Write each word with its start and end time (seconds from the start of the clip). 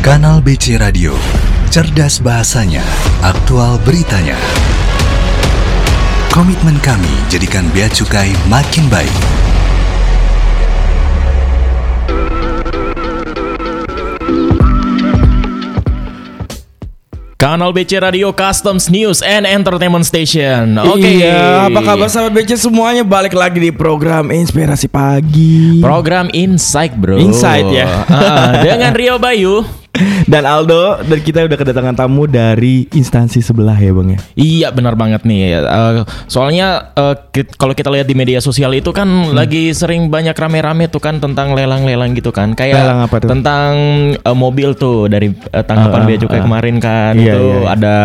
Kanal 0.00 0.40
BC 0.40 0.80
Radio, 0.80 1.12
cerdas 1.68 2.24
bahasanya, 2.24 2.80
aktual 3.20 3.76
beritanya. 3.84 4.32
Komitmen 6.32 6.80
kami 6.80 7.12
jadikan 7.28 7.68
Bea 7.76 7.84
Cukai 7.92 8.32
makin 8.48 8.88
baik. 8.88 9.12
Kanal 17.36 17.76
BC 17.76 18.00
Radio 18.00 18.32
Customs 18.32 18.88
News 18.88 19.20
and 19.20 19.44
Entertainment 19.44 20.08
Station. 20.08 20.80
Oke. 20.80 21.24
Iya, 21.24 21.68
apa 21.68 21.80
kabar 21.84 22.08
sahabat 22.08 22.40
BC 22.40 22.56
semuanya? 22.56 23.04
Balik 23.04 23.36
lagi 23.36 23.60
di 23.60 23.68
program 23.68 24.32
Inspirasi 24.32 24.88
Pagi. 24.88 25.84
Program 25.84 26.32
Insight, 26.32 26.96
Bro. 26.96 27.20
Insight, 27.20 27.68
ya. 27.68 27.84
Ah, 28.08 28.64
dengan 28.64 28.96
Rio 28.96 29.20
Bayu. 29.20 29.79
Dan 30.22 30.46
Aldo, 30.46 31.02
dan 31.02 31.18
kita 31.18 31.44
udah 31.44 31.58
kedatangan 31.58 31.92
tamu 31.94 32.24
dari 32.24 32.86
instansi 32.88 33.38
sebelah 33.38 33.74
ya 33.74 33.90
bang 33.90 34.08
ya. 34.10 34.18
Iya 34.34 34.68
benar 34.70 34.94
banget 34.94 35.22
nih. 35.22 35.58
Eh, 35.58 35.92
soalnya 36.24 36.94
kit- 37.28 37.52
kalau 37.54 37.74
kita 37.74 37.90
lihat 37.90 38.06
di 38.06 38.14
media 38.14 38.38
sosial 38.38 38.70
itu 38.72 38.90
kan 38.90 39.04
Hmm. 39.04 39.34
lagi 39.34 39.68
sering 39.70 40.06
banyak 40.06 40.32
rame-rame 40.32 40.86
tuh 40.86 40.98
kan 40.98 41.18
tentang 41.18 41.52
lelang-lelang 41.52 42.14
gitu 42.14 42.30
kan. 42.30 42.54
Kayak 42.54 42.80
Lelang 42.80 43.00
apa 43.02 43.16
tuh? 43.18 43.28
tentang 43.28 43.72
eh, 44.14 44.36
mobil 44.36 44.72
tuh 44.72 45.04
dari 45.04 45.28
eh, 45.28 45.64
tanggapan 45.64 46.00
Ah, 46.00 46.06
Bea 46.06 46.18
Cukai 46.18 46.38
ah. 46.38 46.44
kemarin 46.44 46.76
kan 46.78 47.12
Iya, 47.12 47.24
itu 47.26 47.42
iya, 47.42 47.58
iya. 47.58 47.68
ada 47.68 47.96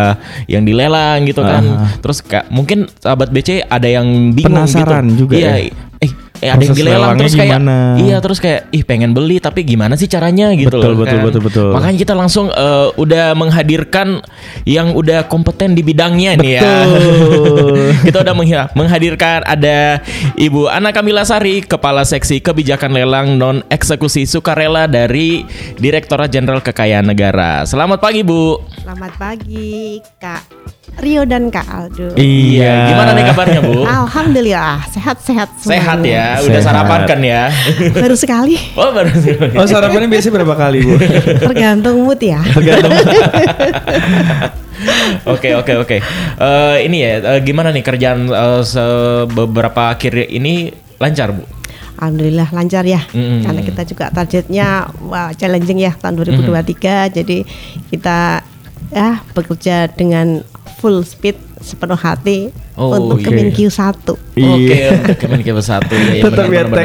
yang 0.48 0.62
dilelang 0.64 1.18
gitu 1.24 1.40
kan. 1.40 1.64
Ah. 1.64 1.88
Terus 1.96 2.18
kayak 2.20 2.50
mungkin 2.50 2.90
sahabat 2.98 3.30
BC 3.30 3.62
ada 3.62 3.86
yang 3.86 4.04
bingung 4.32 4.58
Penasaran 4.58 5.06
gitu. 5.08 5.24
juga 5.24 5.34
Iya. 5.38 5.52
ya? 5.62 5.72
Eh, 5.96 6.12
eh 6.40 6.50
ada 6.52 6.62
yang 6.62 6.76
dilelang 6.76 7.16
terus 7.16 7.34
kayak 7.34 7.50
gimana? 7.56 7.76
iya 7.96 8.16
terus 8.20 8.38
kayak 8.38 8.60
ih 8.72 8.84
pengen 8.84 9.16
beli 9.16 9.40
tapi 9.40 9.64
gimana 9.64 9.96
sih 9.96 10.08
caranya 10.10 10.52
gitu 10.52 10.68
Betul, 10.68 10.92
loh 10.92 10.98
betul, 11.00 11.18
kan. 11.18 11.24
betul, 11.24 11.42
betul. 11.42 11.70
Makanya 11.72 11.98
kita 11.98 12.14
langsung 12.14 12.46
eh, 12.52 12.88
udah 12.96 13.32
menghadirkan 13.32 14.20
yang 14.68 14.92
udah 14.92 15.24
kompeten 15.26 15.72
di 15.72 15.82
bidangnya 15.82 16.36
nih 16.36 16.52
ya. 16.60 16.62
kita 18.06 18.22
udah 18.22 18.34
menghadirkan 18.76 19.46
ada 19.46 20.00
Ibu 20.36 20.68
Ana 20.68 20.92
Kamila 20.92 21.24
Sari, 21.24 21.64
Kepala 21.64 22.04
Seksi 22.04 22.42
Kebijakan 22.42 22.92
Lelang 22.92 23.40
Non 23.40 23.64
Eksekusi 23.72 24.28
Sukarela 24.28 24.84
dari 24.86 25.42
Direktorat 25.80 26.28
Jenderal 26.28 26.60
Kekayaan 26.60 27.08
Negara. 27.08 27.64
Selamat 27.64 27.98
pagi 28.02 28.20
Bu. 28.20 28.60
Selamat 28.84 29.12
pagi 29.16 30.00
Kak 30.20 30.75
Rio 30.96 31.26
dan 31.26 31.50
Kak 31.50 31.66
Aldo. 31.66 32.14
Iya. 32.14 32.88
Gimana 32.88 33.10
nih 33.12 33.24
kabarnya 33.26 33.60
Bu? 33.60 33.82
Alhamdulillah 33.84 34.86
sehat-sehat 34.88 35.48
Sehat 35.58 35.98
ya, 36.00 36.40
udah 36.40 36.60
Sehat. 36.62 36.64
sarapan 36.64 37.00
kan 37.04 37.20
ya? 37.20 37.42
Baru 37.92 38.16
sekali 38.16 38.56
Oh 38.72 38.94
baru 38.94 39.10
Oh 39.58 39.66
sarapannya 39.66 40.08
biasanya 40.08 40.40
berapa 40.40 40.54
kali 40.56 40.78
bu? 40.86 40.94
tergantung 41.42 41.96
mood 42.00 42.20
ya. 42.22 42.40
Tergantung. 42.48 42.92
Oke 45.26 45.56
oke 45.56 45.72
oke. 45.74 45.96
Eh, 46.36 46.76
ini 46.84 47.00
ya 47.00 47.18
eh, 47.34 47.40
gimana 47.40 47.72
nih 47.72 47.80
kerjaan 47.80 48.28
se- 48.62 49.24
beberapa 49.26 49.90
akhir 49.90 50.28
ini 50.28 50.68
lancar 51.00 51.32
bu? 51.32 51.42
Alhamdulillah 51.96 52.52
lancar 52.52 52.84
ya. 52.84 53.00
Mm. 53.10 53.40
Karena 53.40 53.60
kita 53.64 53.82
juga 53.88 54.04
targetnya 54.12 54.68
wah 55.02 55.32
challenging 55.32 55.80
ya 55.80 55.96
tahun 55.96 56.20
2023. 56.20 57.16
Jadi 57.16 57.38
kita 57.88 58.44
ya 58.92 59.24
bekerja 59.32 59.88
dengan 59.90 60.44
full 60.86 61.02
speed 61.02 61.34
sepenuh 61.58 61.98
hati 61.98 62.54
Oh, 62.78 62.92
untuk 62.94 63.24
iya. 63.24 63.26
Kemenkyu 63.26 63.66
1. 63.66 64.04
Oke 64.06 64.36
Iya. 64.38 65.00
untuk 65.00 65.16
Kemenkeu 65.16 65.58
satu 65.58 65.96
ya, 65.96 66.20
ya 66.20 66.22
Tetap 66.28 66.44
benar, 66.44 66.46
ya 66.46 66.52
benar, 66.52 66.66
benar. 66.68 66.78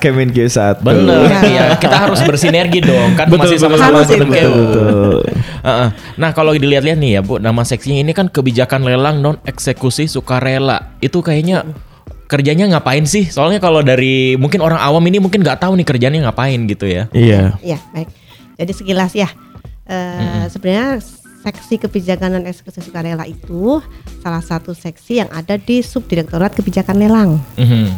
tagnya 0.00 0.48
satu. 0.48 0.80
Bener, 0.82 1.20
Iya. 1.22 1.38
iya. 1.46 1.64
Kita 1.76 1.96
harus 2.08 2.20
bersinergi 2.24 2.80
dong, 2.80 3.12
kan 3.14 3.28
Betul, 3.28 3.52
masih 3.52 3.56
betul, 3.60 3.76
sama-sama. 3.76 3.98
Kemenkeu. 4.08 4.50
betul. 4.50 5.18
Heeh. 5.68 5.88
Nah 6.16 6.30
kalau 6.32 6.56
dilihat-lihat 6.56 6.96
nih 6.98 7.10
ya 7.14 7.22
bu, 7.22 7.36
nama 7.38 7.60
seksinya 7.62 8.00
ini 8.00 8.10
kan 8.10 8.26
kebijakan 8.26 8.88
lelang 8.88 9.20
non 9.20 9.36
eksekusi 9.44 10.08
sukarela. 10.08 10.96
Itu 10.98 11.20
kayaknya 11.20 11.62
kerjanya 12.24 12.64
ngapain 12.74 13.04
sih? 13.04 13.28
Soalnya 13.28 13.60
kalau 13.60 13.84
dari 13.84 14.34
mungkin 14.34 14.64
orang 14.64 14.80
awam 14.80 15.04
ini 15.04 15.20
mungkin 15.20 15.44
nggak 15.44 15.60
tahu 15.60 15.76
nih 15.76 15.84
kerjanya 15.86 16.18
ngapain 16.26 16.58
gitu 16.66 16.88
ya. 16.88 17.06
Iya. 17.12 17.60
Ya, 17.60 17.78
baik. 17.92 18.08
Jadi 18.56 18.72
sekilas 18.72 19.12
ya. 19.12 19.28
eh, 19.84 20.48
sebenarnya 20.48 21.04
seksi 21.44 21.76
kebijakan 21.76 22.40
dan 22.40 22.44
eksekusi 22.48 22.80
sukarela 22.80 23.28
itu 23.28 23.84
salah 24.24 24.40
satu 24.40 24.72
seksi 24.72 25.20
yang 25.20 25.28
ada 25.28 25.60
di 25.60 25.84
subdirektorat 25.84 26.56
kebijakan 26.56 26.96
lelang. 26.96 27.30
Mhm. 27.60 27.92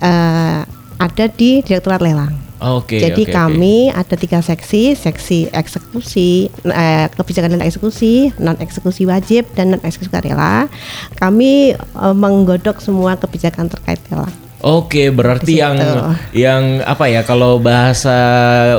Eh, 0.00 0.62
ada 1.00 1.24
di 1.26 1.60
direktorat 1.66 1.98
lelang. 1.98 2.30
Oke. 2.60 3.00
Jadi 3.00 3.24
oke. 3.24 3.32
kami 3.32 3.88
ada 3.88 4.14
tiga 4.20 4.44
seksi, 4.44 4.92
seksi 4.92 5.48
eksekusi, 5.48 6.52
eh, 6.68 7.08
kebijakan 7.08 7.56
dan 7.56 7.64
eksekusi, 7.64 8.36
non 8.36 8.54
eksekusi 8.60 9.08
wajib 9.08 9.48
dan 9.56 9.72
non 9.74 9.82
eksekusi 9.82 10.12
sukarela. 10.12 10.68
Kami 11.16 11.74
eh, 11.74 12.14
menggodok 12.14 12.78
semua 12.84 13.16
kebijakan 13.16 13.72
terkait 13.72 13.98
lelang. 14.12 14.49
Oke, 14.60 15.08
berarti 15.08 15.56
Di 15.56 15.64
yang 15.64 15.76
situ. 15.80 16.00
yang 16.44 16.84
apa 16.84 17.08
ya 17.08 17.24
kalau 17.24 17.56
bahasa 17.56 18.12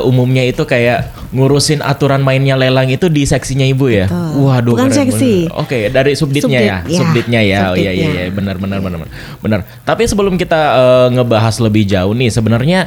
umumnya 0.06 0.46
itu 0.46 0.62
kayak 0.69 1.09
ngurusin 1.34 1.81
aturan 1.81 2.22
mainnya 2.22 2.53
lelang 2.53 2.86
itu 2.86 3.09
di 3.09 3.25
seksinya 3.25 3.66
Ibu 3.66 3.86
ya. 3.90 4.06
Betul. 4.06 4.46
Waduh. 4.46 4.72
Bukan 4.78 4.88
keren 4.94 5.00
seksi. 5.09 5.34
bener. 5.50 5.58
Oke, 5.58 5.78
dari 5.90 6.12
subditnya 6.14 6.59
Subdit, 6.62 6.69
ya. 6.69 6.78
ya. 6.86 6.97
Subditnya 7.02 7.42
ya. 7.42 7.58
Oh 7.72 7.75
iya 7.75 7.92
iya 7.92 8.06
Subditnya. 8.06 8.22
iya 8.22 8.34
benar 8.34 8.56
benar 8.62 8.80
benar 8.80 9.00
benar. 9.42 9.59
Tapi 9.81 10.03
sebelum 10.06 10.38
kita 10.38 10.62
eh, 10.78 11.08
ngebahas 11.18 11.56
lebih 11.58 11.84
jauh 11.90 12.13
nih 12.13 12.30
sebenarnya 12.30 12.80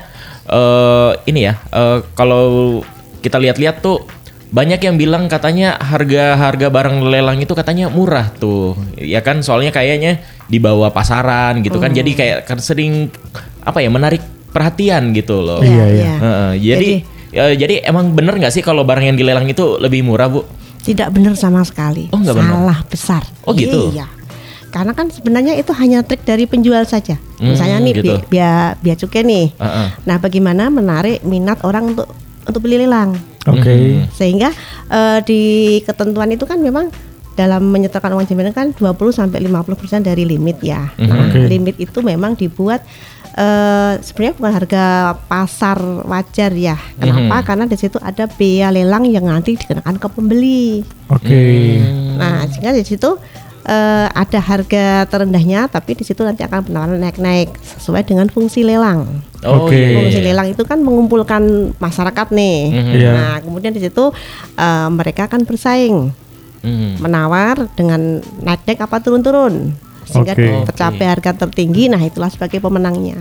eh 0.45 1.13
ini 1.27 1.51
ya, 1.51 1.59
eh, 1.75 1.99
kalau 2.15 2.79
kita 3.25 3.41
lihat-lihat 3.41 3.81
tuh 3.83 4.07
banyak 4.55 4.79
yang 4.79 4.95
bilang 4.95 5.27
katanya 5.27 5.75
harga-harga 5.83 6.71
barang 6.71 7.03
lelang 7.11 7.43
itu 7.43 7.51
katanya 7.59 7.91
murah 7.91 8.31
tuh. 8.39 8.79
Ya 8.95 9.19
kan 9.19 9.43
soalnya 9.43 9.75
kayaknya 9.75 10.23
di 10.47 10.63
bawah 10.63 10.95
pasaran 10.95 11.59
gitu 11.67 11.83
kan. 11.83 11.91
Jadi 11.91 12.15
kayak 12.15 12.47
kan 12.47 12.63
sering 12.63 13.11
apa 13.67 13.83
ya 13.83 13.91
menarik 13.91 14.23
perhatian 14.55 15.11
gitu 15.11 15.43
loh. 15.43 15.59
Iya, 15.59 15.85
iya. 15.91 16.13
Heeh, 16.23 16.51
jadi 16.63 16.91
ya, 17.35 17.45
jadi 17.67 17.75
emang 17.83 18.15
bener 18.15 18.39
nggak 18.39 18.55
sih 18.55 18.63
kalau 18.63 18.87
barang 18.87 19.11
yang 19.11 19.19
dilelang 19.19 19.51
itu 19.51 19.75
lebih 19.83 20.07
murah 20.07 20.31
bu? 20.31 20.47
Tidak 20.87 21.11
benar 21.11 21.35
sama 21.35 21.67
sekali. 21.67 22.07
Oh, 22.15 22.23
nggak 22.23 22.37
benar. 22.39 22.55
Salah 22.55 22.79
besar. 22.87 23.23
Oh, 23.43 23.57
gitu? 23.59 23.91
Iya. 23.91 24.07
Karena 24.71 24.95
kan 24.95 25.11
sebenarnya 25.11 25.59
itu 25.59 25.75
hanya 25.75 26.07
trik 26.07 26.23
dari 26.23 26.47
penjual 26.47 26.87
saja. 26.87 27.19
Hmm, 27.43 27.59
Misalnya 27.59 27.79
nih 27.83 27.93
gitu. 27.99 28.15
bi- 28.23 28.39
biaya 28.39 28.79
biaya 28.79 28.99
cukai 29.03 29.23
nih. 29.27 29.47
Heeh. 29.59 29.89
Nah, 30.07 30.17
bagaimana 30.23 30.71
menarik 30.71 31.27
minat 31.27 31.59
orang 31.67 31.95
untuk 31.95 32.07
untuk 32.47 32.61
beli 32.63 32.87
lelang? 32.87 33.19
Oke. 33.49 34.05
Sehingga 34.17 34.51
eh, 34.89 35.19
di 35.25 35.43
ketentuan 35.85 36.33
itu 36.33 36.45
kan 36.49 36.61
memang 36.61 36.89
dalam 37.35 37.67
menyetorkan 37.67 38.15
uang 38.15 38.31
jaminan 38.31 38.55
kan 38.55 38.71
20 38.71 38.95
sampai 39.11 39.43
50% 39.43 40.07
dari 40.07 40.23
limit 40.23 40.63
ya. 40.63 40.87
Nah, 41.03 41.29
Oke. 41.29 41.51
limit 41.51 41.77
itu 41.83 41.99
memang 41.99 42.39
dibuat 42.39 42.87
eh, 43.35 43.93
sebenarnya 43.99 44.35
bukan 44.39 44.53
harga 44.55 44.85
pasar 45.27 45.79
wajar 46.07 46.55
ya. 46.55 46.79
Kenapa? 46.97 47.43
Karena 47.43 47.65
di 47.67 47.77
situ 47.77 47.99
ada 47.99 48.31
bea 48.31 48.71
lelang 48.71 49.05
yang 49.11 49.27
nanti 49.27 49.59
dikenakan 49.59 49.99
ke 49.99 50.07
pembeli. 50.09 50.87
Oke. 51.11 51.83
Nah, 52.17 52.47
sehingga 52.47 52.71
di 52.73 52.87
situ 52.87 53.19
eh, 53.65 54.07
ada 54.13 54.39
harga 54.41 55.09
terendahnya, 55.09 55.67
tapi 55.67 55.97
di 55.97 56.05
situ 56.05 56.21
nanti 56.21 56.45
akan 56.45 56.69
penawaran 56.69 57.01
naik-naik 57.01 57.53
sesuai 57.61 58.05
dengan 58.05 58.29
fungsi 58.29 58.61
lelang. 58.63 59.25
Oh 59.45 59.69
Oke. 59.69 59.77
iya, 59.77 59.89
iya, 59.89 59.97
Fungsi 60.01 60.19
iya. 60.21 60.27
lelang 60.33 60.49
itu 60.53 60.63
kan 60.65 60.81
mengumpulkan 60.81 61.73
masyarakat 61.77 62.27
nih. 62.33 62.59
Mhm. 62.73 62.93
Iya. 62.97 63.11
Nah, 63.13 63.37
kemudian 63.41 63.73
di 63.73 63.81
situ 63.81 64.05
eh, 64.57 64.89
mereka 64.93 65.27
akan 65.29 65.45
bersaing 65.45 66.13
Mhm. 66.65 67.05
menawar 67.05 67.69
dengan 67.77 68.25
naik-naik 68.41 68.81
apa 68.81 68.97
turun-turun 69.05 69.77
sehingga 70.09 70.33
Oke. 70.33 70.69
tercapai 70.73 71.07
harga 71.09 71.33
tertinggi. 71.45 71.93
Nah, 71.93 72.01
itulah 72.01 72.33
sebagai 72.33 72.61
pemenangnya. 72.61 73.17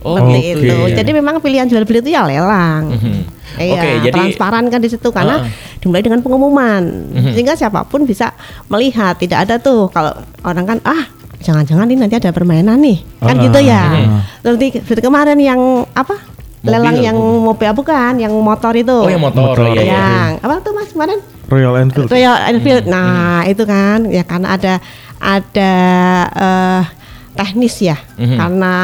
Oh, 0.00 0.16
Seperti 0.16 0.32
oke. 0.32 0.64
itu. 0.64 0.76
Jadi 0.96 1.10
memang 1.12 1.34
pilihan 1.38 1.68
jual 1.68 1.84
beli 1.84 2.00
itu 2.00 2.10
ya 2.10 2.24
lelang. 2.24 2.88
Mhm. 2.88 3.14
Iya, 3.60 3.74
Oke, 3.74 3.88
jadi 4.00 4.14
transparan 4.14 4.64
kan 4.66 4.80
di 4.80 4.88
situ 4.88 5.08
karena 5.10 5.44
Ah. 5.44 5.50
dimulai 5.76 6.00
dengan 6.00 6.20
pengumuman. 6.20 6.80
Mhm. 7.12 7.32
Sehingga 7.34 7.52
siapa 7.52 7.84
pun 7.84 8.08
bisa 8.08 8.32
melihat, 8.66 9.18
tidak 9.18 9.44
ada 9.44 9.60
tuh 9.60 9.90
kalau 9.90 10.16
orang 10.40 10.64
kan 10.64 10.78
ah 10.82 11.04
jangan-jangan 11.36 11.84
ini 11.84 12.00
nanti 12.00 12.16
ada 12.16 12.30
permainan 12.30 12.78
nih. 12.78 13.04
Kan 13.18 13.36
Ah. 13.36 13.42
gitu 13.42 13.58
ya. 13.60 13.82
Seperti 14.40 14.66
seperti 14.80 15.02
kemarin 15.02 15.36
yang 15.36 15.60
apa? 15.92 16.16
Mobil, 16.60 16.70
lelang 16.70 16.96
yang 16.98 17.16
mobil. 17.16 17.44
mobil 17.56 17.66
ah, 17.66 17.74
bukan, 17.74 18.12
yang 18.16 18.32
motor 18.36 18.72
itu. 18.72 18.92
Oh 18.94 19.08
yang 19.08 19.20
motor, 19.20 19.52
Motor. 19.52 19.64
iya, 19.70 19.80
iya. 19.80 19.92
Yang 19.92 20.32
apa 20.40 20.54
tuh 20.60 20.72
Mas 20.72 20.90
kemarin? 20.92 21.18
Royal 21.48 21.74
Enfield. 21.76 22.08
Royal 22.08 22.36
Enfield. 22.46 22.84
Nah, 22.86 23.42
itu 23.44 23.64
kan 23.64 24.04
ya 24.06 24.22
karena 24.22 24.48
ada 24.54 24.74
ada 25.18 25.72
eh, 26.30 26.82
teknis 27.32 27.76
ya. 27.80 27.96
Mhm. 28.16 28.36
Karena 28.36 28.74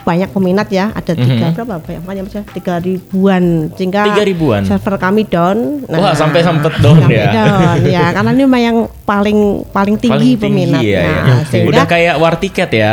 banyak 0.00 0.28
peminat 0.28 0.68
ya, 0.68 0.90
ada 0.90 1.12
tiga 1.12 1.46
Mhm. 1.46 1.54
berapa 1.54 1.76
banyak 1.78 2.02
banyak 2.02 2.22
Mas? 2.24 2.36
tiga 2.50 2.74
ribuan 2.76 3.44
sehingga 3.74 4.02
Tiga 4.06 4.22
ribuan? 4.22 4.62
server 4.64 4.96
kami 4.96 5.22
down. 5.24 5.84
Wah, 5.86 6.12
sampai 6.12 6.40
sempet 6.40 6.72
down 6.78 6.98
sampai 6.98 7.18
ya? 7.18 7.28
down, 7.30 7.76
ya 7.84 8.04
karena 8.14 8.30
ini 8.30 8.42
memang 8.42 8.62
yang 8.62 8.78
paling 9.02 9.38
paling 9.68 9.96
tinggi 9.96 10.10
Paling 10.10 10.32
tinggi 10.34 10.64
peminatnya. 10.66 10.88
ya, 10.90 11.02
ya. 11.02 11.20
Nah, 11.22 11.40
Sehingga 11.44 11.68
Udah 11.70 11.84
kayak 11.84 12.14
war 12.16 12.34
tiket 12.34 12.70
ya. 12.70 12.92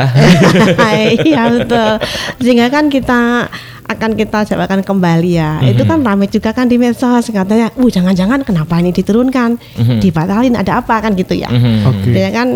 iya 1.23 1.41
betul. 1.49 1.91
Sehingga 2.37 2.67
kan 2.67 2.87
kita 2.87 3.47
akan 3.87 4.11
kita 4.13 4.43
jawabkan 4.45 4.83
kembali 4.83 5.31
ya. 5.33 5.63
Itu 5.63 5.83
kan 5.83 6.03
ramai 6.03 6.27
juga 6.27 6.51
kan 6.51 6.67
di 6.67 6.75
medsos 6.75 7.23
katanya, 7.25 7.71
"Uh, 7.73 7.87
jangan-jangan 7.87 8.43
kenapa 8.43 8.75
ini 8.77 8.91
diturunkan? 8.91 9.55
Dibatalin 9.97 10.55
ada 10.55 10.79
apa 10.79 10.99
kan 10.99 11.15
gitu 11.15 11.31
ya." 11.31 11.47
Mhm. 11.47 11.87
Oke. 11.87 12.09
Jadi 12.11 12.29
kan 12.29 12.47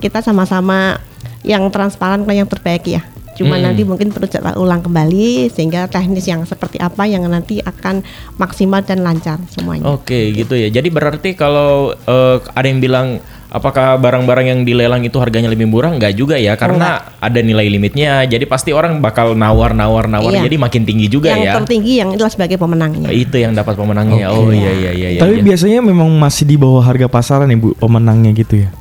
kita 0.00 0.18
sama-sama 0.20 0.96
yang 1.42 1.68
transparan 1.68 2.24
kan 2.24 2.32
yang 2.34 2.48
terbaik 2.48 2.80
ya. 2.86 3.04
Cuma 3.34 3.58
Hmm. 3.58 3.70
nanti 3.70 3.82
mungkin 3.82 4.14
perlu 4.14 4.30
cetak 4.30 4.54
ulang 4.54 4.82
kembali 4.82 5.50
sehingga 5.50 5.90
teknis 5.90 6.26
yang 6.30 6.46
seperti 6.46 6.78
apa 6.78 7.06
yang 7.06 7.26
nanti 7.26 7.58
akan 7.58 8.06
maksimal 8.38 8.80
dan 8.86 9.02
lancar 9.02 9.42
semuanya. 9.50 9.90
Oke 9.90 10.30
gitu 10.30 10.54
ya. 10.54 10.70
Jadi 10.70 10.88
berarti 10.90 11.34
kalau 11.34 11.92
eh, 11.94 12.36
ada 12.54 12.66
yang 12.66 12.78
bilang 12.78 13.18
apakah 13.54 13.94
barang-barang 14.02 14.46
yang 14.50 14.60
dilelang 14.66 15.06
itu 15.06 15.14
harganya 15.22 15.46
lebih 15.46 15.70
murah? 15.70 15.94
Enggak 15.94 16.18
juga 16.18 16.34
ya, 16.34 16.58
karena 16.58 17.06
ada 17.22 17.38
nilai 17.38 17.70
limitnya. 17.70 18.26
Jadi 18.26 18.50
pasti 18.50 18.74
orang 18.74 18.98
bakal 18.98 19.38
nawar-nawar-nawar. 19.38 20.34
Iya. 20.34 20.42
Jadi 20.50 20.56
makin 20.58 20.82
tinggi 20.82 21.06
juga 21.06 21.30
yang 21.30 21.46
ya. 21.46 21.54
tertinggi 21.62 22.02
yang 22.02 22.10
itulah 22.10 22.34
sebagai 22.34 22.58
pemenangnya. 22.58 23.14
Itu 23.14 23.38
yang 23.38 23.54
dapat 23.54 23.78
pemenangnya. 23.78 24.34
Oh 24.34 24.50
iya 24.50 24.74
iya 24.74 24.90
iya. 24.90 25.08
iya, 25.14 25.20
Tapi 25.22 25.38
iya. 25.38 25.46
biasanya 25.46 25.80
memang 25.86 26.10
masih 26.18 26.44
di 26.50 26.58
bawah 26.58 26.82
harga 26.82 27.06
pasaran 27.06 27.46
ya 27.46 27.54
Bu 27.54 27.78
pemenangnya 27.78 28.34
gitu 28.34 28.66
ya. 28.66 28.74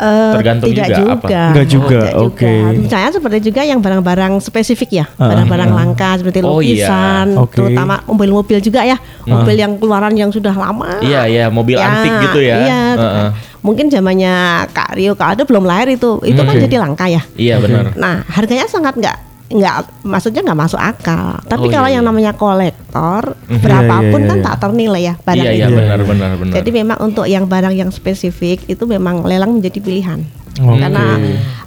Eh, 0.00 0.32
Tergantung 0.32 0.68
tidak 0.72 0.86
juga 0.88 0.96
juga, 0.96 1.12
apa? 1.12 1.26
Enggak 1.28 1.66
juga, 1.68 2.00
Tidak 2.00 2.24
oke. 2.24 2.52
Misalnya 2.80 3.10
seperti 3.12 3.38
juga 3.44 3.60
yang 3.68 3.80
barang-barang 3.84 4.32
spesifik 4.40 4.90
ya, 4.96 5.06
Ah, 5.20 5.28
barang-barang 5.28 5.70
ah. 5.70 5.76
langka 5.76 6.10
seperti 6.16 6.38
Oh, 6.40 6.64
iya. 6.64 6.88
lukisan, 6.88 7.26
Oke. 7.36 7.56
terutama 7.60 8.00
mobil-mobil 8.08 8.58
juga 8.64 8.80
ya, 8.80 8.96
mobil 9.28 9.60
yang 9.60 9.76
keluaran 9.76 10.16
yang 10.16 10.32
sudah 10.32 10.56
lama. 10.56 11.04
Iya 11.04 11.28
iya 11.28 11.44
mobil 11.52 11.76
antik 11.76 12.32
gitu 12.32 12.40
ya. 12.40 12.56
Iya. 12.64 12.80
Heeh. 12.96 13.28
Mungkin 13.60 13.92
zamannya 13.92 14.64
Kak 14.72 14.96
Rio, 14.96 15.12
Kak 15.12 15.36
Aldo 15.36 15.44
belum 15.44 15.68
lahir 15.68 15.92
itu, 15.92 16.16
itu 16.24 16.40
kan 16.40 16.56
Oke. 16.56 16.64
jadi 16.64 16.76
langka 16.80 17.04
ya. 17.04 17.20
Iya 17.36 17.60
benar. 17.60 17.92
Nah, 17.92 18.24
harganya 18.32 18.64
sangat 18.64 18.96
nggak 18.96 19.16
nggak 19.50 20.06
maksudnya 20.06 20.46
nggak 20.46 20.60
masuk 20.62 20.78
akal. 20.78 21.42
Tapi 21.42 21.66
Oh, 21.66 21.70
kalau 21.70 21.90
iya, 21.90 21.98
yang 21.98 22.04
iya. 22.06 22.10
namanya 22.14 22.32
kolektor, 22.38 23.34
Iya, 23.50 23.58
berapapun 23.58 24.20
iya, 24.22 24.28
kan 24.30 24.38
iya. 24.38 24.46
tak 24.46 24.56
ternilai 24.62 25.02
ya 25.02 25.14
barang 25.18 25.42
Iya 25.42 25.50
iya 25.52 25.66
itu. 25.66 25.74
benar 25.76 26.00
benar 26.06 26.30
benar. 26.38 26.54
Jadi 26.54 26.70
memang 26.70 26.98
untuk 27.02 27.26
yang 27.26 27.44
barang 27.44 27.74
yang 27.74 27.90
spesifik 27.90 28.62
itu 28.64 28.84
memang 28.86 29.26
lelang 29.26 29.58
menjadi 29.58 29.82
pilihan. 29.82 30.22
Oke. 30.60 30.78
Karena 30.78 31.04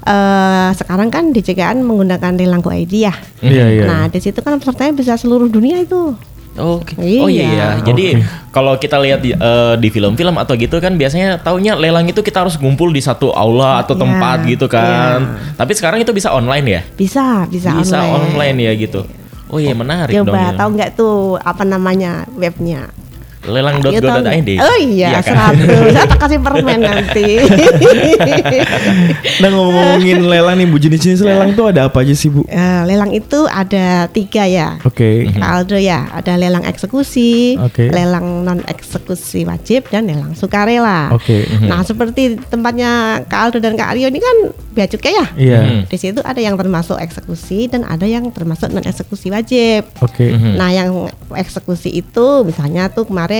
eh, 0.04 0.70
sekarang 0.74 1.10
kan 1.10 1.32
di 1.32 1.40
JKN 1.40 1.84
menggunakan 1.84 2.32
lelang 2.36 2.64
Go 2.64 2.72
ID 2.72 2.94
ya. 3.04 3.14
Iya 3.40 3.66
iya. 3.70 3.84
Nah, 3.84 4.04
di 4.08 4.20
situ 4.20 4.40
kan 4.40 4.56
pesertanya 4.56 4.96
bisa 4.96 5.14
seluruh 5.16 5.48
dunia 5.48 5.80
itu. 5.80 6.16
Oke. 6.54 6.94
Oh 7.18 7.30
iya. 7.30 7.50
Iya. 7.50 7.68
Jadi 7.82 8.22
kalau 8.54 8.78
kita 8.78 9.02
lihat 9.02 9.26
di, 9.26 9.34
eh, 9.34 9.74
di 9.82 9.90
film-film 9.90 10.38
atau 10.38 10.54
gitu 10.54 10.78
kan 10.78 10.94
biasanya 10.94 11.42
taunya 11.42 11.74
lelang 11.74 12.06
itu 12.06 12.22
kita 12.22 12.46
harus 12.46 12.62
ngumpul 12.62 12.94
di 12.94 13.02
satu 13.02 13.34
aula 13.34 13.82
atau 13.82 13.98
Iya, 13.98 14.02
tempat 14.06 14.38
gitu 14.46 14.66
kan. 14.70 15.20
Tapi 15.58 15.72
sekarang 15.74 16.00
itu 16.06 16.14
bisa 16.14 16.30
online 16.30 16.66
ya? 16.70 16.82
Bisa, 16.94 17.50
bisa, 17.50 17.74
Bisa 17.82 18.06
online, 18.06 18.38
online. 18.38 18.58
ya 18.70 18.72
gitu. 18.78 19.02
Oh 19.54 19.62
iya 19.62 19.74
menarik 19.78 20.14
dong. 20.14 20.30
Coba 20.30 20.54
ya. 20.54 20.58
tahu 20.58 20.70
nggak 20.78 20.92
tuh 20.98 21.38
apa 21.38 21.64
namanya 21.66 22.26
webnya? 22.34 22.90
Lelang.go.id. 23.44 24.00
nggak? 24.00 24.64
Oh 24.64 24.78
iya, 24.80 25.20
kan? 25.20 25.24
seratus. 25.56 25.92
Saya 25.92 26.06
tak 26.08 26.20
kasih 26.24 26.40
permen 26.40 26.80
nanti. 26.80 27.28
Nah 29.42 29.50
ngomongin 29.50 30.24
lelang 30.24 30.56
nih 30.56 30.68
Bu 30.70 30.78
jenis-jenis 30.80 31.26
lelang 31.26 31.52
tuh 31.58 31.68
ada 31.68 31.90
apa 31.90 32.06
aja 32.06 32.14
sih 32.16 32.30
Bu? 32.32 32.46
Eh, 32.48 32.82
lelang 32.88 33.12
itu 33.12 33.44
ada 33.50 34.08
tiga 34.08 34.46
ya. 34.48 34.78
Oke. 34.86 35.28
Mhm. 35.28 35.42
Kak 35.42 35.50
Aldo 35.50 35.78
ya, 35.80 36.08
ada 36.14 36.38
lelang 36.38 36.64
eksekusi, 36.64 37.58
Oke. 37.60 37.90
lelang 37.90 38.46
non 38.46 38.62
eksekusi 38.64 39.44
wajib 39.44 39.90
dan 39.90 40.08
lelang 40.08 40.38
sukarela. 40.38 41.12
Oke. 41.12 41.44
Nah, 41.66 41.82
seperti 41.84 42.38
tempatnya 42.48 43.24
Kak 43.28 43.50
Aldo 43.50 43.58
dan 43.60 43.76
Kak 43.76 43.98
Aryo 43.98 44.08
ini 44.08 44.22
kan 44.22 44.38
bea 44.72 44.88
cukai 44.88 45.14
ya. 45.18 45.26
Iya. 45.36 45.60
Mhm. 45.66 45.82
Di 45.90 45.98
situ 46.00 46.20
ada 46.24 46.40
yang 46.40 46.56
termasuk 46.56 46.96
eksekusi 47.02 47.68
dan 47.68 47.84
ada 47.84 48.06
yang 48.08 48.30
termasuk 48.32 48.70
non 48.72 48.86
eksekusi 48.86 49.34
wajib. 49.34 49.90
Oke. 50.00 50.32
Mhm. 50.32 50.56
Nah, 50.56 50.70
yang 50.72 50.90
eksekusi 51.34 51.90
itu 51.90 52.28
misalnya 52.46 52.88
tuh 52.94 53.10
kemarin 53.10 53.33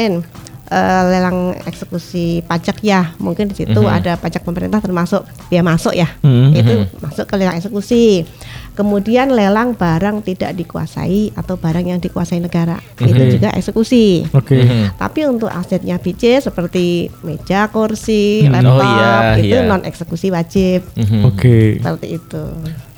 eh, 0.66 1.04
lelang 1.06 1.54
eksekusi 1.62 2.42
pajak 2.42 2.82
ya, 2.82 3.14
mungkin 3.18 3.46
di 3.46 3.56
situ 3.56 3.78
Mhm. 3.78 3.94
ada 3.94 4.18
pajak 4.18 4.42
pemerintah 4.42 4.80
termasuk 4.80 5.22
biaya 5.46 5.62
masuk 5.62 5.94
ya. 5.94 6.10
Mhm. 6.20 6.50
Itu 6.52 6.74
masuk 7.00 7.26
ke 7.26 7.36
lelang 7.36 7.56
eksekusi. 7.56 8.26
Kemudian 8.74 9.30
lelang 9.30 9.78
barang 9.78 10.26
tidak 10.26 10.58
dikuasai 10.58 11.30
atau 11.32 11.62
barang 11.62 11.86
yang 11.86 12.02
dikuasai 12.02 12.42
negara. 12.42 12.82
Itu 12.98 13.14
Oke. 13.14 13.30
juga 13.30 13.54
eksekusi. 13.54 14.26
Oke. 14.34 14.66
Mhm. 14.66 14.98
Tapi 14.98 15.20
untuk 15.30 15.46
asetnya 15.48 16.02
BC 16.02 16.42
seperti 16.42 17.06
meja, 17.22 17.70
kursi, 17.70 18.42
Hmm. 18.42 18.58
laptop 18.58 18.74
Oh, 18.74 18.82
iya, 18.82 19.14
itu 19.38 19.54
iya. 19.54 19.70
non 19.70 19.86
eksekusi 19.86 20.34
wajib. 20.34 20.82
Mhm. 20.98 21.22
Oke. 21.22 21.78
Seperti 21.78 22.08
itu. 22.18 22.44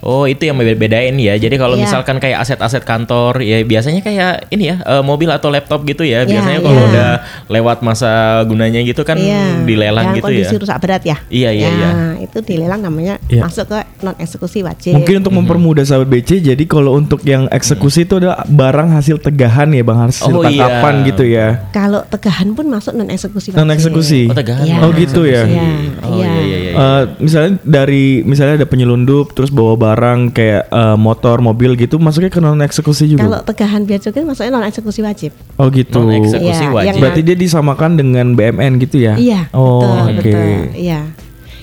Oh 0.06 0.24
itu 0.24 0.46
yang 0.46 0.54
bedain 0.56 1.18
ya. 1.18 1.34
Jadi 1.34 1.58
kalau 1.58 1.74
Iya. 1.74 1.84
misalkan 1.84 2.22
kayak 2.22 2.38
aset-aset 2.40 2.86
kantor 2.86 3.42
ya 3.42 3.58
biasanya 3.60 4.00
kayak 4.00 4.54
ini 4.54 4.70
ya 4.70 4.78
eh, 4.80 5.02
mobil 5.02 5.26
atau 5.28 5.50
laptop 5.50 5.82
gitu 5.84 6.06
ya. 6.06 6.22
Iya, 6.22 6.30
Biasanya 6.30 6.60
kalau 6.62 6.78
iya. 6.78 6.88
udah 6.88 7.10
lewat 7.50 7.78
masa 7.82 8.12
gunanya 8.44 8.80
gitu 8.80 9.02
kan 9.02 9.18
Iya, 9.18 9.66
dilelang 9.66 10.06
yang 10.08 10.16
gitu 10.16 10.30
ya. 10.30 10.46
kondisi 10.46 10.56
rusak 10.56 10.78
berat 10.78 11.02
ya. 11.02 11.18
Iya, 11.28 11.50
iya, 11.50 11.66
Ya, 11.66 11.74
iya. 11.74 11.90
itu 12.22 12.38
dilelang 12.40 12.80
namanya 12.80 13.18
Iya. 13.26 13.42
masuk 13.44 13.66
ke 13.66 13.82
non 14.00 14.14
eksekusi 14.16 14.62
wajib. 14.62 14.94
Mungkin 14.94 15.26
untuk 15.26 15.34
mempermudah 15.34 15.82
sahabat 15.82 16.06
BC, 16.08 16.38
jadi 16.46 16.64
kalau 16.64 16.94
untuk 16.94 17.26
yang 17.26 17.50
eksekusi 17.50 18.06
itu 18.06 18.22
adalah 18.22 18.46
barang 18.46 18.94
hasil 18.94 19.18
tegahan 19.18 19.74
ya 19.74 19.82
bang 19.82 20.06
hasil 20.06 20.30
Oh, 20.30 20.46
iya. 20.46 20.70
tangkapan 20.70 20.94
gitu 21.04 21.24
ya. 21.26 21.48
kalau 21.72 22.06
tegahan 22.06 22.54
pun 22.54 22.70
masuk 22.70 22.94
non 22.94 23.10
eksekusi 23.10 23.50
wajib. 23.50 23.58
Non 23.58 23.74
eksekusi. 23.74 24.22
Oh 24.30 24.38
tegahan. 24.38 24.64
Iya. 24.64 24.78
Oh, 24.80 24.94
gitu 24.94 25.26
ya? 25.26 25.42
Iya, 25.44 25.66
Oh 26.00 26.14
iya. 26.14 26.30
iya 26.30 26.42
iya 26.46 26.58
iya. 26.62 26.72
Eh, 26.72 27.04
misalnya 27.18 27.58
dari 27.60 28.22
misalnya 28.22 28.62
ada 28.62 28.68
penyelundup 28.68 29.34
terus 29.34 29.50
bawa 29.50 29.74
barang 29.74 29.94
kayak 30.30 30.68
eh, 30.68 30.98
motor 30.98 31.40
mobil 31.40 31.74
gitu 31.74 31.96
masuknya 31.96 32.28
ke 32.28 32.38
non 32.38 32.60
eksekusi 32.60 33.10
Kalau 33.12 33.40
juga. 33.40 33.48
tegahan 33.48 33.84
biaya 33.84 34.02
cukai 34.02 34.24
masuknya 34.24 34.52
non 34.52 34.64
eksekusi 34.64 35.00
wajib. 35.00 35.32
oh 35.56 35.68
gitu. 35.70 36.00
Non 36.00 36.16
eksekusi 36.16 36.64
Iya, 36.64 36.72
wajib. 36.72 36.88
yang- 36.88 37.00
Berarti 37.00 37.22
dia 37.22 37.36
disamakan 37.36 37.92
dengan 37.96 38.28
BMN 38.34 38.80
gitu 38.80 38.98
ya? 39.00 39.14
Iya, 39.16 39.48
Oh 39.52 39.82
betul, 39.82 40.00
oke. 40.12 40.16
betul. 40.22 40.50
Iya. 40.76 41.02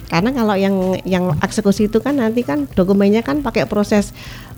Karena 0.07 0.29
kalau 0.31 0.53
yang 0.53 0.77
yang 1.03 1.25
eksekusi 1.41 1.89
itu 1.89 1.97
kan 1.99 2.13
nanti 2.15 2.45
kan 2.45 2.69
dokumennya 2.69 3.21
kan 3.21 3.41
pakai 3.41 3.65
proses 3.65 4.13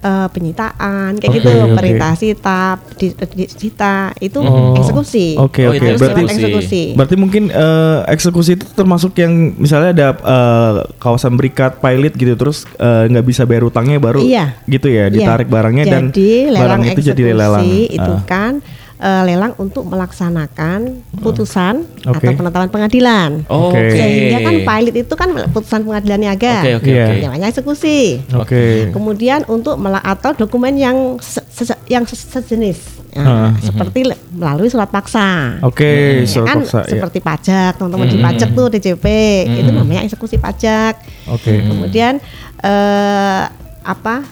eh, 0.04 0.28
penyitaan 0.28 1.16
kayak 1.16 1.30
Oke, 1.30 1.38
gitu, 1.40 1.48
oke. 1.50 1.74
perintah 1.74 2.12
sita, 2.12 2.60
di, 2.94 3.06
di- 3.32 3.48
sita 3.48 3.94
itu 4.18 4.36
Oh, 4.36 4.76
eksekusi. 4.76 5.34
Oke 5.34 5.64
Oh, 5.64 5.72
oke. 5.72 5.76
itu 5.76 5.84
Harus 5.86 5.98
Berarti 5.98 6.22
eksekusi. 6.28 6.82
berarti 6.92 7.16
mungkin 7.16 7.48
eh, 7.48 7.98
eksekusi 8.06 8.50
itu 8.54 8.66
termasuk 8.70 9.16
yang 9.16 9.32
misalnya 9.56 9.90
ada 9.90 10.08
eh, 10.14 10.72
kawasan 10.96 11.34
berikat 11.34 11.78
pilot 11.78 12.12
gitu 12.12 12.34
terus 12.34 12.68
eh, 12.76 13.08
nggak 13.08 13.24
bisa 13.24 13.42
bayar 13.42 13.64
utangnya 13.64 13.96
baru 13.96 14.20
Iya. 14.20 14.60
gitu 14.66 14.86
ya 14.86 15.04
Iya. 15.04 15.10
ditarik 15.10 15.48
barangnya 15.48 15.84
dan 15.86 16.02
jadi 16.08 16.28
lelang 16.50 16.60
barang 16.60 16.82
itu 16.86 17.00
jadi 17.02 17.22
lelang. 17.32 17.64
itu 17.64 18.12
Ah. 18.12 18.22
kan 18.22 18.52
eh, 18.96 19.22
lelang 19.24 19.52
untuk 19.56 19.84
melaksanakan 19.84 21.02
putusan 21.18 21.82
Oke. 22.04 22.22
atau 22.22 22.32
penetapan 22.32 22.68
pengadilan. 22.68 23.30
Oh, 23.46 23.68
Oke. 23.68 23.80
Oke. 23.80 23.96
Sehingga 23.96 24.38
kan 24.40 24.54
pilot 24.60 24.94
itu 24.96 25.14
kan 25.14 25.28
putusan 25.50 25.82
pengadilan 25.82 26.18
niaga. 26.20 26.62
Oke 26.62 26.72
oke 26.76 26.88
Iya. 26.88 27.04
oke. 27.04 27.18
Namanya 27.22 27.46
eksekusi. 27.48 28.00
Oke. 28.32 28.62
Kemudian 28.90 29.42
untuk 29.46 29.74
atau 29.80 30.30
dokumen 30.34 30.74
yang 30.74 31.18
se- 31.18 31.44
se- 31.46 31.82
yang 31.86 32.04
se- 32.04 32.16
sejenis. 32.16 33.02
Ah. 33.14 33.50
Nah, 33.50 33.50
seperti 33.58 34.02
le- 34.04 34.18
melalui 34.30 34.66
surat 34.66 34.90
paksa. 34.90 35.62
Oke, 35.62 36.22
Ya 36.22 36.26
surat 36.26 36.46
kan 36.48 36.58
paksa, 36.60 36.78
ya. 36.82 36.90
seperti 36.90 37.18
pajak, 37.20 37.72
teman-teman 37.78 38.06
di 38.06 38.18
Hmm. 38.18 38.26
pajak 38.26 38.48
tuh 38.50 38.66
DJP, 38.68 39.06
itu 39.54 39.70
namanya 39.70 40.02
eksekusi 40.02 40.34
pajak. 40.36 40.98
Oke. 41.30 41.62
Kemudian 41.62 42.18
eh, 42.60 43.44
apa? 43.80 44.24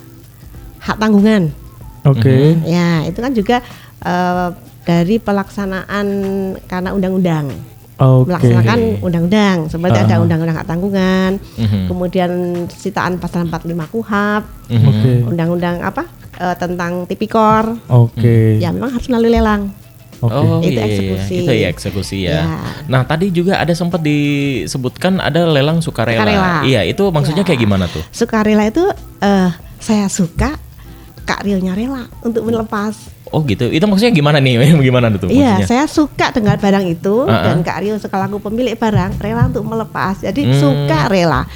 hak 0.80 0.98
tanggungan. 0.98 1.46
Oke. 2.02 2.58
Ya, 2.66 3.06
itu 3.06 3.14
kan 3.16 3.30
juga 3.30 3.62
eh, 4.02 4.49
dari 4.82 5.16
pelaksanaan 5.16 6.06
karena 6.64 6.90
undang-undang. 6.90 7.54
Oke. 7.94 8.35
Melaksanakan 8.35 8.80
undang-undang 8.99 9.59
seperti 9.71 9.99
ada 10.00 10.18
Ah. 10.18 10.25
undang-undang 10.25 10.59
hak 10.59 10.66
tanggungan, 10.66 11.30
Mhm. 11.54 11.87
kemudian 11.87 12.30
sitaan 12.66 13.14
pasal 13.16 13.47
45 13.47 13.87
KUHP, 13.87 14.42
Mhm. 14.68 14.85
Oke. 14.85 15.12
undang-undang 15.28 15.78
apa? 15.80 16.04
eh, 16.32 16.56
tentang 16.56 17.04
tipikor. 17.06 17.76
Oke. 17.87 18.56
Ya, 18.59 18.73
memang 18.73 18.90
harus 18.90 19.06
melalui 19.06 19.30
lelang. 19.30 19.68
Oke. 20.18 20.32
Oh 20.32 20.59
Itu 20.59 20.71
iya, 20.71 20.80
iya, 20.80 20.80
iya. 20.80 20.87
eksekusi. 20.88 21.35
Itu 21.37 21.52
ya 21.52 21.68
eksekusi 21.68 22.18
ya. 22.25 22.32
Ya. 22.32 22.44
Nah 22.88 23.02
tadi 23.04 23.30
juga 23.30 23.59
ada 23.59 23.71
sempat 23.75 24.00
disebutkan 24.00 25.18
ada 25.18 25.44
lelang 25.44 25.78
sukarela. 25.78 26.25
Sukarela. 26.25 26.52
Iya 26.62 26.80
itu 26.82 27.04
maksudnya 27.11 27.42
Ya. 27.42 27.47
kayak 27.47 27.61
gimana 27.61 27.85
tuh? 27.87 28.02
Sukarela 28.11 28.64
itu 28.64 28.82
eh 29.21 29.50
saya 29.76 30.06
suka 30.06 30.56
Kak 31.23 31.44
Rio-nya 31.44 31.75
rela 31.75 32.09
untuk 32.23 32.42
melepas. 32.42 32.94
Oh 33.32 33.40
gitu. 33.42 33.64
Itu 33.66 33.88
maksudnya 33.88 34.12
gimana 34.12 34.38
nih? 34.38 34.60
gimana 34.86 35.08
tuh 35.10 35.26
Iya, 35.26 35.56
maksudnya? 35.56 35.66
saya 35.66 35.84
suka 35.88 36.30
dengan 36.30 36.56
barang 36.56 36.84
itu 36.86 37.24
Uh-uh. 37.24 37.32
dan 37.42 37.64
Kak 37.64 37.80
Rio 37.80 37.96
sekalaku 37.96 38.38
pemilik 38.38 38.76
barang 38.76 39.16
rela 39.16 39.48
untuk 39.48 39.64
melepas. 39.64 40.20
Jadi 40.20 40.46
Hmm. 40.46 40.54
suka 40.54 41.08
rela. 41.08 41.48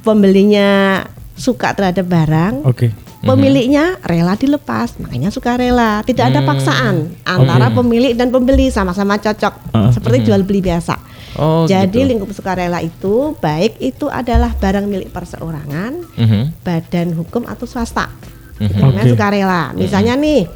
Pembelinya 0.00 1.02
suka 1.34 1.74
terhadap 1.74 2.06
barang, 2.06 2.62
Oke. 2.62 2.94
pemiliknya 3.20 3.98
rela 4.00 4.32
dilepas, 4.32 4.94
makanya 4.96 5.28
suka 5.28 5.58
rela. 5.58 6.00
Tidak 6.00 6.22
ada 6.24 6.40
Hmm. 6.40 6.48
paksaan 6.48 6.94
antara 7.22 7.68
Oke. 7.68 7.76
pemilik 7.76 8.14
dan 8.14 8.30
pembeli 8.30 8.70
sama-sama 8.70 9.18
cocok, 9.18 9.74
Uh, 9.74 9.90
seperti 9.90 10.24
jual 10.24 10.40
beli 10.42 10.62
biasa. 10.62 10.94
Oh 11.36 11.66
Jadi 11.66 12.00
gitu. 12.00 12.08
lingkup 12.08 12.30
sukarela 12.32 12.80
itu 12.80 13.36
baik 13.36 13.76
itu 13.78 14.08
adalah 14.08 14.54
barang 14.54 14.86
milik 14.86 15.10
perseorangan, 15.10 15.92
Mhm. 16.16 16.42
badan 16.62 17.12
hukum 17.12 17.44
atau 17.44 17.66
swasta. 17.66 18.08
namanya 18.56 19.04
Oke. 19.04 19.12
sukarela. 19.12 19.62
Misalnya 19.76 20.16
nih, 20.16 20.48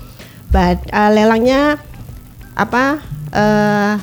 bad- 0.50 0.86
eh, 0.86 1.10
lelangnya 1.10 1.78
apa? 2.52 2.98
eh, 3.30 3.94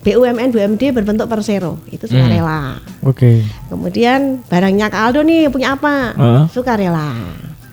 BUMN 0.00 0.48
BUMD 0.48 0.96
berbentuk 0.96 1.28
persero 1.28 1.76
itu 1.86 2.08
sukarela. 2.08 2.80
Oke. 3.04 3.44
Kemudian 3.68 4.40
barangnya 4.42 4.88
Kak 4.88 5.12
Aldo 5.12 5.20
nih 5.20 5.52
punya 5.52 5.76
apa? 5.76 6.16
Heeh. 6.16 6.42
Sukarela. 6.48 7.12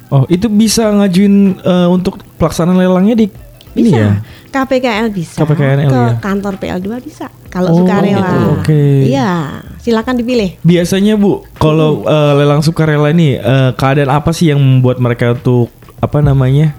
Oh, 0.08 0.28
itu 0.28 0.48
bisa 0.48 0.92
ngajuin 0.92 1.36
eh, 1.58 1.88
untuk 1.88 2.20
pelaksanaan 2.36 2.76
lelangnya 2.76 3.16
di 3.16 3.28
ini 3.74 3.92
Bisa. 3.92 3.98
ya? 3.98 4.12
KPKL 4.50 5.08
bisa. 5.08 5.38
KPKL, 5.38 5.80
ke 5.86 5.94
ya. 5.94 6.08
kantor 6.18 6.54
PL2 6.58 6.88
bisa. 7.00 7.28
Kalau 7.48 7.72
Oh, 7.72 7.78
sukarela. 7.80 8.20
gitu, 8.20 8.38
oke. 8.60 8.82
Iya, 9.06 9.30
silakan 9.78 10.16
dipilih. 10.18 10.60
Biasanya 10.62 11.16
Bu, 11.16 11.48
kalau 11.56 12.04
eh, 12.04 12.34
lelang 12.36 12.60
sukarela 12.60 13.08
ini 13.08 13.36
eh, 13.36 13.72
keadaan 13.72 14.10
apa 14.10 14.36
sih 14.36 14.52
yang 14.52 14.60
membuat 14.60 15.00
mereka 15.00 15.32
untuk 15.32 15.72
apa 15.98 16.20
namanya 16.20 16.76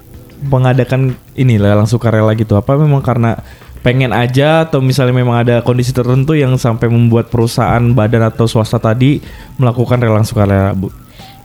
mengadakan 0.49 1.15
ini 1.37 1.61
lelang 1.61 1.87
sukarela 1.87 2.33
gitu? 2.35 2.57
Apa 2.57 2.75
memang 2.75 3.05
karena 3.05 3.39
pengen 3.85 4.11
aja 4.11 4.67
atau 4.67 4.83
misalnya 4.83 5.15
memang 5.15 5.39
ada 5.39 5.63
kondisi 5.63 5.95
tertentu 5.95 6.35
yang 6.35 6.57
sampai 6.59 6.91
membuat 6.91 7.31
perusahaan 7.31 7.81
badan 7.95 8.27
atau 8.27 8.51
swasta 8.51 8.83
tadi 8.83 9.23
melakukan 9.61 10.03
lelang 10.03 10.27
sukarela 10.27 10.75
Bu? 10.75 10.91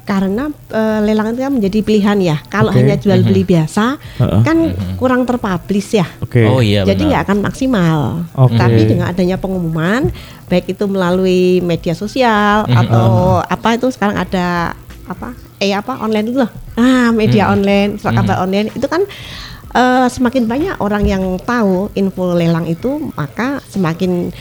Karena 0.04 0.52
eh, 0.52 1.00
lelang 1.00 1.32
itu 1.32 1.48
kan 1.48 1.54
menjadi 1.56 1.80
pilihan 1.80 2.18
ya. 2.20 2.38
Kalau 2.52 2.76
Oke. 2.76 2.84
hanya 2.84 3.00
jual 3.00 3.24
beli 3.24 3.48
biasa, 3.48 3.96
Heeh. 4.20 4.42
kan 4.44 4.58
kurang 5.00 5.24
terpublish 5.24 5.96
ya. 5.96 6.08
Oke. 6.20 6.44
Oh 6.44 6.60
iya 6.60 6.84
Jadi 6.84 7.08
nggak 7.08 7.24
akan 7.24 7.40
maksimal. 7.40 8.28
Oke. 8.36 8.60
Tapi 8.60 8.84
dengan 8.84 9.16
adanya 9.16 9.40
pengumuman, 9.40 10.12
baik 10.52 10.76
itu 10.76 10.84
melalui 10.92 11.64
media 11.64 11.96
sosial 11.96 12.68
atau 12.68 13.40
apa 13.40 13.80
itu 13.80 13.88
sekarang 13.96 14.20
ada 14.20 14.76
apa? 15.06 15.36
Eh 15.58 15.72
apa 15.72 16.00
online 16.00 16.26
itu 16.26 16.38
loh. 16.40 16.52
Ah, 16.74 17.12
media 17.12 17.50
online, 17.50 17.98
surat 17.98 18.16
kabar 18.16 18.42
online 18.42 18.72
itu 18.72 18.88
kan 18.88 19.04
eh, 19.72 20.08
semakin 20.08 20.46
banyak 20.46 20.76
orang 20.80 21.04
yang 21.04 21.24
tahu 21.40 21.90
info 21.94 22.34
lelang 22.34 22.66
itu, 22.66 23.12
maka 23.14 23.58
semakin 23.66 24.32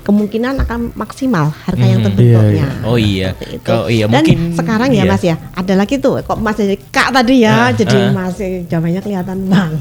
kemungkinan 0.00 0.56
akan 0.64 0.96
maksimal 0.96 1.52
harga 1.52 1.84
yang 1.84 2.00
terbentuknya. 2.00 2.66
Iya, 2.72 2.88
Oh 2.88 2.96
iya. 2.96 3.36
Kalau 3.60 3.86
iya 3.86 4.08
Dan 4.08 4.24
mungkin 4.24 4.56
sekarang 4.56 4.90
ya 4.90 5.04
iya. 5.04 5.12
Mas 5.12 5.22
ya, 5.22 5.36
ada 5.52 5.74
lagi 5.76 6.00
tuh 6.00 6.24
kok 6.24 6.40
Mas 6.40 6.56
jadi 6.56 6.80
Kak 6.88 7.12
tadi 7.12 7.44
ya, 7.44 7.68
Ah, 7.68 7.70
jadi 7.70 8.08
ah. 8.08 8.10
masih 8.10 8.64
jawabannya 8.64 9.00
kelihatan 9.04 9.38
Bang. 9.46 9.76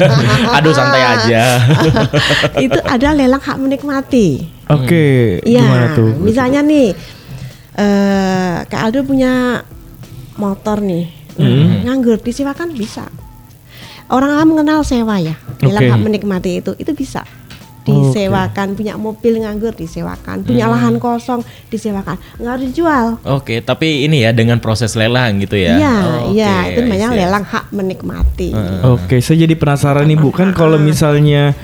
Aduh 0.60 0.76
santai 0.76 1.02
aja. 1.02 1.44
itu 2.68 2.78
ada 2.84 3.08
lelang 3.16 3.40
hak 3.40 3.56
menikmati. 3.56 4.44
Oke, 4.68 5.40
Iya, 5.42 5.64
gimana 5.64 5.86
tuh? 5.96 6.10
misalnya 6.20 6.60
nih, 6.60 6.92
eh 7.74 8.54
Kak 8.68 8.80
Aldo 8.86 9.00
punya 9.02 9.64
motor 10.36 10.80
nih, 10.80 11.08
Hmm. 11.34 11.88
nganggur 11.88 12.20
disewakan 12.20 12.72
bisa. 12.72 13.08
Orang 14.12 14.28
awam 14.28 14.52
mengenal 14.52 14.84
sewa 14.84 15.16
ya, 15.16 15.32
lelang 15.64 15.88
Oke. 15.88 15.92
hak 15.92 16.00
menikmati 16.00 16.50
itu, 16.60 16.76
itu 16.76 16.92
bisa 16.92 17.24
disewakan, 17.82 18.78
punya 18.78 18.94
mobil 18.94 19.42
nganggur 19.42 19.74
disewakan, 19.74 20.46
punya 20.46 20.70
Hmm. 20.70 20.74
lahan 20.78 20.94
kosong 21.02 21.42
disewakan, 21.66 22.14
nggak 22.38 22.52
harus 22.54 22.64
dijual. 22.70 23.06
Oke, 23.26 23.58
tapi 23.58 24.06
ini 24.06 24.22
ya 24.22 24.30
dengan 24.30 24.62
proses 24.62 24.94
lelang 24.94 25.42
gitu 25.42 25.58
ya. 25.58 25.74
Iya, 25.80 25.94
Oh, 25.98 26.30
iya, 26.30 26.54
itu 26.70 26.78
namanya 26.84 27.08
lelang 27.10 27.42
hak 27.42 27.74
menikmati. 27.74 28.54
Oke, 28.86 29.18
saya 29.18 29.42
jadi 29.42 29.54
penasaran 29.58 30.06
nih 30.06 30.14
Bu, 30.14 30.30
kan 30.30 30.54
kalau 30.54 30.78
misalnya 30.78 31.56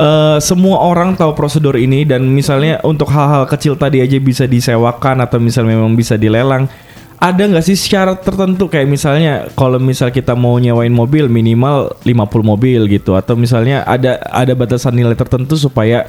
eh, 0.00 0.38
semua 0.40 0.80
orang 0.80 1.12
tahu 1.12 1.36
prosedur 1.36 1.76
ini 1.76 2.08
dan 2.08 2.24
misalnya 2.24 2.80
untuk 2.80 3.12
hal-hal 3.12 3.44
kecil 3.44 3.76
tadi 3.76 4.00
aja 4.00 4.16
bisa 4.16 4.48
disewakan 4.48 5.20
atau 5.20 5.36
misalnya 5.36 5.76
memang 5.76 5.92
bisa 5.92 6.16
dilelang. 6.16 6.72
Ada 7.20 7.52
nggak 7.52 7.64
sih 7.68 7.76
syarat 7.76 8.24
tertentu 8.24 8.64
kayak 8.64 8.88
misalnya 8.88 9.52
kalau 9.52 9.76
misal 9.76 10.08
kita 10.08 10.32
mau 10.32 10.56
nyewain 10.56 10.88
mobil 10.88 11.28
minimal 11.28 11.92
50 12.00 12.16
mobil 12.40 12.88
gitu 12.88 13.12
atau 13.12 13.36
misalnya 13.36 13.84
ada 13.84 14.16
ada 14.32 14.56
batasan 14.56 14.96
nilai 14.96 15.12
tertentu 15.12 15.52
supaya 15.60 16.08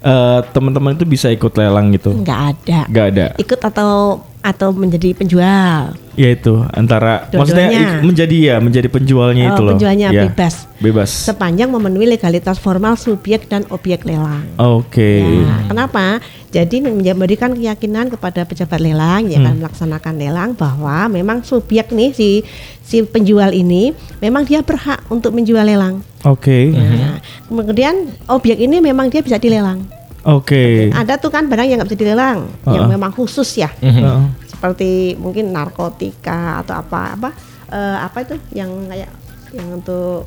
eh, 0.00 0.40
teman-teman 0.56 0.96
itu 0.96 1.04
bisa 1.04 1.28
ikut 1.28 1.52
lelang 1.60 1.92
gitu. 1.92 2.16
Nggak 2.16 2.40
ada. 2.56 2.80
Nggak 2.88 3.06
ada. 3.12 3.26
Ikut 3.36 3.60
atau 3.60 4.24
atau 4.46 4.70
menjadi 4.70 5.10
penjual. 5.12 5.98
Ya 6.14 6.32
itu 6.32 6.54
antara 6.70 7.28
maksudnya 7.28 7.68
Dua-duanya. 7.68 7.82
ik- 7.92 8.04
menjadi 8.06 8.36
ya 8.40 8.56
menjadi 8.56 8.88
penjualnya 8.88 9.44
Oh, 9.44 9.50
itu 9.50 9.60
loh. 9.60 9.70
penjualnya 9.74 10.08
Ya, 10.08 10.22
bebas. 10.24 10.54
Bebas. 10.78 11.10
Sepanjang 11.12 11.68
memenuhi 11.68 12.06
legalitas 12.06 12.56
formal 12.56 12.94
subjek 12.94 13.44
dan 13.44 13.68
objek 13.68 14.00
lelang. 14.02 14.46
Oke. 14.56 15.20
Ya, 15.20 15.66
kenapa? 15.66 16.22
Jadi 16.48 16.80
memberikan 16.80 17.52
keyakinan 17.52 18.08
kepada 18.08 18.42
pejabat 18.42 18.80
lelang 18.80 19.28
yang 19.28 19.44
Hmm. 19.44 19.48
akan 19.50 19.56
melaksanakan 19.60 20.14
lelang 20.16 20.50
bahwa 20.54 21.04
memang 21.06 21.42
subjek 21.42 21.90
nih 21.90 22.10
si 22.10 22.40
si 22.80 23.02
penjual 23.02 23.50
ini 23.50 23.92
memang 24.18 24.42
dia 24.42 24.62
berhak 24.62 25.04
untuk 25.08 25.36
menjual 25.36 25.60
lelang. 25.60 26.00
Oke. 26.22 26.72
Nah, 26.72 27.20
kemudian 27.44 27.92
objek 28.26 28.56
ini 28.56 28.80
memang 28.80 29.06
dia 29.06 29.20
bisa 29.20 29.36
dilelang. 29.36 29.84
Oke. 30.26 30.90
Ada 30.90 31.16
tuh 31.16 31.30
kan 31.30 31.46
barang 31.46 31.66
yang 31.66 31.78
nggak 31.78 31.88
bisa 31.88 32.00
dilelang, 32.02 32.50
yang 32.66 32.86
Heeh. 32.86 32.94
memang 32.98 33.14
khusus 33.14 33.46
ya, 33.56 33.70
Heeh. 33.78 34.20
seperti 34.50 35.14
mungkin 35.14 35.54
narkotika 35.54 36.66
atau 36.66 36.74
apa 36.76 37.14
apa 37.14 37.28
eh, 37.70 37.96
apa 38.02 38.18
itu 38.22 38.34
yang 38.50 38.70
kayak 38.86 39.10
yang 39.54 39.66
untuk 39.72 40.26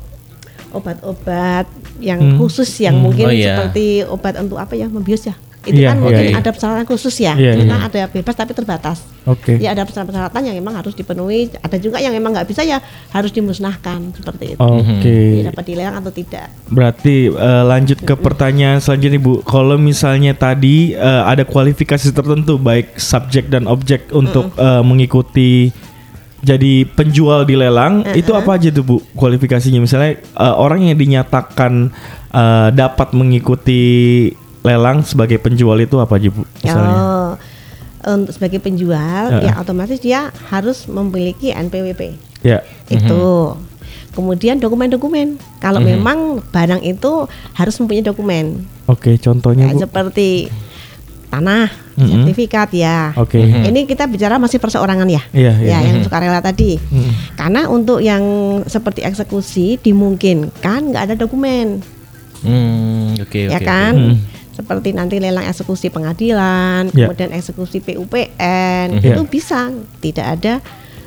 obat-obat 0.70 1.66
yang 1.98 2.20
Hmm. 2.20 2.36
khusus 2.38 2.68
yang 2.80 2.96
Hmm. 2.96 3.10
mungkin 3.10 3.26
Oh, 3.28 3.34
iya. 3.34 3.58
seperti 3.58 4.06
obat 4.06 4.38
untuk 4.38 4.56
apa 4.56 4.72
ya 4.72 4.86
membius 4.86 5.26
ya 5.26 5.34
itu 5.68 5.80
Iya, 5.80 5.92
kan 5.92 5.96
iya, 6.00 6.04
mungkin 6.04 6.26
iya. 6.32 6.38
ada 6.40 6.50
persyaratan 6.52 6.86
khusus 6.88 7.14
ya 7.20 7.34
Iya, 7.36 7.52
kita 7.60 7.76
iya. 7.76 7.88
ada 7.88 8.02
bebas 8.08 8.34
tapi 8.36 8.52
terbatas 8.56 9.04
Oke. 9.28 9.60
ya 9.60 9.76
ada 9.76 9.84
persyaratan 9.84 10.40
yang 10.40 10.56
memang 10.56 10.80
harus 10.80 10.96
dipenuhi 10.96 11.52
ada 11.60 11.76
juga 11.76 12.00
yang 12.00 12.16
memang 12.16 12.32
nggak 12.32 12.48
bisa 12.48 12.64
ya 12.64 12.80
harus 13.12 13.28
dimusnahkan 13.34 14.16
seperti 14.16 14.56
itu 14.56 14.60
Oke. 14.60 15.16
Jadi 15.40 15.44
dapat 15.44 15.64
dilelang 15.68 15.96
atau 16.00 16.12
tidak 16.12 16.48
Berarti 16.70 17.28
eh, 17.28 17.64
lanjut 17.66 17.98
ke 18.00 18.14
pertanyaan 18.16 18.78
selanjutnya 18.80 19.20
Bu. 19.20 19.42
Kalau 19.44 19.76
misalnya 19.76 20.32
tadi 20.32 20.96
eh, 20.96 21.22
ada 21.26 21.44
kualifikasi 21.44 22.14
tertentu 22.14 22.56
baik 22.56 22.96
subjek 22.96 23.52
dan 23.52 23.68
objek 23.68 24.08
untuk 24.14 24.54
eh, 24.56 24.82
mengikuti 24.86 25.74
jadi 26.40 26.88
penjual 26.88 27.44
di 27.44 27.52
lelang, 27.52 28.00
itu 28.16 28.32
apa 28.32 28.56
aja 28.56 28.72
tuh 28.72 28.80
Bu 28.80 28.96
kualifikasinya? 29.12 29.76
Misalnya 29.76 30.16
eh, 30.24 30.54
orang 30.56 30.88
yang 30.88 30.96
dinyatakan 30.96 31.92
eh, 32.32 32.68
dapat 32.72 33.12
mengikuti 33.12 33.82
lelang 34.60 35.00
sebagai 35.02 35.36
penjual 35.36 35.76
itu 35.76 35.96
apa 35.96 36.16
aja 36.16 36.28
Bu? 36.28 36.42
Misalnya. 36.60 36.94
Oh, 36.94 37.30
untuk 38.00 38.32
sebagai 38.32 38.58
penjual 38.58 39.28
Heeh. 39.30 39.44
ya 39.44 39.60
otomatis 39.60 40.00
dia 40.00 40.20
harus 40.48 40.88
memiliki 40.88 41.52
NPWP 41.52 42.16
Ya. 42.40 42.64
itu 42.88 43.52
kemudian 44.10 44.56
dokumen-dokumen 44.56 45.36
kalau 45.60 45.78
memang 45.78 46.40
barang 46.48 46.80
itu 46.80 47.28
harus 47.52 47.76
mempunyai 47.76 48.00
dokumen 48.00 48.64
Oke, 48.88 49.20
contohnya 49.20 49.68
Ya, 49.68 49.76
Bu. 49.76 49.84
seperti 49.84 50.48
tanah 51.28 51.68
Mhm. 51.94 52.08
sertifikat 52.24 52.72
ya 52.72 53.12
Oke. 53.14 53.36
ini 53.38 53.84
kita 53.84 54.08
bicara 54.08 54.34
masih 54.34 54.56
perseorangan 54.56 55.04
ya 55.06 55.20
Iya, 55.30 55.52
iya. 55.60 55.78
ya 55.78 55.92
yang 55.92 56.00
sukarela 56.00 56.40
tadi 56.40 56.80
Mhm. 56.80 57.36
karena 57.36 57.68
untuk 57.68 58.00
yang 58.00 58.24
seperti 58.64 59.04
eksekusi 59.04 59.76
dimungkinkan 59.76 60.80
nggak 60.88 61.04
ada 61.04 61.14
dokumen 61.14 61.84
Hmm, 62.40 63.20
oke 63.20 63.36
ya 63.46 63.60
oke, 63.60 63.68
kan 63.68 63.92
Hmm. 63.92 64.16
Seperti 64.60 64.92
nanti 64.92 65.16
lelang 65.16 65.42
eksekusi 65.42 65.88
pengadilan 65.88 66.92
Ya. 66.92 67.08
kemudian 67.08 67.32
eksekusi 67.32 67.80
PUPN 67.80 68.86
Ya. 68.94 69.10
itu 69.10 69.22
bisa 69.24 69.72
tidak 69.98 70.26
ada 70.36 70.54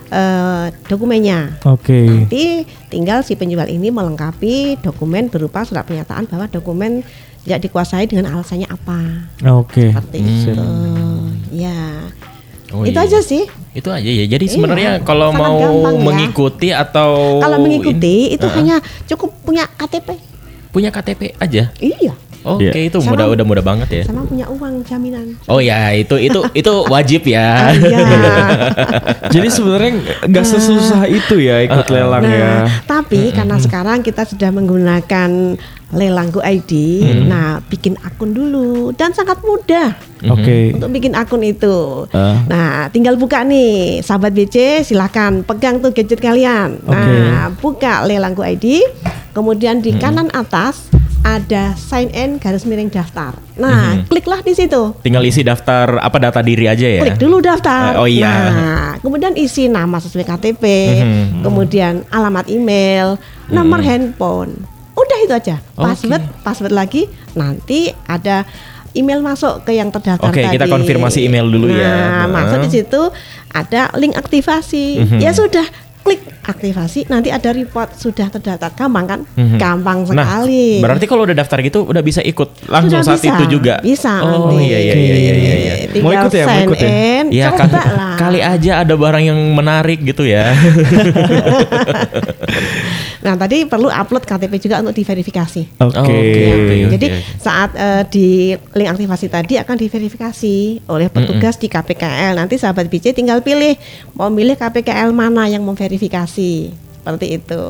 eh, 0.10 0.66
dokumennya 0.86 1.58
Oke. 1.64 2.06
nanti 2.06 2.66
tinggal 2.88 3.22
si 3.22 3.34
penjual 3.34 3.66
ini 3.66 3.90
melengkapi 3.90 4.78
dokumen 4.80 5.26
berupa 5.28 5.62
surat 5.62 5.84
pernyataan 5.84 6.26
bahwa 6.26 6.46
dokumen 6.48 7.02
tidak 7.44 7.60
dikuasai 7.62 8.06
dengan 8.06 8.30
alasannya 8.32 8.66
apa 8.66 9.00
Oke. 9.52 9.90
seperti 9.90 10.18
itu 10.20 10.54
ya 11.52 11.78
Oh, 12.70 12.82
itu 12.82 12.98
iya. 12.98 13.06
aja 13.06 13.20
sih 13.22 13.46
Itu 13.72 13.90
aja 13.90 14.06
ya. 14.06 14.26
Jadi 14.28 14.46
Iya, 14.46 14.52
sebenarnya 14.52 14.92
kalau 15.02 15.30
sangat 15.30 15.46
mau 15.46 15.58
gampang 15.60 15.94
ya. 15.94 16.02
mengikuti 16.04 16.70
atau 16.70 17.38
kalau 17.38 17.58
mengikuti 17.60 18.02
ini- 18.26 18.34
itu 18.34 18.46
Heeh. 18.46 18.58
hanya 18.58 18.76
cukup 19.06 19.30
punya 19.42 19.70
KTP 19.72 20.18
punya 20.70 20.90
KTP 20.90 21.38
aja. 21.38 21.70
iya 21.76 22.14
Oke, 22.44 22.68
Iya. 22.68 22.92
itu 22.92 23.00
Sama- 23.00 23.16
mudah 23.16 23.26
udah 23.32 23.46
mudah 23.46 23.64
banget 23.64 23.90
ya. 23.90 24.04
sama 24.04 24.22
punya 24.24 24.44
uang 24.46 24.84
jaminan 24.84 25.32
Oh 25.48 25.58
ya, 25.58 25.92
itu 25.92 26.20
itu 26.20 26.40
itu 26.52 26.74
wajib 26.86 27.24
Ah, 27.26 27.32
ya. 27.32 27.48
iya. 27.72 28.08
Jadi 29.34 29.48
sebenarnya 29.48 29.92
nggak 30.24 30.46
sesusah 30.46 31.08
itu 31.08 31.40
ya 31.40 31.64
ikut 31.64 31.88
lelang 31.88 32.24
ya. 32.24 32.68
Nah, 32.68 32.84
tapi 32.84 33.32
karena 33.32 33.56
sekarang 33.58 34.00
kita 34.00 34.24
sudah 34.24 34.52
menggunakan 34.52 35.56
lelang 35.94 36.30
Go 36.30 36.42
ID, 36.42 36.74
nah 37.24 37.62
bikin 37.64 37.94
akun 38.02 38.34
dulu 38.34 38.90
dan 38.92 39.14
sangat 39.14 39.38
mudah 39.40 39.94
Oke. 40.26 40.74
untuk 40.74 40.90
bikin 40.90 41.14
akun 41.14 41.46
itu. 41.46 42.10
Ah. 42.10 42.42
Nah, 42.44 42.70
tinggal 42.90 43.14
buka 43.14 43.46
nih, 43.46 44.02
sahabat 44.02 44.34
BC, 44.34 44.82
silahkan 44.84 45.46
pegang 45.46 45.78
tuh 45.78 45.94
gadget 45.94 46.18
kalian. 46.18 46.82
Nah, 46.84 47.54
buka 47.56 48.02
lelang 48.04 48.34
Go 48.34 48.42
ID, 48.42 48.82
kemudian 49.32 49.80
di 49.80 49.94
kanan 49.94 50.34
atas 50.34 50.90
ada 51.24 51.72
sign 51.74 52.12
in 52.12 52.36
garis 52.36 52.68
miring 52.68 52.92
daftar. 52.92 53.32
Nah, 53.56 53.96
Mhm. 53.98 54.12
kliklah 54.12 54.44
di 54.44 54.52
situ. 54.52 54.92
Tinggal 55.00 55.24
isi 55.24 55.40
daftar 55.42 55.98
apa 55.98 56.20
data 56.20 56.44
diri 56.44 56.68
aja 56.68 56.84
ya. 56.84 57.02
Klik 57.02 57.16
dulu 57.18 57.40
daftar. 57.40 57.96
Eh, 57.96 58.02
oh 58.04 58.08
iya. 58.08 58.32
Nah, 58.52 58.92
kemudian 59.00 59.32
isi 59.34 59.72
nama 59.72 59.98
sesuai 59.98 60.28
KTP, 60.28 60.64
Mhm. 61.00 61.42
kemudian 61.42 62.04
alamat 62.12 62.52
email, 62.52 63.16
nomor 63.48 63.80
handphone. 63.80 64.68
Udah 64.94 65.18
itu 65.24 65.34
aja. 65.34 65.58
Password, 65.74 66.22
password 66.44 66.76
lagi. 66.76 67.08
Nanti 67.34 67.90
ada 68.06 68.46
email 68.94 69.26
masuk 69.26 69.66
ke 69.66 69.74
yang 69.74 69.90
terdaftar 69.90 70.30
Oke, 70.30 70.44
tadi. 70.44 70.54
kita 70.54 70.70
konfirmasi 70.70 71.26
email 71.26 71.50
dulu 71.50 71.66
ya. 71.72 72.28
Nah, 72.28 72.28
masuk 72.30 72.68
di 72.68 72.70
situ 72.70 73.02
ada 73.50 73.90
link 73.98 74.14
aktivasi. 74.14 75.02
Mhm. 75.02 75.18
Ya 75.18 75.34
sudah, 75.34 75.66
klik 76.04 76.20
aktivasi. 76.44 77.08
Nanti 77.08 77.28
ada 77.28 77.50
report 77.50 77.96
sudah 77.96 78.28
terdaftar. 78.28 78.70
Gampang 78.70 79.06
kan? 79.06 79.20
Mhm. 79.34 79.56
Gampang 79.56 80.04
Nah, 80.06 80.28
sekali. 80.44 80.78
berarti 80.78 81.06
kalau 81.06 81.24
udah 81.24 81.34
daftar 81.34 81.58
gitu 81.60 81.84
udah 81.84 82.00
bisa 82.00 82.20
ikut 82.20 82.68
langsung 82.68 83.00
Sudah 83.00 83.08
saat 83.10 83.24
bisa, 83.24 83.34
itu 83.34 83.46
juga. 83.50 83.80
Bisa 83.80 84.12
Oh 84.20 84.52
nanti. 84.52 84.68
iya 84.68 84.80
iya 84.82 84.94
iya 84.94 85.16
iya 85.16 85.34
iya. 85.34 85.54
iya. 85.56 85.74
Tinggal 85.88 86.04
Mau 86.04 86.12
ikut 86.14 86.32
ya, 86.34 86.44
mau 86.46 86.62
ikut 86.66 86.78
ya? 86.78 86.90
in, 86.90 87.26
Ya 87.30 87.48
coba 87.50 87.58
kali, 87.64 87.72
lah. 87.96 88.16
kali 88.18 88.40
aja 88.42 88.72
ada 88.84 88.94
barang 88.94 89.24
yang 89.24 89.40
menarik 89.54 90.04
gitu 90.04 90.24
ya. 90.24 90.52
Nah 93.24 93.40
tadi 93.40 93.64
perlu 93.64 93.88
upload 93.88 94.28
KTP 94.28 94.60
juga 94.60 94.84
untuk 94.84 94.92
diverifikasi. 94.94 95.80
Oke. 95.80 95.96
Oke, 95.96 96.12
Ya, 96.44 96.54
oke, 96.54 96.76
Jadi 96.92 97.08
oke. 97.08 97.20
saat 97.40 97.72
eh, 97.74 98.04
di 98.06 98.28
link 98.52 98.90
aktivasi 98.90 99.32
tadi 99.32 99.56
akan 99.56 99.76
diverifikasi 99.78 100.56
oleh 100.86 101.08
petugas 101.08 101.56
di 101.56 101.72
KPKL. 101.72 102.36
Nanti 102.36 102.60
sahabat 102.60 102.92
BC 102.92 103.16
tinggal 103.16 103.40
pilih 103.40 103.80
mau 104.14 104.28
milih 104.28 104.60
KPKL 104.60 105.08
mana 105.10 105.48
yang 105.48 105.64
memverifikasi. 105.64 105.93
Seperti 105.98 107.28
itu. 107.36 107.62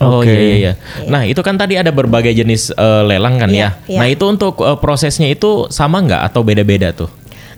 Oh 0.00 0.24
Oke. 0.24 0.32
iya, 0.32 0.40
iya 0.40 0.56
iya. 0.56 0.72
Nah 1.08 1.22
itu 1.28 1.40
kan 1.44 1.60
tadi 1.60 1.76
ada 1.76 1.92
berbagai 1.92 2.32
jenis 2.32 2.72
eh, 2.72 3.02
lelang 3.04 3.36
kan 3.36 3.52
Iya, 3.52 3.60
ya. 3.60 3.70
iya. 3.86 3.98
Nah 4.00 4.06
itu 4.08 4.24
untuk 4.24 4.60
eh, 4.64 4.78
prosesnya 4.80 5.28
itu 5.28 5.68
sama 5.68 6.00
nggak 6.00 6.32
atau 6.32 6.40
beda-beda 6.40 6.96
tuh? 6.96 7.12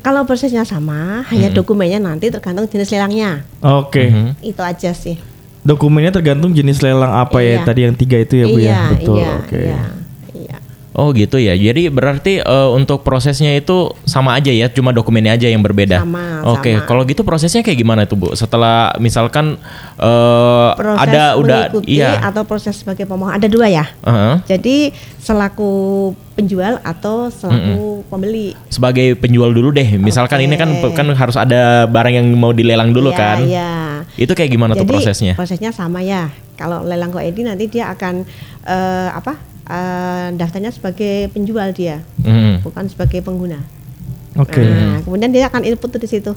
Kalau 0.04 0.28
prosesnya 0.28 0.68
sama, 0.68 1.24
hanya 1.32 1.48
dokumennya 1.48 1.96
nanti 1.96 2.28
tergantung 2.28 2.68
jenis 2.68 2.92
lelangnya. 2.92 3.40
Oke. 3.64 4.10
Mhm. 4.12 4.28
Itu 4.44 4.60
aja 4.60 4.92
sih. 4.92 5.16
Dokumennya 5.64 6.12
tergantung 6.12 6.52
jenis 6.52 6.84
lelang 6.84 7.08
apa 7.08 7.40
ya 7.40 7.56
Iya. 7.56 7.64
tadi 7.64 7.80
yang 7.88 7.96
tiga 7.96 8.20
itu 8.20 8.36
ya 8.36 8.46
bu 8.50 8.58
iya, 8.60 8.68
ya. 8.68 8.80
Betul. 8.92 9.16
iya, 9.16 9.30
Oke. 9.40 9.56
iya, 9.56 9.64
iya. 9.64 9.80
Oh 10.94 11.10
gitu 11.10 11.42
ya. 11.42 11.58
Jadi 11.58 11.90
berarti 11.90 12.38
eh, 12.38 12.68
untuk 12.70 13.02
prosesnya 13.02 13.50
itu 13.58 13.90
sama 14.06 14.38
aja 14.38 14.54
ya, 14.54 14.70
cuma 14.70 14.94
dokumennya 14.94 15.34
aja 15.34 15.50
yang 15.50 15.58
berbeda. 15.58 16.06
Sama, 16.06 16.46
Oke, 16.54 16.78
sama. 16.78 16.86
kalau 16.86 17.02
gitu 17.02 17.26
prosesnya 17.26 17.66
kayak 17.66 17.78
gimana 17.82 18.06
tuh 18.06 18.14
bu? 18.14 18.28
Setelah 18.38 18.94
misalkan 19.02 19.58
Proses 19.98 21.02
ada 21.02 21.34
udah 21.34 21.60
iya. 21.90 22.22
atau 22.22 22.46
proses 22.46 22.78
sebagai 22.78 23.10
pemohon 23.10 23.34
ada 23.34 23.50
dua 23.50 23.66
ya. 23.66 23.90
Heeh. 24.06 24.34
Jadi 24.54 24.76
selaku 25.18 25.72
penjual 26.38 26.78
atau 26.86 27.26
selaku 27.26 28.06
pembeli. 28.06 28.54
sebagai 28.70 29.18
penjual 29.18 29.50
dulu 29.50 29.74
deh. 29.74 29.98
Misalkan 29.98 30.42
Oke. 30.42 30.46
ini 30.46 30.54
kan 30.54 30.70
kan 30.94 31.06
harus 31.10 31.34
ada 31.34 31.90
barang 31.90 32.14
yang 32.22 32.26
mau 32.38 32.54
dilelang 32.54 32.94
dulu 32.94 33.10
Iya, 33.10 33.18
kan. 33.18 33.36
Iya. 33.42 33.72
Itu 34.14 34.30
kayak 34.38 34.50
gimana 34.50 34.78
tuh 34.78 34.86
Jadi 34.86 34.94
prosesnya? 34.94 35.32
prosesnya 35.34 35.74
sama 35.74 36.06
ya. 36.06 36.30
Kalau 36.54 36.86
lelang 36.86 37.10
ID 37.10 37.42
nanti 37.42 37.66
dia 37.66 37.90
akan 37.90 38.22
eh, 38.62 39.08
apa? 39.10 39.53
Eh, 39.64 40.28
daftarnya 40.36 40.70
sebagai 40.70 41.32
penjual 41.32 41.72
dia, 41.72 42.04
Mhm. 42.20 42.64
bukan 42.64 42.84
sebagai 42.88 43.24
pengguna. 43.24 43.60
Oke. 44.36 44.60
Nah, 44.60 45.00
kemudian 45.00 45.30
dia 45.30 45.46
akan 45.46 45.62
input 45.62 45.94
di 45.94 46.08
situ. 46.10 46.34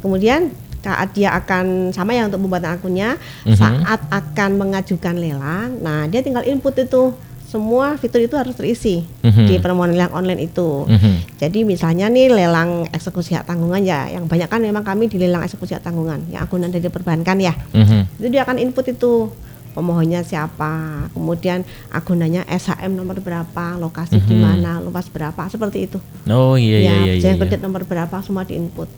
Kemudian 0.00 0.50
saat 0.78 1.10
dia 1.12 1.34
akan 1.34 1.90
sama 1.90 2.14
ya 2.14 2.30
untuk 2.30 2.38
pembuatan 2.40 2.78
akunnya, 2.78 3.18
Mhm. 3.44 3.56
saat 3.58 4.00
akan 4.08 4.50
mengajukan 4.56 5.14
lelang, 5.18 5.82
nah 5.82 6.06
dia 6.06 6.22
tinggal 6.22 6.46
input 6.46 6.74
itu 6.78 7.12
semua 7.48 7.96
fitur 7.96 8.20
itu 8.20 8.36
harus 8.36 8.52
terisi 8.52 9.08
Mhm. 9.24 9.44
di 9.48 9.54
permohonan 9.56 9.96
lelang 9.96 10.12
online 10.12 10.52
itu. 10.52 10.84
Mhm. 10.84 11.40
Jadi 11.40 11.64
misalnya 11.64 12.12
nih 12.12 12.28
lelang 12.28 12.84
eksekusi 12.92 13.32
hak 13.32 13.48
tanggungan 13.48 13.80
ya, 13.80 14.04
yang 14.12 14.28
banyak 14.28 14.52
kan 14.52 14.60
memang 14.60 14.84
kami 14.84 15.08
di 15.08 15.16
lelang 15.16 15.40
eksekusi 15.40 15.72
hak 15.72 15.80
tanggungan, 15.80 16.28
yang 16.28 16.44
akunan 16.44 16.68
dari 16.68 16.84
perbankan 16.92 17.40
ya. 17.40 17.56
Mhm. 17.72 18.20
Itu 18.20 18.28
dia 18.28 18.44
akan 18.44 18.60
input 18.60 18.92
itu 18.92 19.32
pemohonnya 19.78 20.26
siapa, 20.26 20.74
kemudian 21.14 21.62
akunannya 21.88 22.42
SHM 22.44 22.90
nomor 22.90 23.22
berapa, 23.22 23.78
lokasi 23.78 24.18
di 24.18 24.34
Mhm. 24.34 24.42
mana, 24.42 24.82
luas 24.82 25.06
berapa, 25.06 25.38
seperti 25.46 25.86
itu. 25.86 25.98
Oh 26.26 26.58
iya 26.58 26.78
iya 26.78 26.82
ya, 26.82 26.94
iya. 26.98 27.12
iya, 27.14 27.30
iya. 27.30 27.38
kredit 27.38 27.62
nomor 27.62 27.86
berapa 27.86 28.18
semua 28.20 28.42
diinput. 28.42 28.90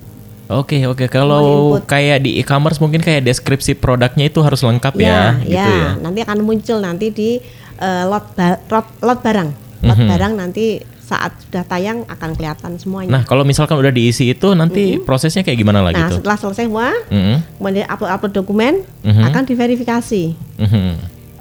Oke 0.50 0.82
oke 0.82 1.06
Semua 1.06 1.14
kalau 1.14 1.44
kayak 1.84 2.26
di 2.26 2.40
e-commerce 2.40 2.82
mungkin 2.82 2.98
kayak 2.98 3.22
deskripsi 3.22 3.78
produknya 3.78 4.26
itu 4.26 4.40
harus 4.40 4.58
lengkap 4.58 4.98
ya, 4.98 5.38
ya, 5.44 5.62
gitu 5.62 5.70
ya. 5.70 5.90
nanti 6.00 6.18
akan 6.24 6.38
muncul 6.42 6.80
nanti 6.80 7.06
di 7.12 7.30
eh, 7.76 8.04
lot, 8.04 8.34
ba- 8.34 8.60
lot 8.66 8.88
lot 9.00 9.20
barang, 9.20 9.48
lot 9.80 9.96
Mhm. 9.96 10.08
barang 10.10 10.32
nanti 10.36 10.82
saat 11.10 11.34
sudah 11.42 11.66
tayang 11.66 12.06
akan 12.06 12.38
kelihatan 12.38 12.78
semuanya. 12.78 13.10
Nah 13.10 13.22
kalau 13.26 13.42
misalkan 13.42 13.74
udah 13.74 13.90
diisi 13.90 14.30
itu 14.30 14.54
nanti 14.54 15.02
prosesnya 15.02 15.42
kayak 15.42 15.58
gimana 15.58 15.82
lagi 15.82 15.98
Nah, 15.98 16.06
tuh? 16.06 16.22
setelah 16.22 16.38
selesai 16.38 16.70
semua, 16.70 16.94
Mhm. 17.10 17.58
kemudian 17.58 17.86
upload-upload 17.90 18.32
dokumen 18.32 18.74
Mhm. 19.02 19.22
akan 19.26 19.42
diverifikasi 19.42 20.24
Mhm. 20.62 20.90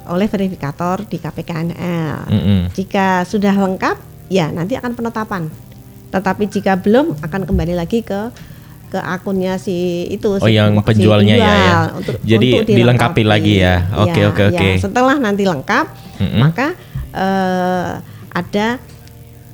oleh 0.10 0.25
verifikator 0.25 1.05
di 1.05 1.21
KPKNL. 1.21 2.25
Mhm. 2.25 2.60
Jika 2.73 3.21
sudah 3.23 3.53
lengkap, 3.53 3.97
ya 4.27 4.49
nanti 4.49 4.73
akan 4.73 4.97
penetapan. 4.97 5.53
Tetapi 6.10 6.49
jika 6.49 6.73
belum, 6.73 7.21
akan 7.21 7.45
kembali 7.45 7.77
lagi 7.77 8.01
ke 8.01 8.34
ke 8.89 8.97
akunnya 8.97 9.62
si 9.62 10.10
itu. 10.10 10.34
Oh, 10.34 10.41
si 10.41 10.58
yang 10.58 10.73
si 10.73 10.82
penjualnya 10.82 11.38
ya, 11.38 11.45
ya. 11.45 11.53
penjual 11.53 11.86
untuk- 11.93 12.19
Jadi 12.25 12.49
untuk 12.58 12.69
dilengkapi 12.73 13.21
lagi 13.21 13.53
ya. 13.62 13.86
Oke, 14.01 14.17
Ya, 14.17 14.34
oke, 14.34 14.41
ya. 14.41 14.49
oke. 14.49 14.69
Setelah 14.82 15.15
nanti 15.21 15.45
lengkap, 15.45 15.86
Mm-mm. 16.17 16.41
maka 16.41 16.73
eh, 17.10 17.91
ada 18.29 18.67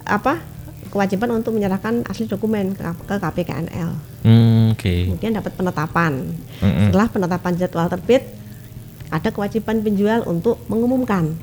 apa 0.05 0.39
kewajiban 0.87 1.27
untuk 1.33 1.51
menyerahkan 1.51 2.07
asli 2.07 2.23
dokumen 2.23 2.71
ke, 2.71 2.81
ke 2.81 3.15
KPKNL. 3.19 3.89
Hmm, 4.23 4.71
Oke. 4.71 5.11
Kemudian 5.11 5.35
dapat 5.35 5.51
penetapan. 5.53 6.23
Mm-mm. 6.63 6.87
Setelah 6.87 7.07
penetapan 7.11 7.51
jadwal 7.59 7.91
terbit, 7.91 8.23
ada 9.11 9.29
kewajiban 9.29 9.83
penjual 9.83 10.23
untuk 10.23 10.63
mengumumkan. 10.65 11.35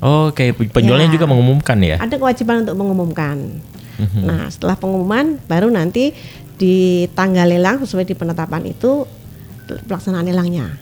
Oke, 0.00 0.52
penjualnya 0.52 1.08
Ya. 1.08 1.14
juga 1.14 1.26
mengumumkan 1.26 1.76
ya. 1.80 1.96
Ada 2.00 2.16
kewajiban 2.16 2.64
untuk 2.64 2.76
mengumumkan. 2.76 3.36
Mhm. 3.96 4.22
Nah, 4.24 4.48
setelah 4.48 4.76
pengumuman 4.76 5.40
baru 5.44 5.68
nanti 5.68 6.12
di 6.56 7.04
tanggal 7.12 7.48
lelang 7.48 7.80
sesuai 7.80 8.04
di 8.04 8.12
penetapan 8.12 8.64
itu 8.64 9.04
pelaksanaan 9.66 10.24
lelangnya. 10.24 10.72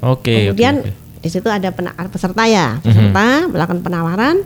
Oke. 0.00 0.32
oke, 0.32 0.34
Kemudian 0.52 0.74
oke. 0.80 0.92
di 1.20 1.28
situ 1.28 1.48
ada 1.48 1.72
peserta 2.08 2.44
ya, 2.44 2.80
peserta 2.80 3.48
melakukan 3.48 3.80
penawaran, 3.80 4.36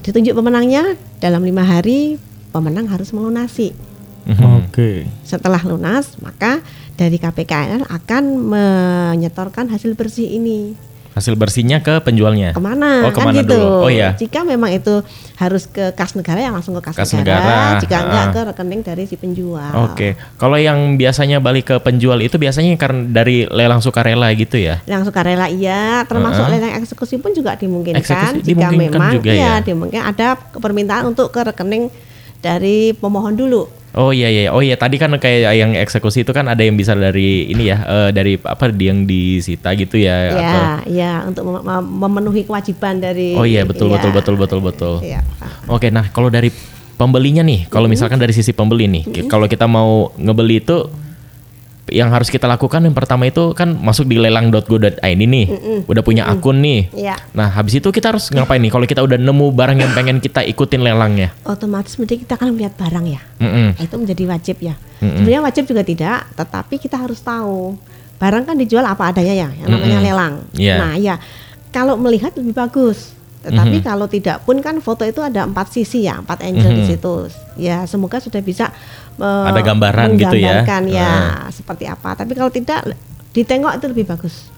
ditunjuk 0.00 0.32
pemenangnya 0.36 0.96
dalam 1.20 1.44
lima 1.44 1.64
hari 1.64 2.16
pemenang 2.50 2.90
harus 2.90 3.12
melunasi. 3.14 3.72
Mhm. 4.26 4.68
Oke. 4.68 5.08
Setelah 5.24 5.60
lunas, 5.64 6.18
maka 6.20 6.60
dari 7.00 7.16
KPKN 7.16 7.88
akan 7.88 8.24
menyetorkan 8.52 9.72
hasil 9.72 9.96
bersih 9.96 10.28
ini 10.36 10.76
Hasil 11.20 11.36
bersihnya 11.36 11.84
ke 11.84 12.00
penjualnya. 12.00 12.56
ke 12.56 12.62
mana, 12.64 13.04
Oh, 13.04 13.12
kan 13.12 13.20
ke 13.20 13.28
mana 13.28 13.36
gitu. 13.44 13.52
dulu? 13.52 13.84
Oh 13.84 13.90
ya. 13.92 14.16
Jika 14.16 14.40
memang 14.40 14.72
itu 14.72 15.04
harus 15.36 15.68
ke 15.68 15.92
kas 15.92 16.16
negara 16.16 16.40
ya 16.40 16.48
langsung 16.48 16.72
ke 16.72 16.82
kas, 16.88 16.96
Kas 16.96 17.12
negara. 17.12 17.44
negara, 17.44 17.80
Jika 17.84 17.96
enggak 18.00 18.24
ah. 18.24 18.32
ke 18.32 18.40
rekening 18.48 18.80
dari 18.80 19.04
si 19.04 19.20
penjual. 19.20 19.72
Oke. 19.84 20.16
Kalau 20.40 20.56
yang 20.56 20.96
biasanya 20.96 21.38
balik 21.38 21.68
ke 21.68 21.76
penjual 21.78 22.16
itu 22.18 22.40
biasanya 22.40 22.72
karena 22.74 23.04
dari 23.04 23.44
lelang 23.44 23.84
sukarela 23.84 24.32
gitu 24.32 24.56
ya. 24.56 24.80
Yang 24.88 25.12
sukarela 25.12 25.46
iya, 25.46 26.08
termasuk 26.08 26.48
Heeh. 26.48 26.56
lelang 26.56 26.72
eksekusi 26.80 27.20
pun 27.20 27.36
juga 27.36 27.52
dimungkinkan. 27.54 28.00
Eksekusi 28.00 28.40
jika 28.40 28.72
dimungkinkan 28.72 28.96
memang 28.96 29.12
juga 29.20 29.30
iya, 29.30 29.44
ya? 29.44 29.52
dimungkinkan 29.60 30.06
ada 30.08 30.28
permintaan 30.56 31.04
untuk 31.12 31.28
ke 31.28 31.44
rekening 31.44 31.92
dari 32.40 32.92
pemohon 32.92 33.34
dulu. 33.34 33.68
Oh 33.90 34.10
iya 34.10 34.30
iya. 34.30 34.48
Oh 34.48 34.58
iya 34.58 34.74
tadi 34.74 34.96
kan 34.96 35.10
kayak 35.12 35.50
yang 35.52 35.74
eksekusi 35.74 36.22
itu 36.22 36.30
kan 36.30 36.46
ada 36.46 36.62
yang 36.62 36.74
bisa 36.74 36.94
dari 36.94 37.46
ini 37.46 37.66
ya 37.66 37.78
eh, 37.82 38.10
dari 38.10 38.38
apa 38.38 38.70
yang 38.70 39.02
disita 39.02 39.74
gitu 39.74 39.98
ya. 39.98 40.30
atau- 40.30 40.38
Ya, 40.38 40.70
ya 40.86 41.12
untuk 41.24 41.42
mem- 41.44 41.60
mem- 41.60 41.90
memenuhi 42.00 42.42
kewajiban 42.42 42.96
dari 42.96 43.34
Oh 43.34 43.42
iya 43.42 43.62
betul 43.62 43.88
ya. 43.88 43.98
betul 43.98 44.10
betul 44.12 44.34
betul 44.36 44.60
betul. 44.62 44.94
Iya. 45.02 45.26
Oke, 45.66 45.90
nah 45.90 46.06
kalau 46.06 46.30
dari 46.30 46.54
pembelinya 46.94 47.42
nih, 47.42 47.66
kalau 47.66 47.86
misalkan 47.86 48.16
dari 48.16 48.30
sisi 48.30 48.52
pembeli 48.52 48.86
nih, 48.86 49.02
ki- 49.04 49.26
kalau 49.26 49.44
kita 49.44 49.64
mau 49.64 50.14
ngebeli 50.14 50.60
itu 50.60 50.86
yang 51.90 52.08
harus 52.08 52.30
kita 52.30 52.46
lakukan 52.46 52.80
yang 52.80 52.94
pertama 52.94 53.26
itu 53.26 53.52
kan 53.52 53.74
masuk 53.74 54.06
di 54.06 54.16
lelang.go.id 54.16 54.96
nih, 55.20 55.46
udah 55.84 56.02
punya 56.02 56.26
akun 56.26 56.62
nih. 56.62 56.88
Iya. 56.94 57.18
Nah, 57.34 57.50
habis 57.50 57.76
itu 57.76 57.90
kita 57.90 58.14
harus 58.14 58.30
ngapain 58.30 58.58
nih 58.58 58.70
kalau 58.70 58.86
kita 58.86 59.02
udah 59.02 59.18
nemu 59.18 59.46
barang 59.50 59.76
yang 59.76 59.92
pengen 59.92 60.18
kita 60.18 60.40
ikutin 60.42 60.80
lelangnya? 60.80 61.34
Otomatis 61.44 61.98
mesti 61.98 62.22
kita 62.22 62.34
akan 62.34 62.54
melihat 62.54 62.74
barang 62.78 63.04
ya. 63.04 63.20
Mm-mm. 63.38 63.76
Itu 63.76 63.94
menjadi 63.98 64.24
wajib 64.30 64.56
ya. 64.62 64.74
Mm-mm. 65.02 65.20
Sebenarnya 65.20 65.42
wajib 65.42 65.64
juga 65.68 65.82
tidak, 65.84 66.18
tetapi 66.34 66.74
kita 66.78 66.96
harus 66.96 67.20
tahu 67.20 67.76
barang 68.16 68.44
kan 68.44 68.56
dijual 68.56 68.84
apa 68.84 69.10
adanya 69.10 69.34
ya, 69.34 69.48
yang 69.52 69.68
namanya 69.68 69.98
Mm-mm. 69.98 70.08
lelang. 70.08 70.34
Iya. 70.54 70.74
Nah 70.78 70.92
ya, 70.96 71.14
kalau 71.70 71.98
melihat 71.98 72.32
lebih 72.38 72.54
bagus. 72.54 73.18
Tetapi 73.40 73.80
Mhm. 73.80 73.86
kalau 73.88 74.04
tidak 74.04 74.44
pun 74.44 74.60
kan 74.60 74.84
foto 74.84 75.00
itu 75.00 75.24
ada 75.24 75.48
empat 75.48 75.72
sisi 75.72 76.04
ya, 76.04 76.20
empat 76.20 76.44
angle 76.44 76.76
di 76.76 76.84
Mhm. 76.84 76.90
situ. 76.92 77.14
Ya 77.56 77.88
semoga 77.88 78.20
sudah 78.20 78.44
bisa 78.44 78.68
eh, 79.20 79.44
Ada 79.46 79.60
gambaran 79.60 80.08
gitu 80.16 80.34
ya. 80.34 80.64
menggambarkan 80.64 80.82
ya 80.88 81.08
Ah. 81.08 81.48
seperti 81.48 81.84
apa. 81.84 82.12
Tapi 82.14 82.32
kalau 82.32 82.48
tidak 82.48 82.80
ditengok 83.30 83.72
itu 83.76 83.86
lebih 83.86 84.06
bagus. 84.06 84.48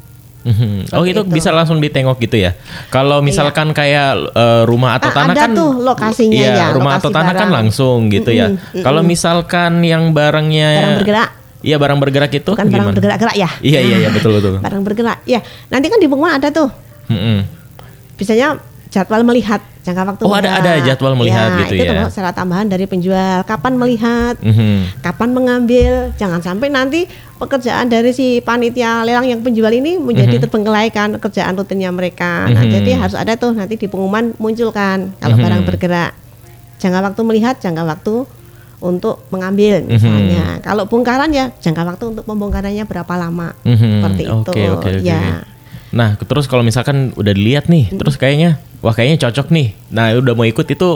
Mhm. 0.43 0.91
Oh 0.91 1.03
itu, 1.03 1.23
itu. 1.23 1.31
bisa 1.31 1.51
langsung 1.51 1.79
ditengok 1.79 2.19
gitu 2.19 2.35
ya. 2.35 2.59
Kalau 2.89 3.21
misalkan 3.21 3.71
kayak 3.71 4.33
eh, 4.33 4.63
rumah 4.65 4.99
atau 4.99 5.11
Ah, 5.11 5.23
tanah 5.23 5.35
ada 5.35 5.43
kan 5.45 5.51
tuh 5.53 5.71
lokasinya 5.79 6.35
iya, 6.35 6.51
ya, 6.51 6.67
rumah 6.71 6.97
lokasi 6.97 7.03
atau 7.03 7.11
tanah 7.13 7.31
kan 7.31 7.39
barang. 7.41 7.55
langsung 7.55 7.99
gitu 8.09 8.31
ya. 8.31 8.47
Kalau 8.77 9.03
misalkan 9.03 9.83
yang 9.83 10.11
barangnya 10.11 10.69
Barang 10.75 10.99
bergerak. 10.99 11.31
Iya, 11.63 11.77
barang 11.79 11.99
bergerak 12.01 12.31
itu 12.33 12.51
Bukan 12.51 12.67
barang 12.67 12.91
bergerak-gerak 12.91 13.37
ya. 13.39 13.47
Iya, 13.63 13.81
iya, 13.81 13.97
iya, 14.01 14.09
betul 14.11 14.35
betul. 14.35 14.59
Barang 14.59 14.83
bergerak. 14.83 15.23
Ya, 15.23 15.39
nanti 15.69 15.87
kan 15.87 16.03
di 16.03 16.11
pengumuman 16.11 16.35
ada 16.35 16.51
tuh. 16.51 16.67
Mm-mm. 17.07 17.47
Biasanya 18.19 18.59
jadwal 18.93 19.25
melihat 19.25 19.65
jangka 19.83 20.05
waktu. 20.05 20.23
Oh, 20.23 20.37
ada- 20.37 20.61
ada 20.61 20.77
jadwal 20.85 21.17
melihat 21.17 21.65
gitu 21.65 21.75
itu 21.75 21.89
ya. 21.89 21.97
termasuk 21.97 22.13
syarat 22.13 22.37
tambahan 22.37 22.69
dari 22.69 22.85
penjual. 22.85 23.41
Kapan 23.43 23.75
melihat? 23.75 24.37
Mhm. 24.39 25.01
Kapan 25.01 25.33
mengambil? 25.33 26.13
Jangan 26.15 26.45
sampai 26.45 26.69
nanti 26.69 27.09
pekerjaan 27.41 27.89
dari 27.89 28.13
si 28.13 28.39
panitia 28.39 29.01
lelang 29.03 29.25
yang 29.25 29.41
penjual 29.41 29.73
ini 29.73 29.97
menjadi 29.97 30.39
terbengkelai 30.39 30.93
kan 30.93 31.17
kerjaan 31.17 31.57
rutinnya 31.57 31.89
mereka. 31.89 32.47
Nah, 32.47 32.63
Mhm. 32.63 32.71
jadi 32.71 32.91
harus 33.01 33.17
ada 33.17 33.33
tuh 33.35 33.57
nanti 33.57 33.75
di 33.75 33.89
pengumuman 33.89 34.37
munculkan 34.37 35.17
kalau 35.19 35.35
Mhm. 35.35 35.43
barang 35.43 35.63
bergerak. 35.67 36.13
Jangka 36.79 37.01
waktu 37.01 37.21
melihat, 37.25 37.55
jangka 37.59 37.83
waktu 37.83 38.15
untuk 38.79 39.25
mengambil 39.31 39.83
Mhm. 39.83 39.89
misalnya. 39.89 40.45
Kalau 40.61 40.85
bongkaran 40.85 41.31
ya 41.31 41.49
jangka 41.55 41.83
waktu 41.87 42.05
untuk 42.13 42.25
pembongkarannya 42.27 42.85
berapa 42.85 43.15
lama. 43.17 43.57
Mhm. 43.65 43.89
Seperti 43.99 44.23
itu. 44.29 44.51
Oke, 44.53 44.63
oke, 44.69 44.89
oke. 44.99 45.07
Ya. 45.07 45.47
Nah, 45.93 46.17
terus 46.17 46.45
kalau 46.45 46.61
misalkan 46.61 47.13
udah 47.13 47.31
dilihat 47.31 47.69
nih, 47.69 47.93
terus 47.93 48.17
kayaknya 48.17 48.57
wah 48.81 48.91
kayaknya 48.91 49.21
cocok 49.23 49.49
nih. 49.49 49.77
Nah, 49.89 50.17
udah 50.17 50.33
mau 50.33 50.43
ikut 50.43 50.65
itu 50.65 50.89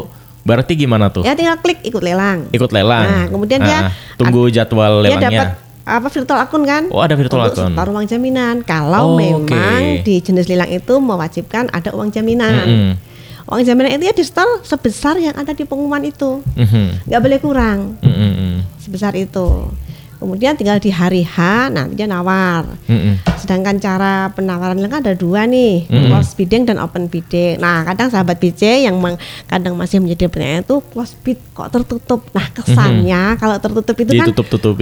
berarti 0.42 0.72
gimana 0.74 1.08
tuh? 1.08 1.20
Ya 1.20 1.32
tinggal 1.32 1.58
klik 1.58 1.82
ikut 1.82 2.00
lelang. 2.00 2.48
Ikut 2.50 2.70
lelang. 2.70 3.04
Nah, 3.04 3.24
kemudian 3.28 3.60
dia 3.60 3.78
Ah, 3.78 3.90
tunggu 4.16 4.48
jadwal 4.48 5.00
dia 5.00 5.12
lelangnya. 5.12 5.30
dapat 5.30 5.48
apa 5.86 6.08
virtual 6.08 6.38
akun 6.40 6.62
kan? 6.64 6.82
Oh, 6.88 6.98
ada 6.98 7.14
virtual 7.14 7.44
untuk 7.44 7.54
akun. 7.54 7.70
setor 7.70 7.86
uang 7.88 8.06
jaminan. 8.06 8.54
Kalau 8.60 9.02
Oh, 9.04 9.14
memang 9.14 9.46
oke. 9.46 10.02
di 10.02 10.18
jenis 10.18 10.46
lelang 10.46 10.66
itu 10.68 10.94
mewajibkan 10.96 11.70
ada 11.70 11.92
uang 11.92 12.10
jaminan. 12.10 12.52
Mm-mm. 12.58 12.92
Uang 13.46 13.62
jaminan 13.62 13.94
itu 13.94 14.02
ya 14.02 14.14
di 14.16 14.24
setor 14.24 14.48
sebesar 14.60 15.14
yang 15.16 15.30
ada 15.32 15.52
di 15.52 15.62
pengumuman 15.62 16.02
itu. 16.02 16.42
Mhm. 16.52 17.06
nggak 17.06 17.20
boleh 17.20 17.38
kurang 17.38 17.78
Mm-mm. 18.00 18.66
sebesar 18.80 19.14
itu. 19.14 19.70
Kemudian 20.16 20.54
tinggal 20.54 20.76
di 20.76 20.88
hari 20.88 21.20
H 21.20 21.36
nanti 21.68 21.92
dia 21.94 22.04
nawar. 22.04 22.64
Mm-mm. 22.84 23.20
Sedangkan 23.36 23.76
cara 23.76 24.28
penawaran 24.28 24.74
lelang 24.74 24.98
ada 24.98 25.12
dua 25.12 25.44
nih, 25.44 25.84
Mm-mm. 25.84 26.08
close 26.08 26.32
bidding 26.32 26.64
dan 26.64 26.76
open 26.76 27.06
bidding. 27.06 27.56
Nah, 27.56 27.84
kadang 27.84 28.08
sahabat 28.08 28.36
BC 28.36 28.62
yang 28.82 28.96
meng- 28.96 29.18
kadang 29.44 29.74
masih 29.74 29.98
menjadi 29.98 30.26
pertanyaan 30.26 30.62
itu 30.62 30.80
close 30.86 31.14
bid 31.18 31.36
kok 31.52 31.68
tertutup. 31.68 32.24
Nah, 32.30 32.48
kesannya 32.50 33.36
kalau 33.36 33.56
tertutup 33.56 33.92
itu 33.94 34.10
kan 34.10 34.24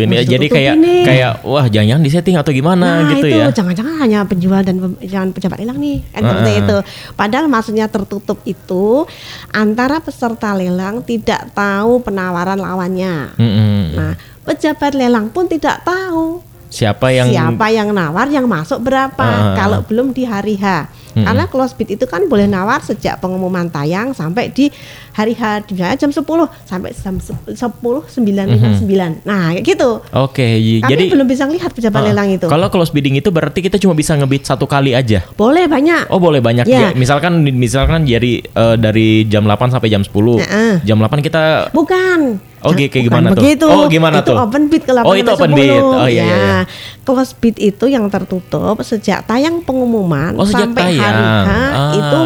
ya. 0.09 0.23
Jadi 0.25 0.47
kayak 0.47 0.75
tutup-tutupin 0.75 0.79
nih. 0.81 1.05
kayak 1.05 1.33
wah 1.43 1.67
jangan-jangan 1.67 2.03
di 2.03 2.11
setting 2.11 2.37
atau 2.37 2.51
gimana 2.51 2.87
Nah, 3.01 3.11
gitu 3.13 3.27
itu 3.27 3.37
ya. 3.37 3.47
jangan-jangan 3.51 3.95
hanya 3.99 4.19
penjual 4.23 4.61
dan 4.61 4.77
pem- 4.77 5.01
jangan 5.03 5.29
pejabat 5.31 5.59
lelang 5.59 5.79
nih 5.79 5.99
kan 6.09 6.23
seperti 6.23 6.53
itu. 6.57 6.77
Padahal 7.13 7.47
maksudnya 7.47 7.87
tertutup 7.87 8.39
itu 8.45 9.05
antara 9.51 9.99
peserta 9.99 10.53
lelang 10.53 11.03
tidak 11.03 11.51
tahu 11.51 12.01
penawaran 12.01 12.57
lawannya. 12.57 13.35
Mm-mm. 13.35 13.83
Nah, 13.93 14.13
pejabat 14.45 14.93
lelang 14.93 15.29
pun 15.29 15.45
tidak 15.45 15.83
tahu 15.83 16.41
Siapa 16.67 17.07
yang 17.09 17.31
siapa 17.31 17.71
yang 17.71 17.95
nawar, 17.95 18.27
yang 18.27 18.45
masuk 18.45 18.83
berapa 18.83 19.15
Ah. 19.15 19.55
kalau 19.55 19.79
belum 19.81 20.11
di 20.11 20.27
hari 20.27 20.59
H. 20.59 20.91
Mm-mm. 21.15 21.23
Karena 21.23 21.47
close 21.47 21.71
bid 21.71 21.95
itu 21.95 22.03
kan 22.03 22.27
boleh 22.27 22.51
nawar 22.51 22.83
sejak 22.83 23.23
pengumuman 23.23 23.71
tayang 23.71 24.11
sampai 24.11 24.51
di 24.51 24.67
hari 25.15 25.39
H, 25.39 25.71
misalnya 25.71 25.95
jam 25.95 26.11
10 26.11 26.27
sampai 26.67 26.91
jam 26.91 27.15
10 27.15 27.47
9.59. 28.11 29.23
Nah, 29.23 29.55
kayak 29.55 29.63
gitu. 29.65 30.03
Oke, 30.11 30.43
y- 30.43 30.83
Kami 30.83 30.91
jadi 30.91 31.05
belum 31.09 31.27
bisa 31.27 31.47
lihat 31.47 31.71
pejabat 31.71 32.01
Ah, 32.01 32.07
lelang 32.11 32.29
itu. 32.29 32.47
Kalau 32.47 32.67
close 32.67 32.91
bidding 32.91 33.15
itu 33.15 33.31
berarti 33.31 33.63
kita 33.63 33.79
cuma 33.79 33.95
bisa 33.95 34.13
ngebid 34.13 34.43
satu 34.43 34.67
kali 34.67 34.91
aja. 34.93 35.23
Boleh 35.33 35.65
banyak. 35.65 36.11
Oh 36.11 36.19
boleh 36.19 36.43
banyak 36.43 36.67
Ya. 36.67 36.91
ya. 36.91 36.99
Misalkan 36.99 37.39
misalkan 37.47 38.03
dari 38.03 38.43
eh, 38.43 38.77
dari 38.77 39.23
jam 39.25 39.47
8 39.47 39.71
sampai 39.71 39.87
jam 39.87 40.03
10. 40.03 40.43
Heeh. 40.43 40.83
Jam 40.83 40.99
8 40.99 41.23
kita 41.23 41.71
Bukan. 41.71 42.51
Oh, 42.65 42.73
Ja- 42.73 42.79
kayak 42.81 42.91
bukan 42.91 43.05
gimana 43.05 43.29
tuh? 43.29 43.37
begitu. 43.39 43.67
Oh, 43.67 43.85
gimana 43.87 44.17
itu 44.17 44.27
tuh? 44.27 44.37
open 44.41 44.63
bid 44.67 44.83
ke 44.83 44.93
8 44.93 45.05
Oh, 45.05 45.15
itu 45.15 45.31
open 45.31 45.51
bid. 45.53 45.69
10. 45.69 45.85
Oh, 45.85 46.07
iya, 46.07 46.23
iya, 46.23 46.25
iya. 46.25 46.61
Close 47.03 47.33
bid 47.35 47.57
itu 47.59 47.85
yang 47.87 48.09
tertutup 48.09 48.77
sejak 48.81 49.23
tayang 49.23 49.61
pengumuman 49.61 50.33
Oh, 50.35 50.43
sejak 50.43 50.73
sampai 50.73 50.83
hari 50.83 50.97
tayang. 50.97 51.45
H 51.45 51.53
Ah, 51.53 51.93
itu 51.93 52.21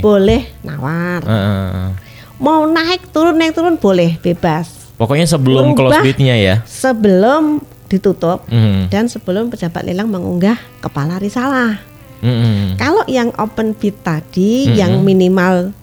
boleh 0.00 0.42
nawar. 0.60 1.20
Heeh. 1.20 1.88
Mau 2.34 2.64
naik 2.66 3.12
turun 3.12 3.36
naik 3.36 3.52
turun 3.52 3.76
boleh 3.76 4.16
bebas. 4.18 4.82
pokoknya 4.94 5.26
sebelum 5.26 5.74
Merubah. 5.74 5.90
close 5.92 6.06
bidnya 6.06 6.34
ya. 6.34 6.54
Sebelum 6.64 7.58
ditutup 7.84 8.46
Mhm. 8.46 8.88
dan 8.88 9.04
sebelum 9.04 9.50
pejabat 9.50 9.82
lelang 9.82 10.06
mengunggah 10.06 10.54
kepala 10.80 11.18
risalah. 11.18 11.82
Mhm. 12.18 12.74
Kalau 12.74 13.04
yang 13.06 13.28
open 13.34 13.74
bid 13.74 14.00
tadi 14.00 14.64
Mm-mm. 14.64 14.78
yang 14.78 14.92
minimal 14.98 15.74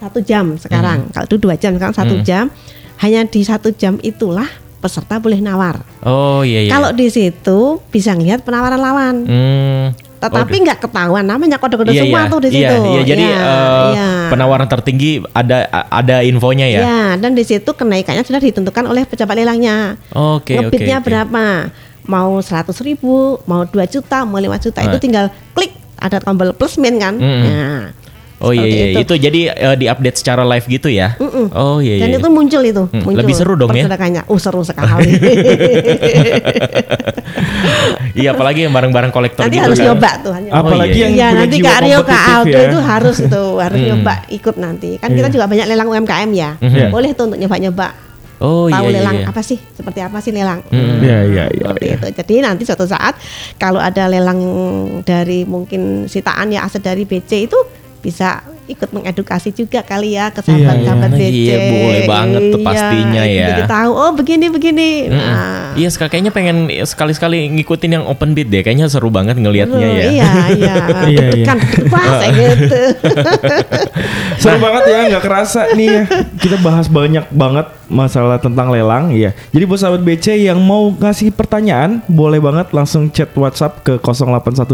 satu 0.00 0.18
jam 0.20 0.56
sekarang, 0.56 1.10
kalau 1.10 1.26
itu 1.26 1.36
dua 1.36 1.54
jam 1.54 1.74
sekarang 1.74 1.92
satu 1.92 2.16
Mm. 2.16 2.24
jam, 2.24 2.44
hanya 3.00 3.24
di 3.24 3.40
satu 3.40 3.72
jam 3.72 3.96
itulah 4.00 4.46
peserta 4.76 5.16
boleh 5.16 5.40
nawar. 5.40 5.84
Oh 6.00 6.40
iya 6.40 6.64
iya. 6.64 6.70
Kalau 6.70 6.90
di 6.90 7.08
situ 7.08 7.58
bisa 7.88 8.12
ngelihat 8.12 8.40
penawaran 8.40 8.76
lawan, 8.76 9.16
Hmm. 9.24 9.84
tetapi 10.18 10.56
nggak 10.58 10.80
ketahuan 10.80 11.20
namanya 11.22 11.56
kode-kode 11.56 11.92
Iya, 11.92 12.02
semua 12.02 12.20
iya. 12.22 12.28
tuh 12.28 12.38
di 12.38 12.48
Iya, 12.48 12.56
situ. 12.56 12.76
iya, 12.86 13.02
jadi 13.02 13.24
Iya, 13.26 13.36
eh, 13.36 13.88
iya. 13.90 14.08
penawaran 14.28 14.64
tertinggi 14.66 15.20
ada 15.30 15.58
ada 15.86 16.20
infonya 16.22 16.64
ya. 16.66 16.80
Ya, 16.80 17.02
dan 17.16 17.32
di 17.32 17.42
situ 17.42 17.68
kenaikannya 17.68 18.20
sudah 18.20 18.38
ditentukan 18.38 18.84
oleh 18.86 19.04
pejabat 19.04 19.32
lelangnya. 19.34 20.00
Oke 20.10 20.56
oke. 20.56 20.72
Ngebitnya 20.72 21.00
oke. 21.00 21.06
berapa? 21.06 21.44
Mau 22.02 22.40
100 22.40 22.80
ribu, 22.80 23.36
mau 23.44 23.62
2 23.62 23.84
juta, 23.86 24.24
mau 24.24 24.36
5 24.36 24.56
juta 24.58 24.80
itu 24.80 24.96
Ah. 24.96 24.98
tinggal 24.98 25.24
klik 25.52 25.70
ada 25.94 26.16
tombol 26.16 26.52
plus 26.52 26.80
min 26.80 26.96
kan. 26.96 27.12
Mm-mm. 27.14 27.44
Nah, 27.44 27.92
Oh 28.40 28.50
iya, 28.50 28.64
iya. 28.64 28.86
itu. 28.98 29.14
jadi 29.14 29.40
eh, 29.52 29.76
diupdate 29.76 30.16
secara 30.16 30.42
live 30.42 30.64
gitu 30.64 30.88
ya. 30.88 31.12
Mm-mm. 31.16 31.52
Oh 31.52 31.76
iya 31.78 32.00
Dan 32.00 32.08
iya. 32.10 32.18
itu 32.18 32.28
muncul 32.28 32.62
itu, 32.62 32.82
Hmm, 32.88 33.04
muncul 33.04 33.20
lebih 33.20 33.34
seru 33.36 33.52
dong 33.54 33.68
ya? 33.70 33.84
Oh 34.26 34.40
seru 34.40 34.64
sekali. 34.64 34.88
Iya 38.10 38.34
apalagi 38.34 38.66
yang 38.66 38.74
barang-barang 38.74 39.12
kolektor 39.14 39.46
nanti 39.46 39.56
gitu 39.56 39.64
harus 39.64 39.78
kan. 39.78 39.86
nyoba 39.86 40.10
tuh. 40.20 40.32
hanya- 40.34 40.50
Apalagi 40.52 40.92
iya, 40.92 41.00
yang 41.00 41.12
Iya, 41.12 41.26
punya 41.26 41.38
nanti 41.38 41.56
jiwa 41.56 41.68
Kak 41.68 41.80
Rio, 41.80 42.00
Kak 42.02 42.22
Aldo 42.28 42.50
ya. 42.50 42.60
itu 42.66 42.78
harus 42.82 43.16
tuh 43.22 43.48
harus 43.56 43.78
Hmm. 43.78 43.88
nyoba 43.88 44.14
ikut 44.28 44.56
nanti. 44.56 44.90
Kan 44.98 45.08
kita 45.14 45.28
juga 45.30 45.44
banyak 45.46 45.66
lelang 45.66 45.88
UMKM 45.88 46.30
ya. 46.32 46.50
Mhm. 46.58 46.90
Boleh 46.90 47.10
tuh 47.14 47.24
untuk 47.24 47.38
nyoba-nyoba. 47.38 47.88
Oh 48.40 48.66
Tahu 48.66 48.72
iya 48.82 48.90
iya. 48.90 48.96
lelang 48.98 49.16
iya. 49.20 49.26
apa 49.28 49.40
sih? 49.40 49.58
Seperti 49.60 50.00
apa 50.00 50.18
sih 50.18 50.32
lelang? 50.32 50.60
Hmm. 50.66 50.96
Iya 50.98 51.18
iya 51.22 51.44
iya. 51.46 51.66
Seperti 51.66 51.86
iya. 51.86 51.94
itu. 51.94 52.06
Jadi 52.18 52.34
nanti 52.40 52.62
suatu 52.64 52.84
saat 52.84 53.14
kalau 53.54 53.78
ada 53.78 54.04
lelang 54.04 54.40
dari 55.00 55.44
mungkin 55.44 56.04
sitaan 56.04 56.48
ya 56.48 56.64
aset 56.64 56.80
dari 56.80 57.04
BC 57.04 57.46
itu 57.46 57.58
bisa 58.00 58.40
ikut 58.70 58.90
mengedukasi 58.94 59.52
juga 59.52 59.82
kali 59.82 60.14
ya 60.16 60.30
ke 60.30 60.40
sahabat-sahabat 60.40 61.10
iya. 61.12 61.18
BC. 61.18 61.34
Iya, 61.34 61.56
boleh 61.68 62.02
banget 62.06 62.42
tuh 62.48 62.60
pastinya 62.62 63.22
itu 63.26 63.36
ya. 63.36 63.48
Jadi 63.52 63.62
tahu 63.66 63.92
oh 63.92 64.10
begini 64.14 64.46
begini. 64.48 64.90
Mm-mm. 65.10 65.18
Nah, 65.18 65.60
Iya 65.74 65.88
sekali 65.90 66.08
kayaknya 66.10 66.32
pengen 66.34 66.56
sekali-sekali 66.70 67.50
ngikutin 67.60 67.90
yang 68.00 68.04
open 68.06 68.34
bid 68.34 68.50
deh. 68.50 68.62
Kayaknya 68.62 68.86
seru 68.90 69.10
banget 69.10 69.38
ngelihatnya 69.38 69.78
seru, 69.78 69.98
ya. 69.98 70.04
Iya, 70.06 70.30
iya. 70.54 70.74
Iya, 71.10 71.22
Deg-degan, 71.26 71.58
wah 71.90 72.06
kayak 72.22 72.34
gitu. 72.34 72.82
Seru 74.40 74.56
banget 74.56 74.84
ya, 74.88 75.00
nggak 75.12 75.24
kerasa 75.24 75.68
nih 75.76 75.88
ya. 75.92 76.02
Kita 76.40 76.56
bahas 76.64 76.88
banyak 76.88 77.28
banget 77.28 77.68
masalah 77.92 78.40
tentang 78.40 78.72
lelang 78.72 79.12
ya. 79.12 79.36
Jadi 79.52 79.64
buat 79.68 79.76
sahabat 79.76 80.00
BC 80.00 80.48
yang 80.48 80.56
mau 80.64 80.88
ngasih 80.96 81.28
pertanyaan, 81.36 82.00
boleh 82.08 82.40
banget 82.40 82.72
langsung 82.72 83.12
chat 83.12 83.28
WhatsApp 83.36 83.84
ke 83.84 84.00
0812 84.00 84.72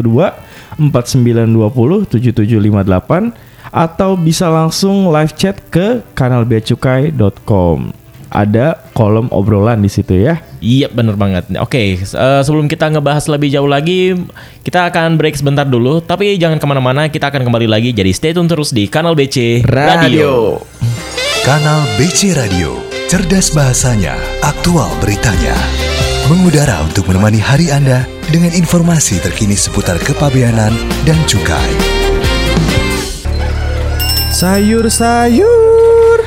4920 0.79 2.07
7758 2.15 3.75
atau 3.75 4.15
bisa 4.15 4.47
langsung 4.47 5.11
live 5.11 5.35
chat 5.35 5.59
ke 5.67 5.99
kanal 6.15 6.47
beacukai.com. 6.47 8.06
Ada 8.37 8.77
kolom 8.93 9.33
obrolan 9.33 9.81
di 9.81 9.89
situ 9.89 10.13
ya. 10.13 10.45
Iya 10.61 10.93
bener 10.93 11.17
banget. 11.17 11.49
Oke, 11.57 11.97
eh, 11.97 12.41
sebelum 12.45 12.69
kita 12.69 12.93
ngebahas 12.93 13.25
lebih 13.33 13.49
jauh 13.49 13.65
lagi, 13.65 14.13
kita 14.61 14.93
akan 14.93 15.17
break 15.17 15.41
sebentar 15.41 15.65
dulu. 15.65 16.05
Tapi 16.05 16.37
jangan 16.37 16.61
ke 16.61 16.67
mana-mana, 16.69 17.09
kita 17.09 17.33
akan 17.33 17.49
kembali 17.49 17.65
lagi. 17.65 17.97
Jadi 17.97 18.13
stay 18.13 18.37
tune 18.37 18.45
terus 18.45 18.77
di 18.77 18.93
kanal 18.93 19.17
BC 19.17 19.65
Radio. 19.65 20.61
Kanal 21.49 21.89
BC 21.97 22.37
Radio, 22.37 22.77
cerdas 23.09 23.57
bahasanya, 23.57 24.21
aktual 24.45 24.93
beritanya. 25.01 25.57
Mengudara 26.29 26.83
untuk 26.85 27.09
menemani 27.09 27.41
hari 27.41 27.73
Anda 27.73 28.05
dengan 28.29 28.53
informasi 28.53 29.23
terkini 29.23 29.57
seputar 29.57 29.97
kepabeanan 30.03 30.75
dan 31.09 31.19
cukai. 31.25 31.71
Sayur-sayur. 34.35 35.76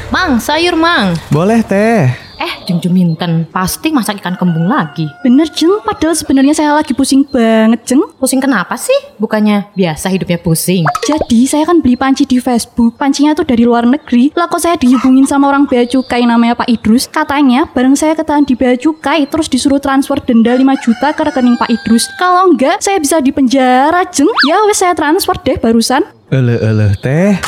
Mang, 0.09 0.41
sayur 0.41 0.73
mang. 0.73 1.13
Boleh 1.29 1.61
teh. 1.61 2.09
Eh, 2.39 2.53
Jeng 2.65 2.81
Juminten, 2.81 3.45
pasti 3.53 3.93
masak 3.93 4.25
ikan 4.25 4.33
kembung 4.33 4.65
lagi. 4.65 5.05
Bener 5.21 5.45
Jeng, 5.53 5.85
padahal 5.85 6.17
sebenarnya 6.17 6.57
saya 6.57 6.73
lagi 6.73 6.97
pusing 6.97 7.21
banget 7.29 7.85
Jeng. 7.85 8.01
Pusing 8.17 8.41
kenapa 8.41 8.73
sih? 8.73 8.95
Bukannya 9.21 9.69
biasa 9.77 10.09
hidupnya 10.09 10.41
pusing. 10.41 10.89
Jadi 11.05 11.45
saya 11.45 11.61
kan 11.61 11.77
beli 11.77 11.93
panci 11.93 12.25
di 12.25 12.41
Facebook, 12.41 12.97
pancinya 12.97 13.37
tuh 13.37 13.45
dari 13.45 13.61
luar 13.61 13.85
negeri. 13.85 14.33
Lah 14.33 14.49
kok 14.49 14.57
saya 14.57 14.81
dihubungin 14.81 15.29
sama 15.29 15.45
orang 15.45 15.69
bea 15.69 15.85
cukai 15.85 16.25
namanya 16.25 16.57
Pak 16.57 16.73
Idrus. 16.73 17.05
Katanya 17.05 17.69
bareng 17.69 17.93
saya 17.93 18.17
ketahan 18.17 18.49
di 18.49 18.57
bea 18.57 18.73
cukai 18.81 19.29
terus 19.29 19.45
disuruh 19.45 19.77
transfer 19.77 20.17
denda 20.25 20.57
5 20.57 20.65
juta 20.81 21.13
ke 21.13 21.21
rekening 21.21 21.53
Pak 21.53 21.69
Idrus. 21.69 22.09
Kalau 22.17 22.49
enggak 22.49 22.81
saya 22.81 22.97
bisa 22.97 23.21
di 23.21 23.29
penjara 23.29 24.09
Jeng. 24.09 24.31
Ya 24.49 24.57
wes 24.65 24.81
saya 24.81 24.97
transfer 24.97 25.37
deh 25.45 25.61
barusan. 25.61 26.01
Eleh 26.29 26.61
eleh 26.61 26.93
teh. 27.01 27.41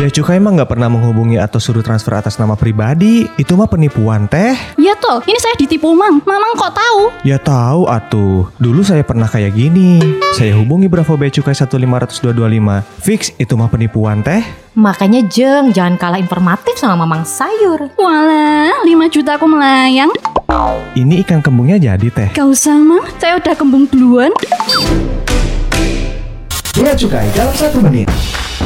Bea 0.00 0.08
cukai 0.08 0.40
emang 0.40 0.56
nggak 0.56 0.72
pernah 0.72 0.88
menghubungi 0.88 1.36
atau 1.36 1.60
suruh 1.60 1.84
transfer 1.84 2.16
atas 2.16 2.40
nama 2.40 2.56
pribadi. 2.56 3.28
Itu 3.36 3.52
mah 3.60 3.68
penipuan 3.68 4.24
teh. 4.32 4.56
Ya 4.80 4.96
toh, 4.96 5.20
ini 5.28 5.36
saya 5.36 5.52
ditipu 5.52 5.92
Mang. 5.92 6.24
Mamang 6.24 6.56
kok 6.56 6.72
tahu? 6.72 7.12
Ya 7.20 7.36
tahu 7.36 7.84
atuh. 7.84 8.48
Dulu 8.56 8.80
saya 8.80 9.04
pernah 9.04 9.28
kayak 9.28 9.52
gini. 9.52 10.00
Saya 10.32 10.56
hubungi 10.56 10.88
Bravo 10.88 11.20
Bea 11.20 11.28
Cukai 11.28 11.52
15225. 11.52 12.80
Fix 13.04 13.36
itu 13.36 13.52
mah 13.60 13.68
penipuan 13.68 14.24
teh. 14.24 14.40
Makanya 14.72 15.20
Jeng, 15.28 15.68
jangan 15.76 16.00
kalah 16.00 16.16
informatif 16.24 16.80
sama 16.80 17.04
Mamang 17.04 17.28
Sayur. 17.28 17.92
Walah, 18.00 18.72
5 18.88 18.88
juta 19.12 19.36
aku 19.36 19.44
melayang. 19.44 20.08
Ini 20.96 21.20
ikan 21.28 21.44
kembungnya 21.44 21.76
jadi 21.76 22.08
teh. 22.08 22.32
Gak 22.32 22.48
usah 22.48 22.80
Mang, 22.80 23.04
saya 23.20 23.36
udah 23.36 23.52
kembung 23.52 23.84
duluan. 23.92 24.32
Bea 26.74 26.90
Cukai 26.98 27.30
dalam 27.38 27.54
satu 27.54 27.78
menit. 27.78 28.10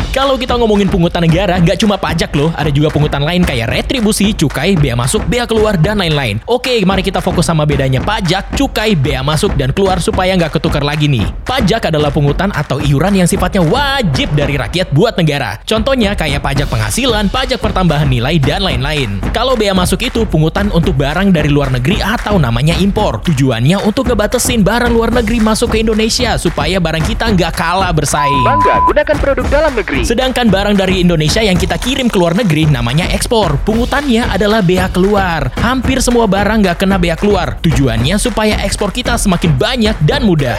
Kalau 0.08 0.34
kita 0.34 0.58
ngomongin 0.58 0.90
pungutan 0.90 1.22
negara, 1.22 1.60
nggak 1.62 1.78
cuma 1.78 1.94
pajak 1.94 2.34
loh, 2.34 2.50
ada 2.58 2.72
juga 2.74 2.90
pungutan 2.90 3.22
lain 3.22 3.46
kayak 3.46 3.70
retribusi, 3.70 4.34
cukai, 4.34 4.74
bea 4.74 4.98
masuk, 4.98 5.22
bea 5.30 5.46
keluar, 5.46 5.78
dan 5.78 6.00
lain-lain. 6.02 6.42
Oke, 6.48 6.82
mari 6.82 7.06
kita 7.06 7.22
fokus 7.22 7.46
sama 7.46 7.62
bedanya 7.62 8.02
pajak, 8.02 8.58
cukai, 8.58 8.98
bea 8.98 9.22
masuk, 9.22 9.54
dan 9.54 9.70
keluar 9.70 10.02
supaya 10.02 10.34
nggak 10.34 10.58
ketukar 10.58 10.82
lagi 10.82 11.06
nih. 11.06 11.28
Pajak 11.46 11.94
adalah 11.94 12.10
pungutan 12.10 12.50
atau 12.50 12.82
iuran 12.82 13.14
yang 13.22 13.28
sifatnya 13.30 13.62
wajib 13.62 14.34
dari 14.34 14.58
rakyat 14.58 14.90
buat 14.90 15.14
negara. 15.14 15.62
Contohnya 15.62 16.18
kayak 16.18 16.42
pajak 16.42 16.66
penghasilan, 16.66 17.30
pajak 17.30 17.62
pertambahan 17.62 18.10
nilai, 18.10 18.42
dan 18.42 18.66
lain-lain. 18.66 19.22
Kalau 19.30 19.54
bea 19.54 19.76
masuk 19.76 20.02
itu 20.02 20.26
pungutan 20.26 20.66
untuk 20.74 20.98
barang 20.98 21.30
dari 21.30 21.46
luar 21.46 21.70
negeri 21.70 22.02
atau 22.02 22.42
namanya 22.42 22.74
impor. 22.82 23.22
Tujuannya 23.22 23.86
untuk 23.86 24.10
ngebatesin 24.10 24.66
barang 24.66 24.90
luar 24.90 25.14
negeri 25.14 25.38
masuk 25.38 25.78
ke 25.78 25.86
Indonesia 25.86 26.34
supaya 26.34 26.82
barang 26.82 27.06
kita 27.06 27.30
nggak 27.30 27.54
kalah 27.54 27.94
bersaing. 27.94 28.42
Bangga 28.42 28.82
gunakan 28.82 29.16
produk 29.22 29.46
dalam 29.46 29.72
negeri. 29.78 30.02
Sedangkan 30.02 30.50
barang 30.50 30.74
dari 30.74 31.00
Indonesia 31.00 31.38
yang 31.38 31.54
kita 31.54 31.78
kirim 31.78 32.10
ke 32.10 32.18
luar 32.18 32.34
negeri 32.34 32.66
namanya 32.66 33.06
ekspor. 33.14 33.62
Pungutannya 33.62 34.26
adalah 34.26 34.60
bea 34.60 34.90
keluar. 34.90 35.54
Hampir 35.62 36.02
semua 36.02 36.26
barang 36.26 36.66
nggak 36.66 36.82
kena 36.82 36.98
bea 36.98 37.14
keluar. 37.14 37.62
Tujuannya 37.62 38.18
supaya 38.18 38.58
ekspor 38.66 38.90
kita 38.90 39.14
semakin 39.14 39.54
banyak 39.54 39.96
dan 40.02 40.26
mudah. 40.26 40.58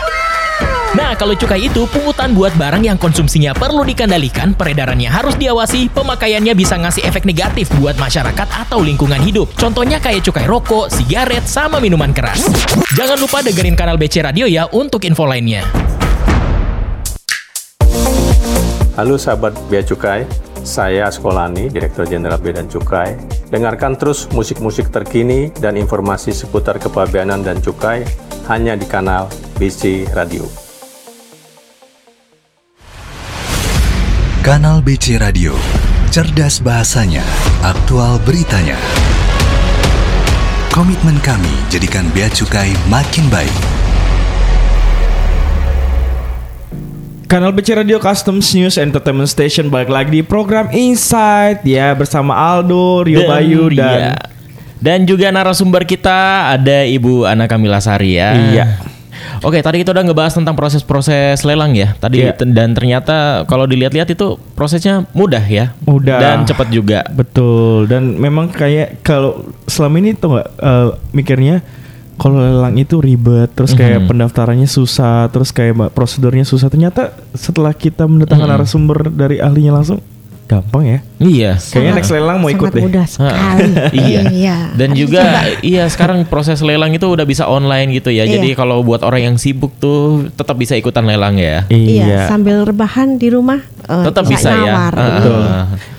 Nah, 0.89 1.13
kalau 1.13 1.37
cukai 1.37 1.69
itu 1.69 1.85
pungutan 1.93 2.33
buat 2.33 2.49
barang 2.57 2.81
yang 2.81 2.97
konsumsinya 2.97 3.53
perlu 3.53 3.85
dikendalikan, 3.85 4.57
peredarannya 4.57 5.05
harus 5.05 5.37
diawasi, 5.37 5.85
pemakaiannya 5.93 6.57
bisa 6.57 6.81
ngasih 6.81 7.05
efek 7.05 7.29
negatif 7.29 7.69
buat 7.77 7.93
masyarakat 8.01 8.47
atau 8.65 8.81
lingkungan 8.81 9.21
hidup. 9.21 9.53
Contohnya 9.53 10.01
kayak 10.01 10.25
cukai 10.25 10.49
rokok, 10.49 10.89
sigaret, 10.89 11.45
sama 11.45 11.77
minuman 11.77 12.09
keras. 12.09 12.41
Jangan 12.97 13.21
lupa 13.21 13.45
dengerin 13.45 13.77
kanal 13.77 14.01
BC 14.01 14.25
Radio 14.25 14.49
ya 14.49 14.65
untuk 14.73 15.05
info 15.05 15.29
lainnya. 15.29 15.61
Halo 18.99 19.15
sahabat 19.15 19.55
Bea 19.71 19.79
Cukai, 19.79 20.27
saya 20.59 21.07
Sekolani, 21.07 21.71
Direktur 21.71 22.03
Jenderal 22.03 22.35
Bea 22.35 22.59
dan 22.59 22.67
Cukai. 22.67 23.15
Dengarkan 23.47 23.95
terus 23.95 24.27
musik-musik 24.35 24.91
terkini 24.91 25.55
dan 25.55 25.79
informasi 25.79 26.35
seputar 26.35 26.83
kepabeanan 26.83 27.39
dan 27.39 27.63
cukai 27.63 28.03
hanya 28.51 28.75
di 28.75 28.83
kanal 28.83 29.31
BC 29.55 30.03
Radio. 30.11 30.43
Kanal 34.43 34.83
BC 34.83 35.15
Radio, 35.15 35.55
cerdas 36.11 36.59
bahasanya, 36.59 37.23
aktual 37.63 38.19
beritanya. 38.27 38.75
Komitmen 40.75 41.23
kami 41.23 41.55
jadikan 41.71 42.03
Bea 42.11 42.27
Cukai 42.27 42.75
makin 42.91 43.31
baik. 43.31 43.78
Kanal 47.29 47.53
BC 47.53 47.77
Radio 47.77 48.01
Customs 48.01 48.49
News 48.57 48.81
Entertainment 48.81 49.29
Station 49.29 49.69
balik 49.69 49.93
lagi 49.93 50.09
di 50.09 50.23
program 50.25 50.65
Insight 50.73 51.61
ya 51.61 51.93
bersama 51.93 52.33
Aldo, 52.33 53.05
Rio 53.05 53.21
Bayu 53.29 53.69
dan 53.69 54.17
Ria. 54.17 54.17
dan 54.81 55.05
juga 55.05 55.29
narasumber 55.29 55.85
kita 55.85 56.49
ada 56.57 56.81
Ibu 56.89 57.29
Ana 57.29 57.45
Kamila 57.45 57.77
Sari 57.77 58.17
ya. 58.17 58.33
Iya. 58.33 58.65
Oke, 59.45 59.61
tadi 59.61 59.85
kita 59.85 59.93
udah 59.93 60.09
ngebahas 60.09 60.33
tentang 60.33 60.57
proses-proses 60.57 61.45
lelang 61.45 61.77
ya. 61.77 61.93
Tadi 62.01 62.25
Iya. 62.25 62.33
dan 62.49 62.73
ternyata 62.73 63.45
kalau 63.45 63.69
dilihat-lihat 63.69 64.09
itu 64.09 64.41
prosesnya 64.57 65.05
mudah 65.13 65.45
ya. 65.45 65.77
Mudah. 65.85 66.17
dan 66.17 66.37
cepat 66.49 66.73
juga. 66.73 67.05
betul 67.13 67.85
dan 67.85 68.17
memang 68.17 68.49
kayak 68.49 69.05
kalau 69.05 69.53
selama 69.69 70.01
ini 70.01 70.17
tuh 70.17 70.33
nggak 70.33 70.49
eh, 70.65 70.89
mikirnya 71.13 71.61
kalau 72.19 72.37
lelang 72.37 72.75
itu 72.75 72.99
ribet 72.99 73.49
terus 73.49 73.71
kayak 73.71 74.03
Mhm. 74.03 74.07
pendaftarannya 74.07 74.67
susah 74.67 75.25
terus 75.27 75.49
kayak 75.49 75.89
prosedurnya 75.89 76.43
susah 76.43 76.67
ternyata 76.67 77.15
setelah 77.31 77.71
kita 77.71 78.03
mendatangkan 78.03 78.45
Mhm. 78.45 78.53
narasumber 78.53 79.07
dari 79.07 79.39
ahlinya 79.39 79.73
langsung 79.73 80.03
gampang 80.45 80.81
ya 80.83 80.99
Iya. 81.19 81.51
kayaknya 81.61 81.93
next 81.93 82.09
lelang 82.09 82.37
mau 82.37 82.49
ikut 82.49 82.65
Sangat 82.65 82.73
deh 82.73 82.83
mudah 82.83 83.05
sekali. 83.05 83.69
iya. 84.09 84.57
Dan 84.73 84.89
Harus 84.91 84.99
juga 84.99 85.21
coba. 85.21 85.41
iya 85.61 85.83
sekarang 85.85 86.17
proses 86.25 86.57
lelang 86.59 86.89
itu 86.89 87.05
udah 87.05 87.21
bisa 87.21 87.45
online 87.45 87.93
gitu 87.93 88.09
ya. 88.09 88.25
Iya. 88.25 88.41
Jadi 88.41 88.57
kalau 88.57 88.81
buat 88.81 89.05
orang 89.05 89.21
yang 89.23 89.35
sibuk 89.37 89.77
tuh 89.77 90.25
tetap 90.33 90.57
bisa 90.57 90.73
ikutan 90.73 91.05
lelang 91.05 91.37
ya. 91.37 91.69
Iya, 91.69 92.25
sambil 92.27 92.65
rebahan 92.65 93.15
di 93.15 93.29
rumah 93.29 93.61
eh, 93.85 94.05
Tetap 94.09 94.25
bisa 94.25 94.49
ya. 94.49 94.57
nawar. 94.57 94.93
Ah, 94.93 95.05
Betul. 95.13 95.41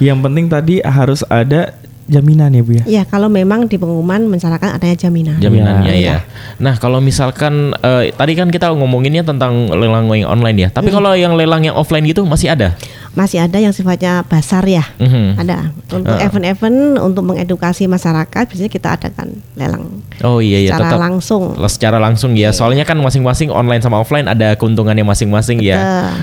Yang 0.03 0.19
penting 0.19 0.47
tadi 0.47 0.75
harus 0.83 1.23
ada 1.25 1.71
jaminan 2.11 2.51
ya 2.51 2.61
Bu 2.61 2.73
ya. 2.75 2.85
Iya, 2.85 3.03
kalau 3.07 3.31
memang 3.31 3.65
di 3.65 3.79
pengumuman 3.79 4.27
mensyaratkan 4.27 4.75
adanya 4.75 4.99
jaminan. 4.99 5.39
jaminannya 5.39 5.95
Iya. 5.95 6.19
ya. 6.21 6.29
Nah 6.59 6.75
kalau 6.77 6.99
misalkan 6.99 7.71
eh, 7.79 8.11
tadi 8.11 8.35
kan 8.35 8.51
kita 8.51 8.75
ngomonginnya 8.75 9.23
tentang 9.23 9.71
lelang 9.71 10.11
yang 10.11 10.27
online 10.29 10.59
ya. 10.59 10.69
Hmm. 10.69 10.77
Tapi 10.77 10.89
kalau 10.91 11.15
yang 11.15 11.39
lelang 11.39 11.63
yang 11.63 11.79
offline 11.79 12.03
gitu 12.03 12.27
masih 12.27 12.51
ada. 12.51 12.75
Masih 13.11 13.43
ada 13.43 13.59
yang 13.59 13.71
sifatnya 13.71 14.23
basar 14.23 14.63
ya. 14.63 14.83
Mhm. 14.99 15.35
Ada. 15.35 15.71
Untuk 15.91 16.15
Ah. 16.15 16.23
event-event 16.23 16.79
untuk 16.99 17.23
mengedukasi 17.25 17.87
masyarakat 17.87 18.45
biasanya 18.47 18.71
kita 18.71 18.89
adakan 18.95 19.29
lelang 19.55 20.03
Oh 20.21 20.39
iya 20.39 20.59
iya 20.61 20.71
secara 20.75 20.91
tetap 20.91 21.01
langsung. 21.01 21.43
Iya. 21.55 21.69
secara 21.69 21.99
langsung 21.99 22.31
ya. 22.35 22.51
Soalnya 22.51 22.83
kan 22.83 22.99
masing-masing 22.99 23.51
online 23.51 23.81
sama 23.81 23.99
offline 23.99 24.27
ada 24.27 24.55
keuntungannya 24.55 25.03
masing-masing 25.03 25.59
ya. 25.59 25.79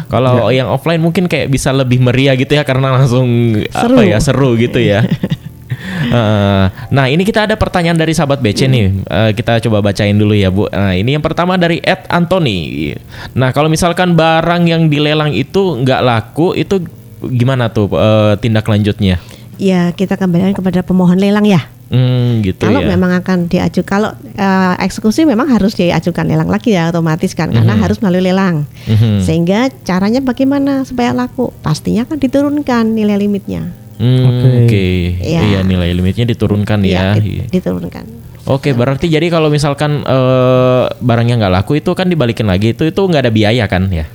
Kalau 0.08 0.48
yang 0.50 0.68
offline 0.68 1.00
mungkin 1.00 1.28
kayak 1.28 1.48
bisa 1.48 1.72
lebih 1.72 2.00
meriah 2.00 2.36
gitu 2.36 2.52
ya 2.52 2.64
karena 2.64 2.92
langsung 2.92 3.56
Seru. 3.68 3.96
apa 3.96 4.02
ya 4.04 4.18
seru 4.18 4.56
gitu 4.56 4.80
ya. 4.80 5.04
Eh, 6.08 6.66
nah 6.88 7.06
ini 7.06 7.22
kita 7.22 7.44
ada 7.44 7.56
pertanyaan 7.56 7.96
dari 7.96 8.14
sahabat 8.14 8.40
BC 8.40 8.68
nih 8.68 8.86
Eh, 9.04 9.32
kita 9.34 9.60
coba 9.68 9.82
bacain 9.82 10.14
dulu 10.14 10.32
ya 10.32 10.48
Bu. 10.48 10.68
Nah 10.68 10.94
ini 10.94 11.14
yang 11.14 11.24
pertama 11.24 11.56
dari 11.56 11.80
Ed 11.80 12.06
Anthony. 12.08 12.92
Nah 13.34 13.52
kalau 13.52 13.68
misalkan 13.68 14.14
barang 14.14 14.64
yang 14.64 14.88
dilelang 14.88 15.32
itu 15.32 15.80
nggak 15.80 16.02
laku 16.02 16.54
itu 16.54 16.84
gimana 17.20 17.68
tuh 17.68 17.90
eh, 17.92 18.34
tindak 18.38 18.68
lanjutnya? 18.68 19.18
Ya, 19.58 19.90
kita 19.90 20.22
kembalikan 20.22 20.54
kepada 20.54 20.86
pemohon 20.86 21.18
lelang 21.18 21.42
ya. 21.44 21.66
Hmm 21.88 22.44
gitu 22.44 22.68
kalau 22.68 22.84
ya. 22.84 22.92
memang 22.94 23.16
akan 23.16 23.48
diajukan 23.48 23.88
kalau 23.88 24.12
eh, 24.36 24.76
eksekusi 24.84 25.24
memang 25.24 25.48
harus 25.48 25.72
diajukan 25.74 26.28
lelang 26.28 26.52
lagi 26.52 26.76
ya 26.76 26.92
otomatis 26.92 27.32
kan 27.32 27.48
karena 27.48 27.74
Mhm. 27.74 27.82
harus 27.82 27.98
melalui 28.04 28.28
lelang. 28.28 28.68
Mhm. 28.86 29.24
Sehingga 29.24 29.72
caranya 29.82 30.20
bagaimana 30.20 30.84
supaya 30.84 31.16
laku? 31.16 31.50
Pastinya 31.64 32.04
kan 32.04 32.20
diturunkan 32.20 32.92
nilai 32.92 33.16
limitnya. 33.18 33.72
Hmm, 33.98 34.64
Oke. 34.64 35.18
Iya. 35.18 35.40
iya 35.44 35.60
nilai 35.62 35.90
limitnya 35.92 36.24
diturunkan 36.24 36.80
ya. 36.82 36.88
Iya, 36.88 37.02
Iya. 37.18 37.44
di- 37.44 37.50
diturunkan. 37.52 38.06
Oke, 38.48 38.72
berarti 38.72 39.06
jadi 39.06 39.28
kalau 39.28 39.50
misalkan 39.50 40.02
eh, 40.02 40.84
barangnya 40.96 41.36
nggak 41.38 41.54
laku 41.54 41.76
itu 41.76 41.92
kan 41.92 42.06
dibalikin 42.06 42.46
lagi 42.46 42.72
itu 42.72 42.86
itu 42.86 42.96
nggak 42.96 43.22
ada 43.22 43.34
biaya 43.34 43.66
kan 43.66 43.90
ya? 43.90 44.06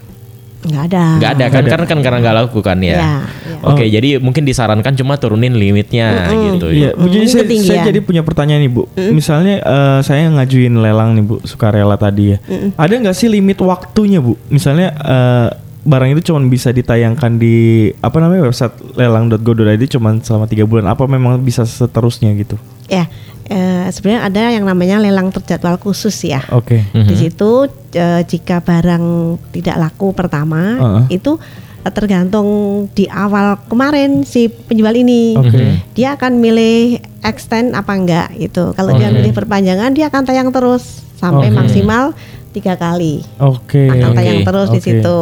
Nggak 0.62 0.82
ada. 0.88 1.04
Nggak 1.18 1.30
ada 1.32 1.46
kan 1.48 1.62
karena 1.66 1.86
kan 1.86 1.98
karena 2.00 2.18
nggak 2.22 2.36
laku 2.38 2.58
kan 2.60 2.78
ya. 2.78 2.94
Iya, 2.94 3.12
iya. 3.26 3.56
Oke, 3.60 3.84
jadi 3.84 4.08
mungkin 4.16 4.42
disarankan 4.42 4.94
cuma 4.94 5.14
turunin 5.16 5.52
limitnya 5.52 6.30
gitu. 6.30 6.70
Iya, 6.70 6.94
Bu, 6.94 7.04
Mm, 7.04 7.10
jadi 7.10 7.24
itu 7.24 7.34
saya, 7.34 7.44
saya 7.60 7.78
ya. 7.78 7.84
jadi 7.90 7.98
punya 8.00 8.22
pertanyaan 8.22 8.62
nih 8.62 8.70
Bu. 8.70 8.82
Misalnya 9.10 9.58
eh, 9.58 10.00
saya 10.00 10.30
ngajuin 10.30 10.74
lelang 10.76 11.12
nih 11.12 11.24
Bu, 11.24 11.36
sukarela 11.42 11.94
tadi 11.96 12.32
ya. 12.32 12.38
Ada 12.72 12.94
nggak 12.96 13.12
sih 13.12 13.26
limit 13.26 13.58
waktunya 13.58 14.22
Bu? 14.22 14.38
Misalnya 14.48 14.94
eh, 14.94 15.48
barang 15.82 16.14
itu 16.14 16.30
cuma 16.30 16.38
bisa 16.46 16.70
ditayangkan 16.70 17.42
di 17.42 17.90
apa 17.98 18.22
namanya 18.22 18.46
website 18.46 18.74
lelang.go.id 18.94 19.82
cuma 19.90 20.14
selama 20.22 20.46
tiga 20.46 20.62
bulan. 20.62 20.86
Apa 20.86 21.10
memang 21.10 21.42
bisa 21.42 21.66
seterusnya 21.66 22.30
gitu? 22.38 22.54
Ya, 22.86 23.10
eh, 23.50 23.90
sebenarnya 23.90 24.22
ada 24.30 24.42
yang 24.54 24.64
namanya 24.66 25.02
lelang 25.02 25.34
terjadwal 25.34 25.78
khusus 25.82 26.14
ya. 26.22 26.42
Oke. 26.54 26.86
Mhm. 26.94 27.08
Di 27.10 27.14
situ 27.18 27.66
eh, 27.98 28.22
jika 28.22 28.62
barang 28.62 29.38
tidak 29.50 29.76
laku 29.78 30.14
pertama 30.14 30.78
Heeh. 30.78 31.18
itu 31.18 31.34
eh, 31.82 31.92
tergantung 31.92 32.46
di 32.94 33.10
awal 33.10 33.58
kemarin 33.66 34.22
si 34.22 34.46
penjual 34.46 34.94
ini 34.94 35.34
Oke. 35.34 35.82
dia 35.98 36.14
akan 36.14 36.38
milih 36.38 37.02
extend 37.26 37.74
apa 37.74 37.90
enggak 37.98 38.28
gitu. 38.38 38.70
Kalau 38.78 38.94
dia 38.94 39.10
Oke. 39.10 39.18
milih 39.18 39.32
perpanjangan 39.34 39.90
dia 39.90 40.06
akan 40.14 40.22
tayang 40.22 40.54
terus 40.54 41.02
sampai 41.18 41.50
Oke. 41.50 41.58
maksimal 41.58 42.14
tiga 42.52 42.76
kali 42.76 43.24
Oke. 43.40 43.88
akan 43.88 44.12
tayang 44.12 44.40
Oke, 44.40 44.46
terus 44.46 44.68
di 44.68 44.80
oke. 44.80 44.86
situ. 44.86 45.20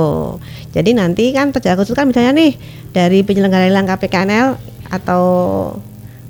Jadi 0.70 0.90
nanti 0.92 1.24
kan 1.30 1.50
terjaga 1.50 1.82
khusus 1.82 1.94
kan 1.94 2.06
misalnya 2.06 2.34
nih 2.34 2.52
dari 2.90 3.22
penyelenggara 3.22 3.70
lelang 3.70 3.86
KPKNL 3.86 4.48
atau 4.90 5.22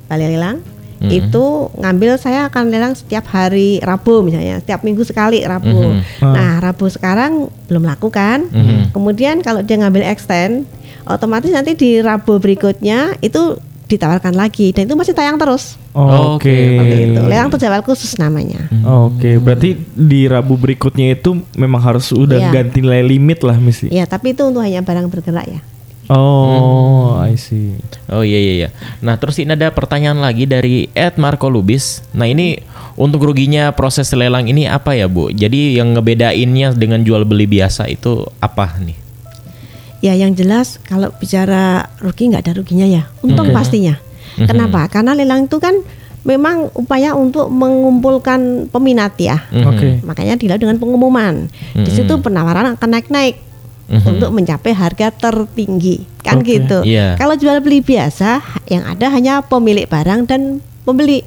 balai 0.06 0.28
lelang 0.28 0.60
Mhm. 1.00 1.08
itu 1.08 1.44
ngambil 1.80 2.20
saya 2.20 2.44
akan 2.46 2.68
lelang 2.68 2.92
setiap 2.92 3.24
hari 3.32 3.80
Rabu 3.80 4.20
misalnya, 4.20 4.60
setiap 4.60 4.84
minggu 4.84 5.00
sekali 5.00 5.40
Rabu. 5.40 5.96
Mhm. 5.96 6.20
Nah 6.20 6.60
Rabu 6.60 6.92
sekarang 6.92 7.48
belum 7.72 7.88
laku 7.88 8.12
kan. 8.12 8.44
Mhm. 8.44 8.92
Kemudian 8.92 9.40
kalau 9.40 9.64
dia 9.64 9.80
ngambil 9.80 10.04
extend, 10.04 10.68
otomatis 11.08 11.48
nanti 11.48 11.72
di 11.72 12.04
Rabu 12.04 12.36
berikutnya 12.36 13.16
itu 13.24 13.56
ditawarkan 13.90 14.38
lagi 14.38 14.70
dan 14.70 14.86
itu 14.86 14.94
masih 14.94 15.10
tayang 15.10 15.34
terus. 15.34 15.74
Oke. 15.90 16.46
Seperti 16.54 16.96
itu. 17.10 17.20
Lelang 17.26 17.50
terjawab 17.50 17.82
khusus 17.82 18.14
namanya. 18.14 18.70
Oke, 18.86 19.42
berarti 19.42 19.74
di 19.92 20.30
Rabu 20.30 20.54
berikutnya 20.54 21.18
itu 21.18 21.42
memang 21.58 21.82
harus 21.82 22.14
udah 22.14 22.38
Iya. 22.38 22.50
ganti 22.54 22.78
nilai 22.78 23.02
limit 23.02 23.42
lah 23.42 23.58
mesti. 23.58 23.90
Ya, 23.90 24.06
tapi 24.06 24.32
itu 24.32 24.46
untuk 24.46 24.62
hanya 24.62 24.80
barang 24.80 25.10
bergerak 25.10 25.50
ya. 25.50 25.60
Oh, 26.10 27.22
I 27.22 27.38
see. 27.38 27.78
Oh 28.10 28.26
iya 28.26 28.38
iya 28.42 28.52
iya. 28.66 28.68
Nah, 28.98 29.14
terus 29.14 29.38
ini 29.38 29.54
ada 29.54 29.70
pertanyaan 29.70 30.18
lagi 30.18 30.42
dari 30.42 30.90
Ed 30.90 31.14
Marco 31.22 31.46
Lubis. 31.46 32.02
Nah, 32.10 32.26
ini 32.26 32.58
untuk 32.98 33.22
ruginya 33.22 33.70
proses 33.70 34.10
lelang 34.10 34.50
ini 34.50 34.66
apa 34.66 34.98
ya, 34.98 35.06
Bu? 35.06 35.30
Jadi 35.30 35.78
yang 35.78 35.94
ngebedainnya 35.94 36.74
dengan 36.74 37.06
jual 37.06 37.22
beli 37.22 37.46
biasa 37.46 37.86
itu 37.86 38.26
apa 38.42 38.74
nih? 38.82 38.98
Ya 40.00 40.16
yang 40.16 40.32
jelas 40.32 40.80
kalau 40.88 41.12
bicara 41.12 41.84
rugi 42.00 42.32
nggak 42.32 42.48
ada 42.48 42.52
ruginya 42.56 42.88
ya, 42.88 43.04
untung 43.20 43.52
Oke. 43.52 43.56
pastinya. 43.56 44.00
Mhm. 44.40 44.48
Kenapa? 44.48 44.88
Karena 44.88 45.12
lelang 45.12 45.44
itu 45.44 45.60
kan 45.60 45.76
memang 46.24 46.72
upaya 46.76 47.16
untuk 47.16 47.48
mengumpulkan 47.52 48.68
peminat 48.68 49.16
ya. 49.20 49.44
Mhm. 49.52 49.64
Oke. 49.68 49.88
Makanya 50.04 50.40
dilakukan 50.40 50.60
dengan 50.64 50.78
pengumuman. 50.80 51.34
Di 51.76 51.90
Mhm. 51.92 51.96
situ 51.96 52.12
penawaran 52.20 52.76
akan 52.76 52.88
naik-naik 52.92 53.40
Mhm. 53.92 54.06
untuk 54.06 54.30
mencapai 54.32 54.72
harga 54.72 55.10
tertinggi, 55.12 56.04
kan 56.24 56.40
Oke. 56.40 56.56
gitu. 56.60 56.80
Iya. 56.86 57.18
Kalau 57.18 57.34
jual 57.36 57.60
beli 57.60 57.84
biasa, 57.84 58.40
yang 58.72 58.86
ada 58.86 59.10
hanya 59.12 59.44
pemilik 59.44 59.84
barang 59.84 60.30
dan 60.30 60.64
pembeli, 60.86 61.26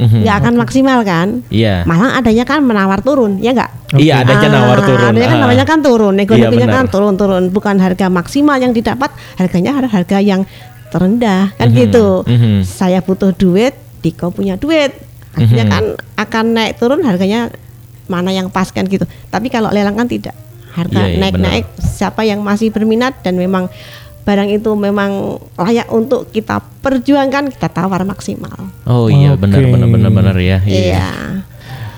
Mhm. 0.00 0.24
nggak 0.24 0.36
akan 0.40 0.54
maksimal 0.56 0.98
kan? 1.04 1.28
Iya. 1.52 1.84
Malah 1.84 2.16
adanya 2.16 2.48
kan 2.48 2.64
menawar 2.64 3.04
turun, 3.04 3.36
ya 3.36 3.52
nggak? 3.52 4.00
Iya, 4.00 4.24
adanya 4.24 4.48
Ah, 4.48 4.52
nawar 4.56 4.78
turun. 4.80 5.08
Adanya 5.12 5.28
kan 5.28 5.36
Ah. 5.36 5.42
namanya 5.44 5.64
kan 5.68 5.78
turun, 5.78 6.14
nego-negonya 6.16 6.66
benar. 6.66 6.76
kan 6.80 6.84
turun-turun, 6.88 7.44
bukan 7.52 7.76
harga 7.76 8.06
maksimal 8.08 8.56
yang 8.56 8.72
didapat, 8.72 9.12
harganya 9.36 9.76
harga 9.76 9.92
harga 9.92 10.18
yang 10.18 10.42
terendah 10.88 11.52
kan 11.54 11.68
Mhm, 11.68 11.76
gitu. 11.76 12.24
mhm. 12.24 12.64
Saya 12.64 12.98
butuh 12.98 13.30
duit, 13.30 13.76
Diko 14.00 14.32
punya 14.32 14.56
duit, 14.56 14.96
artinya 15.36 15.66
Mhm. 15.68 15.72
kan 15.72 15.84
akan 16.16 16.44
naik 16.56 16.80
turun 16.80 17.04
harganya 17.04 17.52
mana 18.08 18.32
yang 18.32 18.48
pas 18.48 18.72
kan 18.72 18.88
gitu. 18.88 19.04
Tapi 19.28 19.52
kalau 19.52 19.68
lelang 19.68 19.94
kan 19.94 20.08
tidak, 20.08 20.32
harga 20.72 21.04
Iya, 21.04 21.14
iya, 21.14 21.18
naik-naik. 21.20 21.64
Siapa 21.76 22.24
yang 22.24 22.40
masih 22.40 22.72
berminat 22.72 23.20
dan 23.20 23.36
memang 23.36 23.68
barang 24.30 24.48
itu 24.54 24.70
memang 24.78 25.42
layak 25.58 25.90
untuk 25.90 26.30
kita 26.30 26.62
perjuangkan, 26.62 27.50
kita 27.50 27.66
tawar 27.66 28.06
maksimal. 28.06 28.70
Oh 28.86 29.10
iya, 29.10 29.34
Oke. 29.34 29.42
benar 29.42 29.58
benar 29.66 29.88
benar 29.90 30.10
benar 30.14 30.36
ya. 30.38 30.62
Iya. 30.62 31.10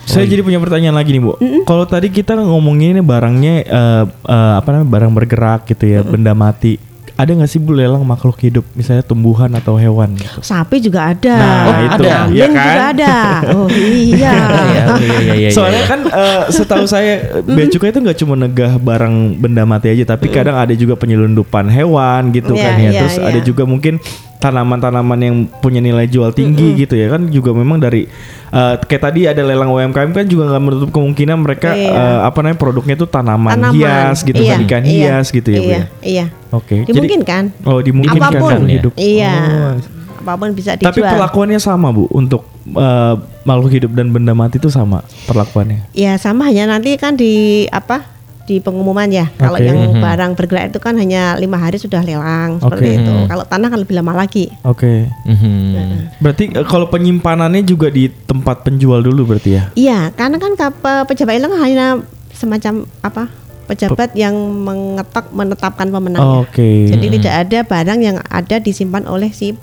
Saya 0.03 0.25
jadi 0.27 0.41
punya 0.43 0.59
pertanyaan 0.59 0.97
lagi 0.97 1.13
nih, 1.15 1.23
Bu. 1.23 1.37
Kalau 1.69 1.85
tadi 1.85 2.09
kita 2.09 2.35
ngomongin 2.35 2.99
ini 2.99 3.03
barangnya 3.05 3.55
eh, 3.69 4.05
eh, 4.09 4.53
apa 4.57 4.69
namanya? 4.73 4.89
barang 4.89 5.13
bergerak 5.13 5.61
gitu 5.69 5.85
ya, 5.87 6.01
benda 6.01 6.33
mati. 6.33 6.81
Ada 7.13 7.31
nggak 7.33 7.47
sih 7.47 7.61
Bu 7.61 7.73
lelang 7.73 8.03
makhluk 8.03 8.41
hidup, 8.41 8.65
misalnya 8.73 9.01
tumbuhan 9.01 9.53
atau 9.53 9.77
hewan 9.77 10.17
gitu? 10.17 10.41
Sapi 10.41 10.81
juga 10.81 11.13
ada. 11.13 11.35
Nah, 11.35 11.53
Oh, 11.63 11.75
itu. 11.79 12.03
ada. 12.03 12.15
Iya 12.27 12.45
Kambing 12.45 12.53
kan? 12.53 12.65
juga 12.65 12.83
ada. 12.89 13.15
Oh 13.53 13.69
iya. 13.69 14.33
Iya, 14.73 14.85
oh, 14.89 14.99
iya, 14.99 15.17
iya, 15.21 15.35
iya, 15.37 15.49
Soalnya 15.51 15.83
iya. 15.83 15.91
kan 15.91 16.01
eh, 16.05 16.43
setahu 16.49 16.85
saya 16.85 17.13
bea 17.43 17.69
cukai 17.69 17.91
itu 17.91 18.01
nggak 18.01 18.19
cuma 18.19 18.35
negah 18.35 18.73
barang 18.77 19.15
benda 19.37 19.63
mati 19.63 19.89
aja, 19.89 20.05
tapi 20.09 20.27
kadang 20.29 20.57
ada 20.57 20.73
juga 20.73 20.95
penyelundupan 20.95 21.69
hewan 21.69 22.31
gitu 22.31 22.53
Iya, 22.53 22.65
kan 22.65 22.75
ya. 22.75 22.89
iya, 22.89 23.01
Terus 23.03 23.17
iya. 23.17 23.27
ada 23.29 23.41
juga 23.41 23.63
mungkin 23.65 24.01
tanaman-tanaman 24.43 25.19
yang 25.19 25.37
punya 25.57 25.79
nilai 25.79 26.05
jual 26.05 26.29
tinggi 26.31 26.75
gitu 26.77 26.93
ya 26.93 27.07
kan 27.09 27.31
juga 27.31 27.51
memang 27.53 27.79
dari 27.79 28.11
eh, 28.51 28.75
kayak 28.77 29.03
tadi 29.05 29.21
ada 29.25 29.39
lelang 29.41 29.71
UMKM 29.71 30.11
kan 30.13 30.27
juga 30.27 30.51
nggak 30.51 30.63
menutup 30.63 30.91
kemungkinan 30.91 31.39
mereka 31.39 31.71
Iya. 31.73 31.89
eh, 31.89 32.19
apa 32.23 32.39
namanya 32.41 32.59
produknya 32.59 32.95
itu 32.95 33.07
tanaman, 33.07 33.55
Tanaman. 33.55 33.73
hias 33.73 34.19
gitu 34.21 34.37
Iya, 34.37 34.51
kan 34.51 34.59
ikan 34.61 34.83
iya, 34.83 34.93
hias 35.15 35.27
gitu 35.31 35.49
ya 35.49 35.59
Bu 35.59 35.65
Iya, 35.65 35.73
ya. 35.73 35.85
iya. 36.03 36.27
Oke. 36.51 36.75
Jadi 36.83 36.91
Dimungkinkan. 36.93 37.45
oh 37.63 37.79
dimungkinkan 37.79 38.29
Apa 38.29 38.41
pun. 38.41 38.51
kan 38.51 38.61
hidup. 38.67 38.93
Iya. 38.95 39.33
Oh, 39.33 39.73
Apa 40.21 40.33
pun 40.37 40.49
bisa 40.53 40.71
dijual. 40.75 40.91
tapi 40.91 41.01
perlakuannya 41.01 41.57
sama 41.57 41.89
Bu 41.89 42.11
untuk 42.11 42.43
eh, 42.69 43.15
makhluk 43.43 43.71
hidup 43.73 43.91
dan 43.93 44.11
benda 44.11 44.33
mati 44.33 44.59
itu 44.59 44.69
sama 44.69 45.01
perlakuannya. 45.25 45.87
Ya 45.93 46.15
sama 46.17 46.45
hanya 46.45 46.67
nanti 46.69 46.95
kan 46.95 47.15
di 47.15 47.65
apa 47.69 48.05
di 48.53 48.61
pengumuman 48.61 49.09
ya. 49.09 49.33
Kalau 49.33 49.57
yang 49.57 49.97
Mhm. 49.97 50.05
barang 50.05 50.33
bergerak 50.37 50.65
itu 50.69 50.79
kan 50.79 50.93
hanya 51.01 51.41
lima 51.41 51.57
hari 51.57 51.81
sudah 51.81 52.05
lelang 52.05 52.61
seperti 52.61 53.01
itu. 53.01 53.13
Mhm. 53.25 53.33
Kalau 53.33 53.45
tanah 53.49 53.69
kan 53.73 53.81
lebih 53.81 53.97
lama 53.97 54.13
lagi. 54.13 54.53
Oke. 54.63 55.09
Mhm. 55.25 56.21
Berarti 56.21 56.53
eh, 56.53 56.67
kalau 56.69 56.93
penyimpanannya 56.93 57.65
juga 57.65 57.89
di 57.89 58.13
tempat 58.13 58.61
penjual 58.61 59.01
dulu 59.01 59.25
berarti 59.25 59.51
ya? 59.57 59.65
Iya, 59.73 60.13
karena 60.13 60.37
kan 60.37 60.53
kap- 60.53 61.09
pejabat 61.09 61.41
lelang 61.41 61.57
hanya 61.57 61.87
semacam 62.33 62.85
apa 63.01 63.33
pejabat 63.63 64.13
yang 64.13 64.35
mengetok 64.37 65.33
menetapkan 65.33 65.89
pemenangnya. 65.89 66.45
Oke. 66.45 66.91
Jadi 66.91 67.07
tidak 67.17 67.35
ada 67.49 67.59
barang 67.65 68.01
yang 68.03 68.17
ada 68.29 68.61
disimpan 68.61 69.09
oleh 69.09 69.33
si 69.33 69.57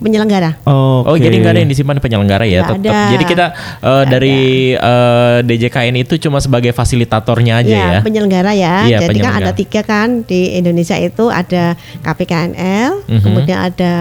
penyelenggara. 0.00 0.56
Oke. 0.60 1.06
Oh 1.06 1.16
jadi 1.16 1.36
nggak 1.36 1.52
ada 1.52 1.60
yang 1.60 1.68
disimpan 1.68 1.96
penyelenggara 1.96 2.44
ya 2.44 2.60
Nggak 2.60 2.70
tetap. 2.74 2.84
ada. 2.90 3.10
Jadi 3.10 3.24
kita 3.24 3.46
eh, 3.80 4.04
dari 4.08 4.38
eh, 4.74 5.36
DJKN 5.42 5.94
itu 5.98 6.14
cuma 6.18 6.38
sebagai 6.38 6.72
fasilitatornya 6.72 7.60
aja 7.60 7.70
Ya, 7.70 7.86
ya. 7.86 8.00
penyelenggara 8.00 8.52
ya. 8.52 8.74
Iya, 8.82 8.98
Jadi 8.98 9.20
kan 9.20 9.30
penyelenggara. 9.30 9.44
ada 9.44 9.52
tiga 9.52 9.80
kan 9.82 10.08
di 10.22 10.40
Indonesia 10.52 10.96
itu 10.96 11.28
ada 11.28 11.76
KPKNL, 12.00 13.04
Mhm. 13.06 13.20
kemudian 13.20 13.58
ada 13.62 13.92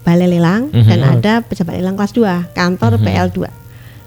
Balai 0.00 0.24
Lelang 0.26 0.68
Mhm. 0.68 0.86
dan 0.86 1.00
ada 1.02 1.32
pejabat 1.42 1.74
lelang 1.74 1.92
kelas 1.92 2.12
2, 2.12 2.48
kantor 2.50 2.96
PL2. 2.98 3.38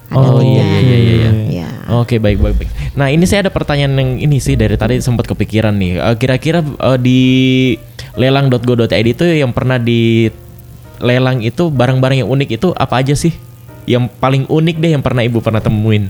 Ada 0.08 0.28
Oh 0.28 0.38
tiga. 0.38 0.60
iya 0.60 0.66
iya 0.78 0.78
iya 0.78 0.96
iya. 0.98 1.30
Iya. 1.48 1.68
Oke 1.94 2.16
baik 2.16 2.36
baik 2.36 2.56
baik. 2.56 2.70
Nah 2.92 3.08
ini 3.08 3.24
saya 3.24 3.42
ada 3.42 3.50
pertanyaan 3.50 3.94
yang 3.94 4.10
ini 4.20 4.36
sih 4.38 4.54
dari 4.54 4.74
tadi 4.74 4.98
sempat 4.98 5.24
kepikiran 5.24 5.72
nih. 5.72 5.96
Eh, 5.96 6.16
Kira-kira 6.16 6.60
eh, 6.60 6.98
di 6.98 7.20
lelang.go.id 8.14 8.92
itu 9.08 9.24
yang 9.24 9.50
pernah 9.50 9.76
di 9.76 10.28
lelang 11.02 11.42
itu 11.42 11.68
barang-barang 11.68 12.22
yang 12.24 12.30
unik 12.30 12.48
itu 12.62 12.68
apa 12.72 13.02
aja 13.02 13.12
sih? 13.18 13.34
Yang 13.84 14.14
paling 14.22 14.46
unik 14.46 14.76
deh 14.78 14.90
yang 14.94 15.02
pernah 15.02 15.26
ibu 15.26 15.42
pernah 15.42 15.58
temuin. 15.58 16.06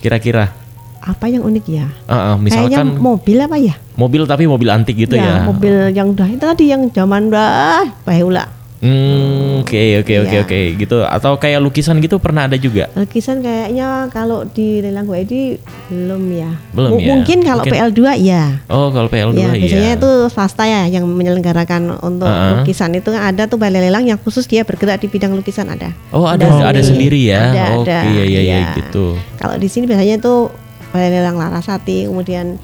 Kira-kira. 0.00 0.56
Apa 1.00 1.28
yang 1.28 1.44
unik 1.44 1.64
ya? 1.68 1.86
Ah, 2.08 2.36
Kayaknya 2.36 2.40
misalkan 2.40 2.86
mobil 2.96 3.38
apa 3.40 3.56
ya? 3.60 3.74
mobil 4.00 4.24
tapi 4.24 4.48
mobil 4.48 4.68
antik 4.72 4.96
gitu 4.96 5.12
ya. 5.12 5.44
mobil 5.44 5.92
yang 5.92 6.16
udah 6.16 6.28
itu 6.28 6.40
tadi 6.40 6.72
yang 6.72 6.88
zaman 6.88 7.28
udah 7.28 7.84
bahula. 8.08 8.48
Hmm, 8.80 9.60
oke 9.60 9.76
oke 10.00 10.14
oke 10.18 10.32
Iya. 10.32 10.40
oke 10.40 10.60
gitu. 10.74 10.98
Atau 11.02 11.36
kayak 11.36 11.60
lukisan 11.60 12.00
gitu 12.00 12.16
pernah 12.16 12.48
ada 12.48 12.56
juga. 12.56 12.88
Lukisan 12.92 13.38
kayaknya 13.38 14.08
kalau 14.08 14.42
di 14.42 14.80
lelang 14.80 15.04
ini 15.06 15.60
belum 15.86 16.22
ya. 16.30 16.50
Belum 16.72 16.90
Mu- 16.90 16.98
ya? 16.98 17.12
Mungkin 17.12 17.38
kalau 17.40 17.60
Mungkin. 17.60 17.76
PL2 17.76 18.00
ya. 18.18 18.44
Oh 18.66 18.88
kalau 18.88 19.06
PL2 19.06 19.36
Ya, 19.36 19.48
ya. 19.48 19.52
biasanya 19.54 19.90
itu 19.94 20.10
swasta 20.26 20.64
ya 20.64 20.88
yang 20.88 21.04
menyelenggarakan 21.04 21.92
untuk 22.00 22.24
Uh-uh. 22.24 22.64
lukisan 22.64 22.92
itu 22.94 23.12
ada 23.12 23.44
tuh 23.44 23.60
balai 23.60 23.84
lelang 23.84 24.02
yang 24.02 24.16
khusus 24.16 24.44
dia 24.44 24.64
bergerak 24.64 24.96
di 24.98 25.08
bidang 25.08 25.32
lukisan 25.32 25.68
ada. 25.68 25.92
Oh 26.08 26.24
ada 26.24 26.48
Ada 26.48 26.72
ada, 26.72 26.80
sendiri. 26.80 27.20
ya. 27.22 27.52
Ada, 27.52 27.64
Oke 27.76 27.92
ada, 27.92 28.08
iya 28.08 28.24
iya 28.24 28.40
iya 28.40 28.56
iya. 28.58 28.76
gitu. 28.76 29.12
Kalau 29.36 29.60
di 29.60 29.68
sini 29.68 29.84
biasanya 29.84 30.16
itu 30.16 30.48
balai 30.88 31.12
lelang 31.12 31.36
Larasati, 31.36 32.08
kemudian 32.08 32.56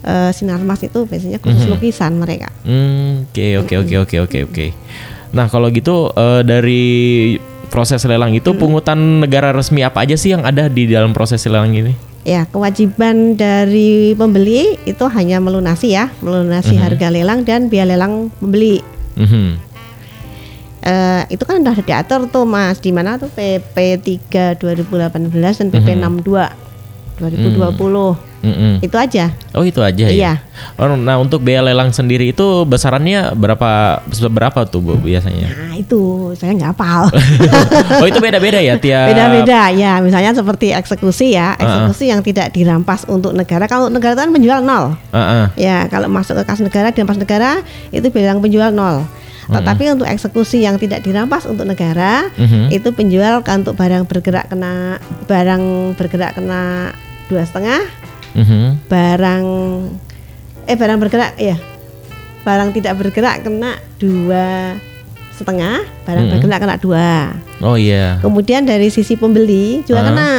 eh, 0.00 0.30
Sinarmas 0.32 0.80
itu 0.80 1.04
biasanya 1.04 1.38
khusus 1.38 1.62
Mhm. 1.62 1.70
lukisan 1.70 2.16
mereka. 2.16 2.48
Hmm, 2.64 3.28
oke 3.28 3.46
oke 3.60 3.74
oke 3.78 3.94
oke 4.00 4.16
oke 4.18 4.38
oke. 4.48 4.66
Nah 5.32 5.48
kalau 5.48 5.72
gitu 5.72 6.12
eh, 6.12 6.40
dari 6.44 6.84
proses 7.72 8.04
lelang 8.04 8.36
itu 8.36 8.52
pungutan 8.52 9.24
negara 9.24 9.48
resmi 9.48 9.80
apa 9.80 10.04
aja 10.04 10.12
sih 10.12 10.36
yang 10.36 10.44
ada 10.44 10.68
di 10.68 10.84
dalam 10.84 11.16
proses 11.16 11.40
lelang 11.48 11.72
ini? 11.72 11.96
Ya, 12.22 12.46
kewajiban 12.46 13.34
dari 13.34 14.14
pembeli 14.14 14.78
itu 14.86 15.04
hanya 15.10 15.42
melunasi 15.42 15.96
ya, 15.96 16.12
melunasi 16.22 16.78
Mhm. 16.78 16.82
harga 16.84 17.08
lelang 17.10 17.40
dan 17.42 17.66
biaya 17.66 17.96
lelang 17.96 18.30
pembeli. 18.38 18.78
Mhm. 19.18 19.58
Eh, 20.82 21.22
itu 21.34 21.42
kan 21.42 21.62
udah 21.62 21.74
diatur 21.82 22.26
tuh 22.30 22.46
Mas, 22.46 22.78
di 22.78 22.90
mana 22.94 23.14
tuh 23.18 23.30
PP 23.30 23.98
3 23.98 24.54
2018 24.54 25.58
dan 25.58 25.70
PP 25.70 25.94
Mhm. 25.94 25.98
62 25.98 26.46
2020. 27.18 28.14
Mm-mm. 28.42 28.82
Itu 28.82 28.98
aja. 28.98 29.30
Oh 29.54 29.62
itu 29.62 29.78
aja 29.78 30.10
Iya. 30.10 30.42
ya. 30.42 30.42
Oh, 30.74 30.90
nah 30.92 31.16
untuk 31.16 31.40
biaya 31.40 31.62
lelang 31.62 31.90
sendiri 31.90 32.30
itu 32.30 32.66
besarannya 32.66 33.32
berapa 33.32 34.02
berapa 34.28 34.66
tuh 34.66 34.82
bu 34.82 34.98
biasanya? 34.98 35.46
Nah 35.46 35.74
itu 35.74 36.34
saya 36.34 36.50
nggak 36.52 36.74
hafal. 36.74 37.06
oh 38.02 38.06
itu 38.06 38.18
beda-beda 38.18 38.58
ya 38.58 38.74
tiap. 38.76 39.14
Beda-beda 39.14 39.70
ya. 39.70 40.02
Misalnya 40.02 40.34
seperti 40.34 40.74
eksekusi 40.74 41.32
ya, 41.32 41.54
eksekusi 41.54 42.10
yang 42.10 42.20
tidak 42.20 42.50
dirampas 42.50 43.06
untuk 43.06 43.30
negara. 43.30 43.64
Kalau 43.64 43.86
negara 43.86 44.18
kan 44.18 44.34
penjual 44.34 44.58
nol. 44.58 44.98
Heeh. 45.14 45.44
Ya 45.56 45.86
kalau 45.86 46.10
masuk 46.10 46.34
ke 46.34 46.44
kas 46.44 46.58
negara 46.58 46.90
dirampas 46.90 47.16
negara 47.16 47.62
itu 47.88 48.10
bilang 48.10 48.42
penjual 48.42 48.74
nol. 48.74 49.06
Tetapi 49.42 49.84
untuk 49.92 50.06
eksekusi 50.06 50.62
yang 50.62 50.78
tidak 50.78 51.02
dirampas 51.02 51.44
untuk 51.44 51.66
negara 51.66 52.26
Mhm. 52.34 52.70
itu 52.72 52.88
penjual 52.90 53.42
kan 53.42 53.62
untuk 53.62 53.74
barang 53.74 54.06
bergerak 54.06 54.48
kena 54.48 54.96
barang 55.26 55.62
bergerak 55.94 56.38
kena 56.38 56.94
dua 57.26 57.42
setengah, 57.42 57.80
Mhm. 58.32 58.88
barang 58.88 59.44
eh 60.64 60.76
barang 60.76 60.98
bergerak 60.98 61.34
ya 61.36 61.56
barang 62.42 62.74
tidak 62.74 62.98
bergerak 62.98 63.42
kena 63.42 63.78
dua 63.96 64.74
setengah, 65.32 65.82
barang 66.04 66.24
Mhm. 66.28 66.32
bergerak 66.36 66.58
kena 66.60 66.76
dua. 66.78 67.10
Oh 67.62 67.74
iya. 67.74 68.18
Kemudian 68.20 68.62
dari 68.62 68.90
sisi 68.90 69.14
pembeli 69.14 69.80
juga 69.82 70.02
Ah, 70.02 70.06
kena. 70.10 70.30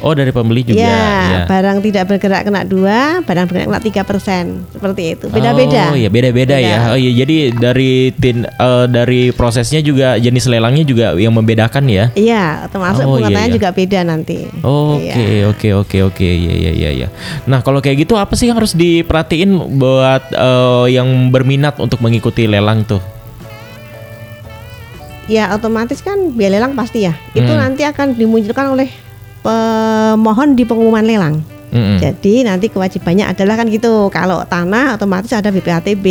Oh 0.00 0.12
dari 0.12 0.28
pembeli 0.28 0.64
juga. 0.64 0.80
ya, 0.80 0.96
ya. 1.28 1.40
barang 1.44 1.78
tidak 1.80 2.04
bergerak 2.06 2.42
kena 2.42 2.64
dua, 2.64 3.20
barang 3.20 3.44
bergerak 3.44 3.66
kena 3.68 3.80
tiga 3.80 4.02
persen, 4.02 4.64
seperti 4.68 5.02
itu. 5.12 5.26
Beda-beda. 5.28 5.92
Oh 5.92 5.96
iya 5.96 6.08
beda-beda 6.08 6.56
Beda. 6.56 6.64
ya. 6.64 6.76
Oh 6.90 6.96
iya 6.96 7.12
jadi 7.14 7.36
dari 7.52 7.92
tin 8.10 8.44
eh, 8.44 8.86
dari 8.88 9.28
prosesnya 9.30 9.78
juga 9.80 10.16
jenis 10.16 10.44
lelangnya 10.46 10.82
juga 10.82 11.12
yang 11.14 11.32
membedakan 11.32 11.84
ya. 11.84 12.08
Iya, 12.12 12.64
termasuk 12.68 13.04
Oh, 13.04 13.20
iya, 13.20 13.28
iya. 13.28 13.52
juga 13.52 13.68
beda 13.70 14.00
nanti. 14.02 14.48
Oke 14.60 15.12
Iya. 15.12 15.44
oke 15.46 15.68
oke 15.76 15.98
oke 16.06 16.24
ya 16.24 16.54
ya 16.56 16.72
ya 16.72 16.90
ya. 16.96 17.08
Nah 17.44 17.60
kalau 17.60 17.78
kayak 17.78 18.00
gitu 18.00 18.16
apa 18.16 18.32
sih 18.32 18.48
yang 18.48 18.56
harus 18.56 18.72
diperhatiin 18.72 19.52
buat 19.76 20.32
eh, 20.32 20.86
yang 20.90 21.06
berminat 21.28 21.76
untuk 21.76 22.00
mengikuti 22.00 22.44
lelang 22.44 22.82
tuh? 22.82 23.04
Ya, 25.26 25.54
otomatis 25.54 26.02
kan 26.02 26.34
biaya 26.34 26.58
lelang 26.58 26.74
pasti 26.74 27.06
ya. 27.06 27.14
Itu 27.30 27.46
Hmm. 27.46 27.62
nanti 27.62 27.86
akan 27.86 28.18
dimunculkan 28.18 28.66
oleh 28.66 28.90
pemohon 29.42 30.56
di 30.56 30.64
pengumuman 30.64 31.04
lelang. 31.04 31.36
Mm-mm. 31.70 32.02
Jadi 32.02 32.42
nanti 32.42 32.66
kewajibannya 32.66 33.30
adalah 33.30 33.54
kan 33.54 33.70
gitu. 33.70 34.10
Kalau 34.10 34.42
tanah 34.42 34.98
otomatis 34.98 35.30
ada 35.30 35.54
BPHTB, 35.54 36.06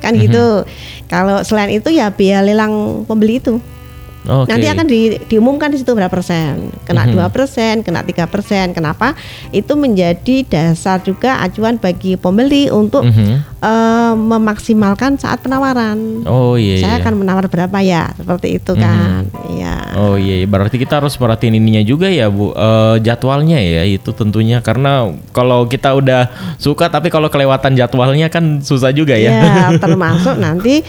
kan 0.00 0.16
Mhm. 0.16 0.20
gitu. 0.24 0.46
Kalau 1.12 1.44
selain 1.44 1.76
itu 1.76 1.92
ya 1.92 2.08
biaya 2.08 2.40
lelang 2.40 3.04
pembeli 3.04 3.36
itu. 3.36 3.60
Oke. 4.24 4.48
Nanti 4.48 4.66
akan 4.66 4.86
di- 4.86 5.20
diumumkan 5.26 5.68
di 5.68 5.76
situ 5.76 5.92
berapa 5.92 6.08
persen, 6.08 6.72
kena 6.82 7.04
Mhm. 7.04 7.12
dua 7.12 7.26
persen, 7.28 7.84
kena 7.84 8.00
tiga 8.00 8.24
persen. 8.24 8.72
Kenapa? 8.72 9.12
Itu 9.50 9.76
menjadi 9.76 10.44
dasar 10.44 11.00
juga 11.00 11.38
acuan 11.38 11.76
bagi 11.76 12.16
pembeli 12.16 12.68
untuk 12.68 13.04
Mhm. 13.04 13.56
eh, 13.60 14.14
memaksimalkan 14.14 15.16
saat 15.16 15.40
penawaran. 15.40 16.24
Oh 16.24 16.52
iya 16.54 16.80
Saya 16.80 16.94
iya. 16.96 17.00
akan 17.00 17.14
menawar 17.16 17.48
berapa 17.48 17.78
ya, 17.80 18.12
seperti 18.12 18.60
itu 18.60 18.72
Mhm. 18.72 18.80
kan. 18.80 19.20
Iya. 19.50 19.74
Oh 19.96 20.16
iya, 20.16 20.34
iya. 20.40 20.46
berarti 20.46 20.76
kita 20.76 21.00
harus 21.00 21.16
perhatiin 21.16 21.56
ininya 21.56 21.80
juga 21.80 22.08
ya 22.08 22.28
bu, 22.28 22.52
Eh, 22.54 22.96
jadwalnya 23.00 23.58
ya 23.58 23.82
itu 23.82 24.12
tentunya 24.12 24.60
karena 24.60 25.04
kalau 25.32 25.64
kita 25.64 25.90
udah 25.92 26.28
suka 26.56 26.86
tapi 26.86 27.08
kalau 27.08 27.26
kelewatan 27.26 27.74
jadwalnya 27.74 28.28
kan 28.28 28.60
susah 28.60 28.88
juga 28.88 29.16
ya. 29.16 29.32
Ya, 29.32 29.42
termasuk 29.84 30.36
nanti 30.36 30.84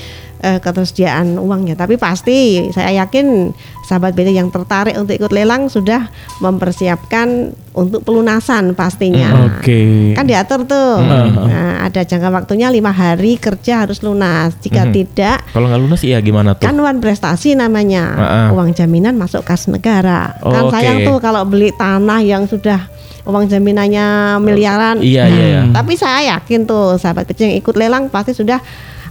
eh, 0.46 0.60
ketersediaan 0.60 1.36
uangnya. 1.36 1.74
Tapi 1.74 1.98
pasti 1.98 2.38
saya 2.70 3.02
yakin 3.02 3.50
sahabat 3.82 4.14
BT 4.14 4.30
yang 4.32 4.48
tertarik 4.48 4.94
untuk 4.94 5.14
ikut 5.14 5.30
lelang 5.30 5.66
sudah 5.66 6.06
mempersiapkan 6.40 7.28
untuk 7.72 8.02
pelunasan 8.02 8.72
pastinya. 8.74 9.52
Oke. 9.52 10.14
Kan 10.14 10.26
diatur 10.26 10.64
tuh. 10.64 11.02
Nah, 11.02 11.84
ada 11.84 12.02
jangka 12.02 12.30
waktunya 12.32 12.70
lima 12.70 12.90
hari 12.90 13.36
kerja 13.36 13.84
harus 13.84 14.00
lunas. 14.00 14.56
Jika 14.58 14.86
Mhm. 14.86 14.94
tidak 14.94 15.38
Kalau 15.50 15.68
nggak 15.68 15.82
lunas 15.82 16.02
iya 16.02 16.18
gimana 16.20 16.54
tuh? 16.54 16.66
kan 16.66 16.76
wan 16.76 16.98
prestasi 16.98 17.54
namanya 17.54 18.04
ah. 18.16 18.50
uang 18.52 18.72
jaminan 18.72 19.14
masuk 19.14 19.42
kas 19.42 19.66
negara 19.66 20.34
Oh, 20.40 20.50
kan 20.50 20.64
oke. 20.66 20.72
sayang 20.72 21.04
tuh 21.04 21.18
kalau 21.20 21.44
beli 21.44 21.70
tanah 21.72 22.22
yang 22.22 22.46
sudah 22.46 22.88
uang 23.24 23.46
jaminannya 23.46 24.06
miliaran 24.40 25.02
Iya 25.02 25.26
iya 25.26 25.46
iya. 25.48 25.62
tapi 25.72 25.94
saya 25.94 26.38
yakin 26.38 26.64
tuh 26.64 26.96
sahabat 26.96 27.26
kecil 27.26 27.50
yang 27.50 27.58
ikut 27.58 27.74
lelang 27.74 28.08
pasti 28.08 28.32
sudah 28.32 28.62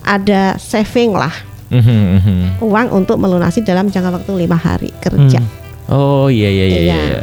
ada 0.05 0.55
saving 0.57 1.12
lah 1.12 1.32
Mhm, 1.72 1.82
mhm. 2.14 2.38
uang 2.62 2.88
untuk 2.94 3.16
melunasi 3.16 3.59
dalam 3.61 3.88
jangka 3.88 4.14
waktu 4.14 4.32
lima 4.36 4.55
hari 4.55 4.94
kerja. 5.00 5.42
Oh 5.84 6.28
iya 6.28 6.46
iya 6.46 6.64
iya. 6.64 6.78
Iya. 6.78 6.96
iya. 7.02 7.20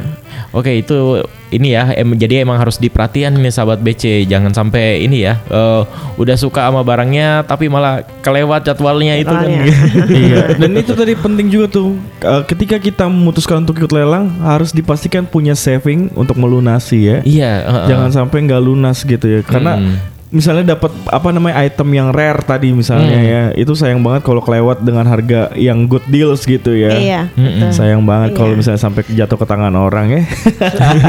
Oke 0.52 0.76
itu 0.76 1.24
ini 1.50 1.72
ya 1.72 1.96
em, 1.96 2.12
jadi 2.14 2.44
emang 2.44 2.60
harus 2.60 2.76
diperhatikan 2.76 3.32
nih 3.32 3.48
sahabat 3.50 3.80
BC 3.80 4.28
jangan 4.28 4.52
sampai 4.52 5.00
ini 5.00 5.24
ya 5.24 5.40
eh, 5.48 5.82
udah 6.16 6.36
suka 6.36 6.68
sama 6.68 6.84
barangnya 6.84 7.48
tapi 7.48 7.72
malah 7.72 8.04
kelewat 8.20 8.68
jadwalnya 8.68 9.16
itu 9.16 9.32
kan. 9.32 9.48
Iya. 10.12 10.52
Dan 10.62 10.76
itu 10.76 10.92
tadi 10.92 11.16
penting 11.16 11.48
juga 11.48 11.72
tuh. 11.72 11.96
eh, 12.20 12.44
ketika 12.44 12.76
kita 12.76 13.08
memutuskan 13.08 13.64
untuk 13.64 13.80
ikut 13.80 13.96
lelang 13.96 14.28
harus 14.44 14.76
dipastikan 14.76 15.24
punya 15.24 15.56
saving 15.56 16.12
untuk 16.12 16.36
melunasi 16.36 17.00
ya. 17.00 17.18
Iya. 17.24 17.54
heeh. 17.64 17.88
Jangan 17.88 18.10
sampai 18.12 18.44
nggak 18.44 18.62
lunas 18.62 19.00
gitu 19.02 19.24
ya. 19.24 19.40
Karena 19.42 19.80
Mm. 19.80 19.96
Misalnya 20.32 20.74
dapat 20.74 20.90
apa 21.06 21.28
namanya 21.30 21.60
item 21.60 21.92
yang 21.92 22.08
rare 22.10 22.40
tadi 22.42 22.72
misalnya 22.72 23.14
Hmm. 23.14 23.28
ya. 23.28 23.44
Itu 23.54 23.76
sayang 23.76 24.00
banget 24.00 24.24
kalau 24.24 24.40
kelewat 24.40 24.80
dengan 24.80 25.04
harga 25.04 25.52
yang 25.54 25.86
good 25.86 26.08
deals 26.08 26.44
gitu 26.44 26.72
ya. 26.72 26.92
Iya, 26.92 27.22
Mm-mm. 27.30 27.68
betul. 27.68 27.70
Sayang 27.76 28.02
banget 28.02 28.32
kalau 28.34 28.56
Iya. 28.56 28.58
misalnya 28.58 28.80
sampai 28.80 29.04
jatuh 29.06 29.36
ke 29.36 29.46
tangan 29.46 29.74
orang 29.74 30.08
ya. 30.10 30.22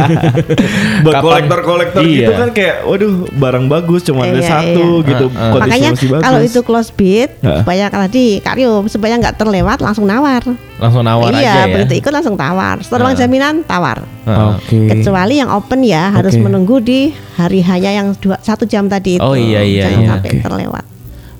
Buat 1.05 1.15
kolektor-kolektor 1.21 2.03
Iya. 2.03 2.19
gitu 2.19 2.33
kan 2.35 2.49
kayak 2.51 2.77
waduh 2.83 3.13
barang 3.31 3.67
bagus 3.67 4.01
cuma 4.03 4.27
ada 4.27 4.39
Iya, 4.39 4.49
satu 4.49 4.87
iya. 4.99 5.09
gitu. 5.09 5.25
Ah. 5.33 5.53
kondisinya 5.53 5.91
Makanya 5.95 6.21
kalau 6.21 6.41
itu 6.43 6.61
close 6.63 6.91
bid 6.91 7.31
Heeh. 7.39 7.61
supaya 7.63 7.85
tadi 7.89 8.25
Kak 8.41 8.55
Rio 8.57 8.85
supaya 8.87 9.15
nggak 9.17 9.37
terlewat 9.37 9.79
langsung 9.79 10.05
nawar. 10.05 10.43
Langsung 10.77 11.07
nawar 11.07 11.31
iya, 11.31 11.63
aja 11.63 11.71
ya. 11.71 11.75
begitu 11.79 12.03
ikut 12.03 12.11
langsung 12.11 12.35
tawar. 12.35 12.83
Setelah 12.83 13.15
Ah. 13.15 13.17
jaminan 13.17 13.63
tawar. 13.63 14.03
Heeh. 14.23 14.51
Oke. 14.55 14.79
Kecuali 14.87 15.35
yang 15.43 15.51
open 15.51 15.83
ya 15.83 16.15
harus 16.15 16.39
menunggu 16.39 16.79
di 16.79 17.11
hari 17.35 17.59
hanya 17.67 17.91
yang 17.91 18.15
dua 18.19 18.39
satu 18.39 18.63
jam 18.65 18.87
tadi 18.87 19.19
itu. 19.19 19.23
Oh, 19.23 19.35
iya, 19.35 19.67
iya, 19.67 19.91
Jangan 19.91 19.99
iya. 19.99 20.09
sampai 20.15 20.31
Oke. 20.31 20.41
terlewat. 20.47 20.85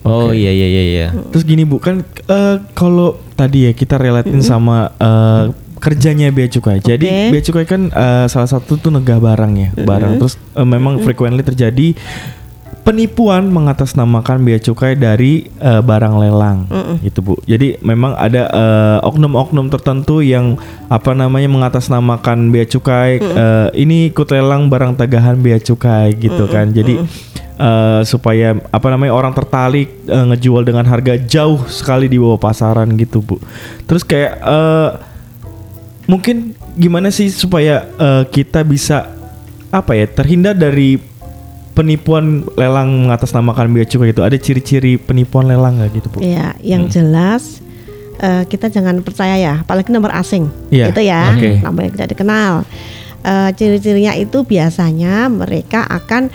Oh 0.03 0.35
iya 0.35 0.51
iya 0.51 0.67
iya 0.67 0.83
iya. 0.83 1.07
Terus 1.31 1.47
gini 1.47 1.63
bu 1.63 1.79
kan 1.79 2.03
eh, 2.03 2.57
kalau 2.75 3.23
tadi 3.39 3.71
ya 3.71 3.73
kita 3.73 4.03
relatin 4.03 4.43
sama 4.43 4.91
eh, 4.99 5.55
kerjanya 5.79 6.31
bea 6.35 6.51
cukai. 6.51 6.83
Jadi 6.83 7.07
Oke. 7.07 7.31
bea 7.31 7.43
cukai 7.43 7.67
kan 7.71 7.83
eh, 7.87 8.27
salah 8.27 8.51
satu 8.51 8.79
tuh 8.83 8.91
negah 8.91 9.23
barang 9.23 9.53
ya, 9.55 9.69
barang. 9.79 10.19
Terus 10.19 10.35
eh, 10.59 10.67
memang 10.67 10.99
frequently 11.07 11.47
terjadi 11.47 11.95
penipuan 12.83 13.47
mengatasnamakan 13.47 14.43
bea 14.43 14.59
cukai 14.59 14.99
dari 14.99 15.47
eh, 15.63 15.83
barang 15.83 16.15
lelang, 16.19 16.67
gitu 17.03 17.23
bu. 17.23 17.35
Jadi 17.47 17.79
memang 17.79 18.19
ada 18.19 18.51
eh, 18.51 18.99
oknum-oknum 19.07 19.71
tertentu 19.71 20.19
yang 20.19 20.59
apa 20.91 21.15
namanya 21.15 21.47
mengatasnamakan 21.47 22.51
bea 22.51 22.67
cukai. 22.67 23.23
eh, 23.23 23.69
ini 23.79 24.11
ikut 24.11 24.27
lelang 24.35 24.67
barang 24.67 24.99
tagahan 24.99 25.39
bea 25.39 25.63
cukai 25.63 26.19
gitu 26.19 26.51
kan. 26.51 26.75
Jadi 26.75 26.99
eh, 27.63 28.01
supaya 28.03 28.59
apa 28.75 28.87
namanya 28.91 29.15
orang 29.15 29.31
tertarik 29.31 30.03
eh, 30.11 30.25
ngejual 30.35 30.67
dengan 30.67 30.83
harga 30.83 31.15
jauh 31.23 31.63
sekali 31.71 32.11
di 32.11 32.19
bawah 32.19 32.43
pasaran 32.43 32.91
gitu 32.99 33.23
bu. 33.23 33.39
Terus 33.87 34.03
kayak 34.03 34.43
eh, 34.43 34.91
mungkin 36.11 36.59
gimana 36.75 37.15
sih 37.15 37.31
supaya 37.31 37.87
eh, 37.95 38.27
kita 38.27 38.67
bisa 38.67 39.07
apa 39.71 39.97
ya 39.97 40.05
terhindar 40.11 40.59
dari 40.59 41.12
penipuan 41.73 42.25
lelang 42.55 43.09
mengatasnamakan 43.09 43.73
bea 43.73 43.85
cukai 43.85 44.13
itu 44.13 44.21
ada 44.21 44.37
ciri-ciri 44.37 44.97
penipuan 44.97 45.47
lelang 45.47 45.77
nggak 45.77 45.91
gitu 45.95 46.09
bu? 46.09 46.19
Iya, 46.21 46.53
yang 46.61 46.87
jelas 46.87 47.61
eh, 48.19 48.45
kita 48.45 48.69
jangan 48.69 49.01
percaya 49.01 49.35
ya, 49.35 49.55
apalagi 49.61 49.89
nomor 49.89 50.13
asing. 50.13 50.47
Iya, 50.69 50.93
Itu 50.93 51.01
ya, 51.01 51.33
oke. 51.33 51.51
nomor 51.61 51.81
yang 51.83 51.95
tidak 51.97 52.11
dikenal. 52.13 52.53
Eh, 53.21 53.51
ciri-cirinya 53.53 54.13
itu 54.15 54.43
biasanya 54.43 55.27
mereka 55.27 55.83
akan 55.83 56.31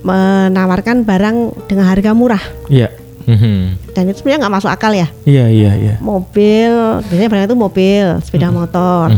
menawarkan 0.00 1.02
barang 1.02 1.36
dengan 1.66 1.86
harga 1.86 2.12
murah 2.12 2.42
Iya, 2.68 2.92
Mhm. 3.26 3.90
dan 3.90 4.06
itu 4.06 4.22
sebenarnya 4.22 4.46
nggak 4.46 4.54
masuk 4.54 4.70
akal 4.70 4.94
ya. 4.94 5.10
iya 5.24 5.50
iya 5.50 5.72
iya. 5.74 5.94
Mobil, 5.98 6.70
biasanya 7.02 7.26
barang 7.26 7.46
itu 7.46 7.58
mobil, 7.58 8.06
sepeda 8.22 8.48
motor. 8.50 9.10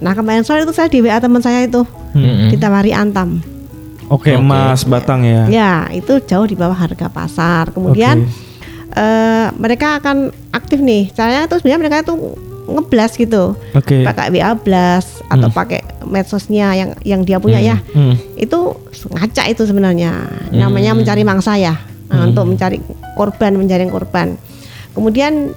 Nah 0.00 0.12
kemarin 0.14 0.40
sore 0.40 0.64
itu 0.64 0.72
saya 0.72 0.88
di 0.88 0.98
WA 0.98 1.20
teman 1.20 1.44
saya 1.44 1.60
itu 1.62 1.84
Mhm. 2.10 2.56
ditawari 2.56 2.90
antam. 2.90 3.44
Oke, 4.10 4.34
Oke. 4.34 4.42
emas 4.42 4.82
batang 4.82 5.22
ya. 5.22 5.46
Ya 5.46 5.74
itu 5.94 6.18
jauh 6.26 6.42
di 6.42 6.58
bawah 6.58 6.74
harga 6.74 7.06
pasar. 7.06 7.70
Kemudian 7.70 8.26
eh, 8.90 9.46
mereka 9.54 10.02
akan 10.02 10.34
aktif 10.50 10.82
nih. 10.82 11.14
Caranya 11.14 11.46
itu 11.46 11.62
sebenarnya 11.62 11.80
mereka 11.80 11.96
itu 12.02 12.14
ngeblas 12.66 13.12
gitu. 13.14 13.54
Oke. 13.54 14.02
Pakai 14.02 14.34
WA 14.34 14.50
blast 14.58 15.22
atau 15.30 15.46
pakai 15.50 15.82
medsosnya 16.02 16.74
yang 16.74 16.90
yang 17.06 17.22
dia 17.22 17.38
punya 17.38 17.62
ya. 17.62 17.78
Hmm. 17.94 18.18
Itu 18.34 18.82
ngaca 19.14 19.46
itu 19.46 19.62
sebenarnya. 19.62 20.26
Namanya 20.50 20.98
mencari 20.98 21.22
mangsa 21.22 21.54
ya. 21.54 21.78
Nah, 22.10 22.26
Untuk 22.26 22.50
mencari 22.50 22.82
korban, 23.14 23.54
mencari 23.54 23.86
korban. 23.86 24.34
Kemudian 24.90 25.54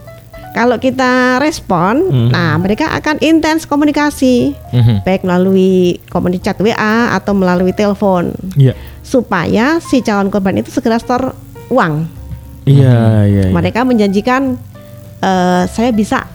Kalau 0.54 0.78
kita 0.78 1.42
respon, 1.42 2.14
Hmm. 2.14 2.30
nah 2.30 2.54
mereka 2.62 2.94
akan 2.94 3.18
intens 3.26 3.66
komunikasi, 3.66 4.54
Mhm. 4.70 5.02
baik 5.02 5.26
melalui 5.26 5.98
komunikasi 6.14 6.46
chat 6.46 6.58
WA 6.62 7.18
atau 7.18 7.34
melalui 7.34 7.74
telepon, 7.74 8.30
Iya. 8.54 8.78
supaya 9.02 9.82
si 9.82 10.06
calon 10.06 10.30
korban 10.30 10.62
itu 10.62 10.70
segera 10.70 11.02
store 11.02 11.34
uang. 11.74 12.06
Iya, 12.70 13.26
iya. 13.28 13.44
iya. 13.50 13.54
Mereka 13.54 13.82
menjanjikan 13.82 14.56
eh, 15.24 15.64
saya 15.72 15.96
bisa 15.96 16.28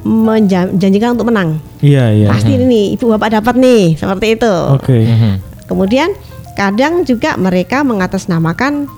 menjanjikan 0.00 1.12
untuk 1.12 1.28
menang. 1.28 1.60
Iya, 1.84 2.08
iya. 2.08 2.28
Pasti 2.32 2.56
ini 2.56 2.64
nih, 2.64 2.86
ibu 2.96 3.12
bapak 3.12 3.36
dapat 3.36 3.54
nih, 3.60 4.00
seperti 4.00 4.40
itu. 4.40 4.54
Oke. 4.72 4.96
Mhm. 4.96 5.32
Kemudian 5.68 6.10
kadang 6.56 7.04
juga 7.04 7.36
mereka 7.36 7.84
mengatasnamakan 7.84 8.88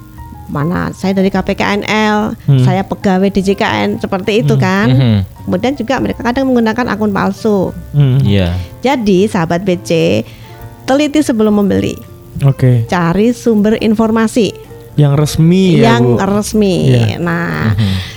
mana 0.53 0.93
saya 0.93 1.17
dari 1.17 1.27
KPKNL, 1.27 2.37
Hmm. 2.45 2.61
saya 2.61 2.85
pegawai 2.85 3.27
DJKN 3.27 3.97
seperti 3.99 4.45
itu 4.45 4.55
kan. 4.55 4.87
Mhm. 4.87 5.19
Kemudian 5.43 5.75
juga 5.75 5.97
mereka 5.99 6.21
kadang 6.23 6.47
menggunakan 6.47 6.87
akun 6.87 7.11
palsu. 7.11 7.73
Hmm. 7.91 8.21
Iya. 8.21 8.53
Jadi 8.79 9.27
sahabat 9.27 9.65
BC 9.65 10.23
teliti 10.85 11.19
sebelum 11.19 11.57
membeli, 11.57 11.97
Oke. 12.45 12.85
cari 12.87 13.33
sumber 13.33 13.81
informasi 13.81 14.53
Yang 14.93 15.15
resmi 15.17 15.81
ya, 15.81 15.97
yang 15.97 16.05
Bu. 16.05 16.21
resmi. 16.21 16.77
Iya. 16.93 17.17
Nah, 17.17 17.73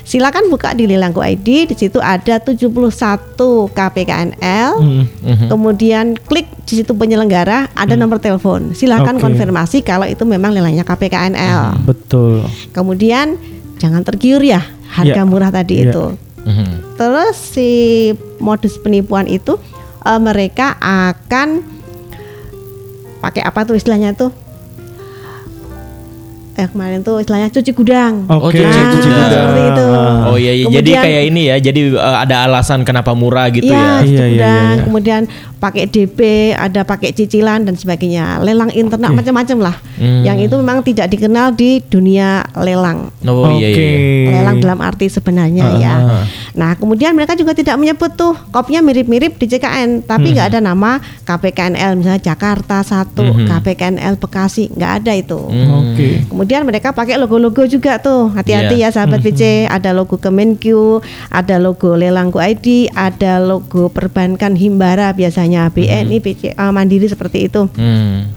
silakan 0.05 0.53
buka 0.53 0.71
di 0.71 0.85
Lelangku 0.85 1.19
ID, 1.19 1.65
di 1.65 1.75
situ 1.75 1.97
ada 1.97 2.37
71 2.37 2.69
KPKNL. 3.67 4.71
Hmm. 4.77 5.03
Mhm. 5.09 5.47
Kemudian 5.49 6.05
klik 6.15 6.45
di 6.63 6.79
situ 6.79 6.93
penyelenggara, 6.93 7.73
ada 7.73 7.93
nomor 7.97 8.21
telepon. 8.21 8.71
Silakan 8.71 9.17
Oke. 9.17 9.25
konfirmasi 9.27 9.81
kalau 9.81 10.05
itu 10.05 10.21
memang 10.23 10.53
lelangnya 10.53 10.85
KPKNL. 10.85 11.83
Betul. 11.83 12.45
Kemudian 12.71 13.35
jangan 13.81 14.05
tergiur 14.05 14.39
ya 14.39 14.61
harga 14.93 15.21
Ya. 15.21 15.27
murah 15.27 15.49
tadi 15.49 15.81
Ya. 15.83 15.91
itu. 15.91 16.05
Mhm. 16.45 16.95
Terus 16.95 17.35
si 17.35 17.69
modus 18.37 18.77
penipuan 18.77 19.25
itu 19.25 19.57
eh, 20.05 20.21
mereka 20.21 20.77
akan 20.77 21.65
pakai 23.19 23.41
apa 23.41 23.65
tuh 23.65 23.73
istilahnya 23.73 24.13
tuh? 24.13 24.29
Eh 26.55 26.67
kemarin 26.67 27.03
tuh 27.03 27.19
istilahnya 27.19 27.51
cuci 27.51 27.71
gudang. 27.71 28.23
Oke, 28.25 28.55
cuci 28.55 28.63
Nah, 28.63 28.87
gudang. 28.95 29.27
seperti 29.27 29.61
itu. 29.67 29.85
Oh 30.23 30.37
iya, 30.37 30.53
iya. 30.53 30.65
jadi 30.65 30.71
Kemudian- 30.87 31.03
kayak 31.03 31.23
ini 31.27 31.41
ya. 31.43 31.55
Jadi 31.59 31.81
eh, 31.91 32.15
ada 32.17 32.35
alasan 32.43 32.79
kenapa 32.81 33.11
murah 33.11 33.51
gitu 33.51 33.67
Iya, 33.67 33.75
ya. 33.75 33.91
cuci 33.99 34.07
Iya, 34.07 34.15
iya, 34.15 34.31
gudang. 34.31 34.55
iya, 34.55 34.71
iya. 34.71 34.83
Kemudian 34.87 35.21
pakai 35.55 35.83
DP, 35.85 36.19
ada 36.53 36.81
pakai 36.81 37.11
cicilan 37.11 37.59
dan 37.61 37.75
sebagainya. 37.75 38.39
Lelang 38.39 38.71
internet 38.71 39.11
macam-macam 39.11 39.57
lah. 39.61 39.75
Hmm. 39.99 40.23
Yang 40.23 40.37
itu 40.45 40.55
memang 40.55 40.79
tidak 40.81 41.07
dikenal 41.09 41.51
di 41.51 41.81
dunia 41.81 42.47
lelang. 42.55 43.11
Oh 43.21 43.51
iya 43.51 43.67
iya. 43.67 43.75
Oke. 43.75 43.87
iya. 43.91 44.31
Lelang 44.39 44.57
dalam 44.59 44.79
arti 44.79 45.05
sebenarnya 45.07 45.65
ya. 45.75 45.93
Nah, 46.55 46.71
kemudian 46.79 47.11
mereka 47.11 47.35
juga 47.35 47.51
tidak 47.51 47.75
menyebut 47.75 48.15
tuh 48.15 48.31
kopinya 48.49 48.79
mirip-mirip 48.79 49.35
di 49.35 49.45
JKN, 49.45 50.07
tapi 50.07 50.31
Hmm. 50.31 50.33
nggak 50.39 50.47
ada 50.55 50.59
nama 50.63 50.97
KPKNL 51.27 51.99
misalnya 51.99 52.23
Jakarta 52.23 52.79
satu, 52.79 53.27
Mhm. 53.27 53.45
KPKNL 53.45 54.15
Bekasi, 54.15 54.71
nggak 54.71 54.91
ada 55.03 55.11
itu. 55.11 55.35
Hmm. 55.35 55.91
Oke. 55.91 56.23
Kemudian 56.31 56.63
mereka 56.63 56.95
pakai 56.95 57.19
logo-logo 57.19 57.67
juga 57.67 57.99
tuh. 57.99 58.31
Hati-hati 58.31 58.79
Iya. 58.79 58.87
ya 58.87 58.95
sahabat 58.95 59.19
BC, 59.19 59.67
ada 59.67 59.91
logo 59.91 60.15
Kemenq, 60.15 60.63
ada 61.27 61.59
logo 61.59 61.99
Lelangku 61.99 62.39
ID, 62.39 62.87
ada 62.95 63.43
logo 63.43 63.91
perbankan 63.91 64.55
Himbara 64.55 65.11
biasanya 65.11 65.67
BNI, 65.69 66.23
BCA 66.23 66.71
Mandiri 66.71 67.11
seperti 67.11 67.51
itu. 67.51 67.67
Hmm. 67.75 68.31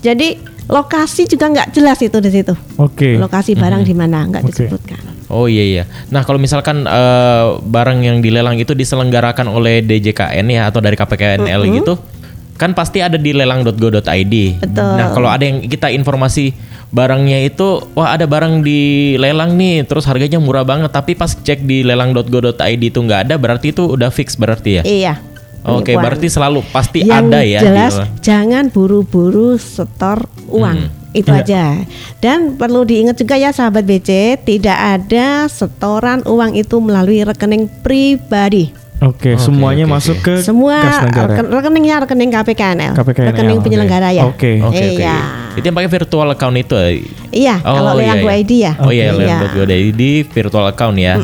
Jadi 0.00 0.38
lokasi 0.70 1.26
juga 1.26 1.50
nggak 1.50 1.74
jelas 1.74 1.98
itu 2.00 2.18
di 2.22 2.30
situ. 2.30 2.54
Oke. 2.78 3.18
Lokasi 3.18 3.58
barang 3.58 3.82
di 3.82 3.92
mana 3.92 4.22
nggak 4.30 4.46
Oke. 4.46 4.50
disebutkan. 4.54 5.19
Oh 5.30 5.46
iya 5.46 5.62
iya. 5.62 5.84
Nah 6.10 6.26
kalau 6.26 6.42
misalkan 6.42 6.84
eh, 6.84 7.46
barang 7.62 8.02
yang 8.02 8.18
dilelang 8.18 8.58
itu 8.58 8.74
diselenggarakan 8.74 9.46
oleh 9.46 9.80
DJKN 9.86 10.46
ya 10.50 10.66
atau 10.68 10.82
dari 10.82 10.98
KPKNL 10.98 11.62
gitu, 11.80 11.94
kan 12.58 12.74
pasti 12.74 12.98
ada 13.00 13.14
di 13.14 13.30
lelang.go.id. 13.30 14.34
Betul. 14.60 14.90
Nah 14.98 15.14
kalau 15.14 15.30
ada 15.30 15.46
yang 15.46 15.62
kita 15.62 15.88
informasi 15.94 16.52
barangnya 16.90 17.46
itu, 17.46 17.78
wah 17.94 18.18
ada 18.18 18.26
barang 18.26 18.66
di 18.66 19.14
lelang 19.14 19.54
nih, 19.54 19.86
terus 19.86 20.02
harganya 20.10 20.42
murah 20.42 20.66
banget, 20.66 20.90
tapi 20.90 21.14
pas 21.14 21.30
cek 21.30 21.62
di 21.62 21.86
lelang.go.id 21.86 22.82
itu 22.82 22.98
nggak 22.98 23.30
ada, 23.30 23.34
berarti 23.38 23.70
itu 23.70 23.86
udah 23.86 24.10
fix 24.10 24.34
berarti 24.34 24.82
ya? 24.82 24.84
Iya. 24.84 25.14
Oke, 25.60 25.92
penipuan. 25.92 26.02
berarti 26.08 26.26
selalu 26.32 26.60
pasti 26.72 27.04
yang 27.04 27.28
ada 27.28 27.44
ya. 27.44 27.60
jelas 27.60 27.92
lelang. 28.00 28.08
jangan 28.24 28.64
buru-buru 28.72 29.60
setor 29.60 30.24
uang 30.48 30.99
itu 31.12 31.26
Iya. 31.26 31.40
aja 31.40 31.64
dan 32.18 32.54
perlu 32.54 32.82
diingat 32.82 33.14
juga 33.14 33.34
ya 33.34 33.50
sahabat 33.50 33.82
BC 33.82 34.10
tidak 34.40 34.78
ada 34.78 35.46
setoran 35.46 36.22
uang 36.22 36.54
itu 36.54 36.76
melalui 36.76 37.20
rekening 37.20 37.66
pribadi 37.80 38.70
Oke, 39.00 39.32
Oke, 39.32 39.40
semuanya 39.40 39.88
oke, 39.88 39.96
masuk 39.96 40.12
oke. 40.14 40.24
ke 40.28 40.34
semua 40.40 40.76
kas 40.78 40.96
negara. 41.02 41.32
reken- 41.32 41.48
rekeningnya 41.50 41.96
rekening 42.04 42.30
KPKNL, 42.30 42.92
KPKNL, 42.92 43.28
rekening 43.32 43.56
oke. 43.56 43.64
penyelenggara 43.64 44.08
ya 44.12 44.22
Oke. 44.24 44.60
Oke 44.60 44.76
oke. 44.76 44.86
iya 44.94 45.16
Itu 45.50 45.64
yang 45.64 45.74
pakai 45.74 45.90
virtual 45.90 46.28
account 46.28 46.54
itu. 46.54 46.74
eh? 46.76 47.00
iya 47.32 47.56
Oh, 47.60 47.74
kalau 47.74 47.96
iya, 47.96 48.06
yang 48.06 48.20
iya. 48.20 48.36
ID 48.36 48.50
ya 48.60 48.72
Oh 48.76 48.92
iya, 48.92 49.08
Iya. 49.08 49.40
lelang.go.id 49.40 50.02
virtual 50.28 50.66
account 50.68 50.96
ya. 50.96 51.14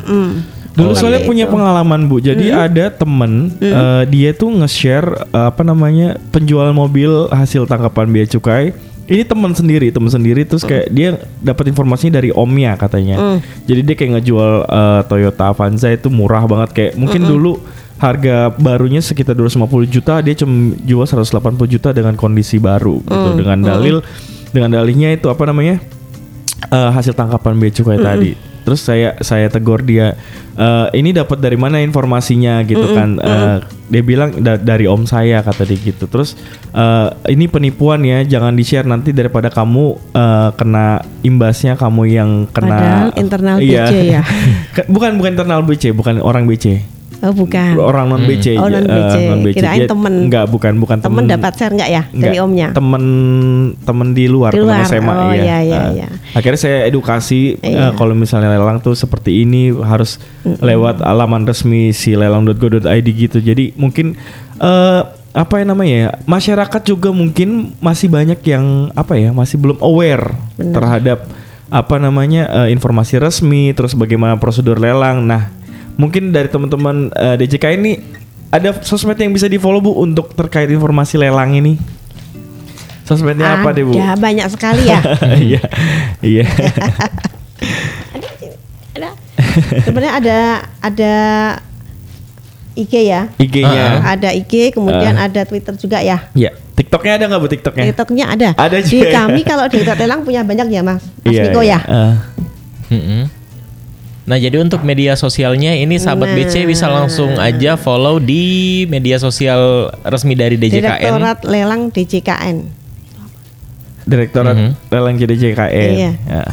Dulu 0.73 0.89
Oh, 0.89 0.95
soalnya 0.95 1.21
iya. 1.21 1.29
punya 1.29 1.45
pengalaman 1.47 2.05
Bu. 2.05 2.17
Jadi 2.19 2.49
ada 2.49 2.89
temen 2.91 3.53
eh, 3.59 4.03
dia 4.07 4.33
tuh 4.33 4.57
nge-share 4.57 5.09
eh, 5.27 5.47
apa 5.47 5.61
namanya 5.61 6.17
penjual 6.31 6.73
mobil 6.73 7.29
hasil 7.29 7.65
tangkapan 7.65 8.09
bea 8.09 8.25
cukai. 8.27 8.73
Ini 9.07 9.23
teman 9.23 9.55
sendiri, 9.55 9.95
teman 9.95 10.11
sendiri 10.11 10.43
terus 10.43 10.67
kayak 10.67 10.91
dia 10.91 11.15
dapat 11.39 11.71
informasinya 11.71 12.19
dari 12.19 12.35
omnya 12.35 12.75
katanya. 12.75 13.39
Jadi 13.63 13.81
dia 13.87 13.95
kayak 13.95 14.11
ngejual 14.19 14.53
eh, 14.67 15.01
Toyota 15.07 15.45
Avanza 15.51 15.89
itu 15.89 16.11
murah 16.11 16.43
banget. 16.45 16.71
Kayak 16.75 16.93
mungkin 16.99 17.23
dulu 17.31 17.53
harga 17.97 18.51
barunya 18.53 19.01
sekitar 19.01 19.33
250 19.33 19.89
juta, 19.89 20.19
dia 20.21 20.35
cuma 20.35 20.75
jual 20.83 21.07
180 21.07 21.33
juta 21.71 21.95
dengan 21.95 22.13
kondisi 22.13 22.59
baru 22.59 22.99
gitu. 23.01 23.29
Dengan 23.39 23.59
dalil 23.63 23.97
dengan 24.51 24.75
dalihnya 24.75 25.15
itu 25.15 25.31
apa 25.31 25.47
namanya? 25.47 25.79
eh, 26.67 26.91
hasil 26.91 27.13
tangkapan 27.13 27.55
bea 27.57 27.71
cukai 27.71 27.99
tadi. 28.01 28.31
Terus 28.67 28.83
saya 28.83 29.15
saya 29.23 29.47
tegur 29.47 29.79
dia, 29.81 30.19
"Eh, 30.59 30.87
ini 30.99 31.15
dapat 31.15 31.39
dari 31.39 31.55
mana 31.55 31.79
informasinya 31.79 32.67
gitu 32.67 32.83
kan? 32.91 33.15
Eh, 33.17 33.57
dia 33.87 34.03
bilang 34.03 34.35
"Da- 34.43 34.59
dari 34.59 34.91
om 34.91 35.07
saya 35.07 35.39
kata 35.39 35.63
dia 35.63 35.79
gitu. 35.79 36.11
Terus 36.11 36.35
eh, 36.75 37.09
ini 37.31 37.47
penipuan 37.47 38.03
ya, 38.03 38.27
jangan 38.27 38.59
di 38.59 38.67
share 38.67 38.83
nanti 38.83 39.15
daripada 39.15 39.47
kamu 39.47 39.85
eh, 40.11 40.51
kena 40.59 40.99
imbasnya 41.23 41.79
kamu 41.79 42.03
yang 42.11 42.31
kena. 42.51 42.75
Padahal 42.75 43.09
internal 43.15 43.57
Iya. 43.63 43.87
BC 43.87 43.95
ya. 44.11 44.23
Bukan 44.95 45.17
bukan 45.17 45.31
internal 45.39 45.63
BC, 45.63 45.95
bukan 45.95 46.19
orang 46.19 46.51
BC. 46.51 46.96
Oh 47.17 47.33
bukan 47.33 47.81
Orang 47.81 48.13
non 48.13 48.23
BC. 48.23 48.61
Oh, 48.61 48.69
non 48.69 48.85
eh, 48.85 48.93
BC. 48.93 49.17
non-BC. 49.27 49.57
Kirain 49.57 49.81
temen. 49.85 50.15
Enggak, 50.29 50.47
bukan 50.47 50.77
bukan 50.77 50.99
temen 51.01 51.25
temen. 51.25 51.33
dapat 51.33 51.53
share 51.57 51.73
nggak 51.73 51.91
ya 51.91 52.03
dari 52.11 52.37
Enggak, 52.37 52.45
omnya 52.45 52.69
Temen 52.73 53.05
temen 53.83 54.09
di 54.13 54.25
luar, 54.27 54.51
Di 54.53 54.61
temen 54.61 54.69
luar, 54.69 54.85
SMA 54.85 55.15
oh, 55.15 55.33
iya, 55.33 55.59
iya, 55.61 55.79
Eh, 55.81 55.89
iya. 55.97 56.09
Akhirnya 56.33 56.61
saya 56.61 56.79
edukasi 56.85 57.57
eh, 57.59 57.73
Iya. 57.73 57.97
kalau 57.97 58.13
misalnya 58.13 58.53
lelang 58.53 58.79
tuh 58.79 58.93
seperti 58.93 59.43
ini 59.43 59.73
harus 59.73 60.21
lewat 60.45 61.01
alaman 61.01 61.45
resmi 61.45 61.91
si 61.91 62.13
lelang.go.id 62.13 62.85
gitu. 63.09 63.39
Jadi 63.41 63.73
mungkin 63.75 64.15
eh 64.57 65.03
apa 65.37 65.61
yang 65.61 65.77
namanya 65.77 65.97
ya 65.97 66.11
masyarakat 66.25 66.81
juga 66.81 67.13
mungkin 67.13 67.77
masih 67.77 68.09
banyak 68.09 68.41
yang 68.41 68.89
apa 68.97 69.21
ya 69.21 69.37
masih 69.37 69.61
belum 69.61 69.77
aware 69.81 70.33
terhadap 70.57 71.29
apa 71.69 71.99
namanya 71.99 72.65
eh, 72.65 72.69
informasi 72.73 73.21
resmi 73.21 73.75
terus 73.75 73.93
bagaimana 73.93 74.37
prosedur 74.37 74.81
lelang. 74.81 75.25
Nah 75.25 75.53
mungkin 75.97 76.31
dari 76.31 76.47
teman-teman 76.47 77.09
eh, 77.11 77.37
DJK 77.37 77.65
ini 77.75 77.93
ada 78.49 78.73
sosmed 78.79 79.17
yang 79.17 79.31
bisa 79.31 79.45
di 79.45 79.57
follow 79.57 79.81
bu 79.81 79.93
untuk 79.97 80.33
terkait 80.33 80.69
informasi 80.69 81.17
lelang 81.17 81.53
ini. 81.53 81.77
Sosmednya 83.03 83.57
apa 83.57 83.71
deh 83.71 83.83
bu? 83.83 83.95
ada 83.95 84.15
banyak 84.15 84.47
sekali 84.49 84.83
ya 84.85 84.99
Iya, 85.47 85.63
iya. 86.21 86.43
ada 88.93 89.09
sebenarnya 89.85 90.13
ada 90.17 90.39
ada 90.81 91.13
IG 92.75 92.93
ya 93.05 93.31
IG-nya. 93.37 94.03
ada 94.05 94.29
IG 94.31 94.75
kemudian 94.75 95.15
ada 95.15 95.41
Twitter 95.43 95.73
juga 95.77 96.03
ya 96.03 96.19
Iya. 96.35 96.51
TikToknya 96.75 97.13
ada 97.15 97.25
nggak 97.27 97.41
bu 97.41 97.49
TikToknya? 97.49 97.85
TikToknya 97.89 98.25
ada 98.29 98.49
Ada 98.53 98.79
di 98.83 99.01
juga. 99.01 99.09
kami 99.17 99.41
kalau 99.43 99.65
di 99.65 99.81
Kota 99.81 99.97
Telang 99.97 100.21
punya 100.21 100.43
banyak 100.43 100.67
ya 100.69 100.83
mas 100.83 101.01
Mas 101.23 101.31
Iya, 101.31 101.43
Niko 101.47 101.63
iya. 101.63 101.79
ya 101.79 101.81
Eh, 101.87 102.15
Mm-mm. 102.93 103.23
Nah 104.27 104.37
jadi 104.37 104.59
untuk 104.59 104.83
media 104.83 105.15
sosialnya 105.15 105.71
ini 105.73 105.97
sahabat 105.97 106.29
Nah. 106.29 106.37
BC 106.37 106.67
bisa 106.67 106.87
langsung 106.87 107.39
aja 107.39 107.75
follow 107.75 108.19
di 108.19 108.43
media 108.85 109.17
sosial 109.17 109.87
resmi 110.03 110.35
dari 110.35 110.55
DJKN. 110.55 110.83
Direktorat 110.83 111.39
Lelang 111.43 111.83
DJKN 111.89 112.57
Direktorat 114.03 114.55
Mhm. 114.55 114.71
Lelang 114.89 115.15
JDJKN. 115.17 115.91
Iya. 115.93 116.13
Ya. 116.27 116.45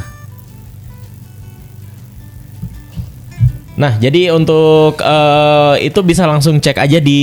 Nah 3.73 3.97
jadi 3.97 4.29
untuk 4.29 4.97
eh, 4.97 5.75
itu 5.81 5.99
bisa 6.01 6.25
langsung 6.25 6.57
cek 6.57 6.77
aja 6.77 6.97
di 6.97 7.19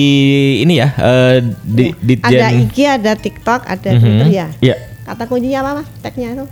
ini 0.61 0.75
ya 0.77 0.91
eh, 0.93 1.37
di, 1.63 1.95
di 1.97 2.15
ada 2.19 2.51
IG 2.51 2.77
ada 2.83 3.13
TikTok 3.15 3.61
ada 3.65 3.89
Mhm. 3.89 4.01
Twitter 4.01 4.29
ya 4.29 4.47
Iya. 4.61 4.77
kata 5.05 5.27
kuncinya 5.27 5.63
apa 5.63 5.71
mas 5.79 5.89
tagnya 6.01 6.35
itu 6.35 6.47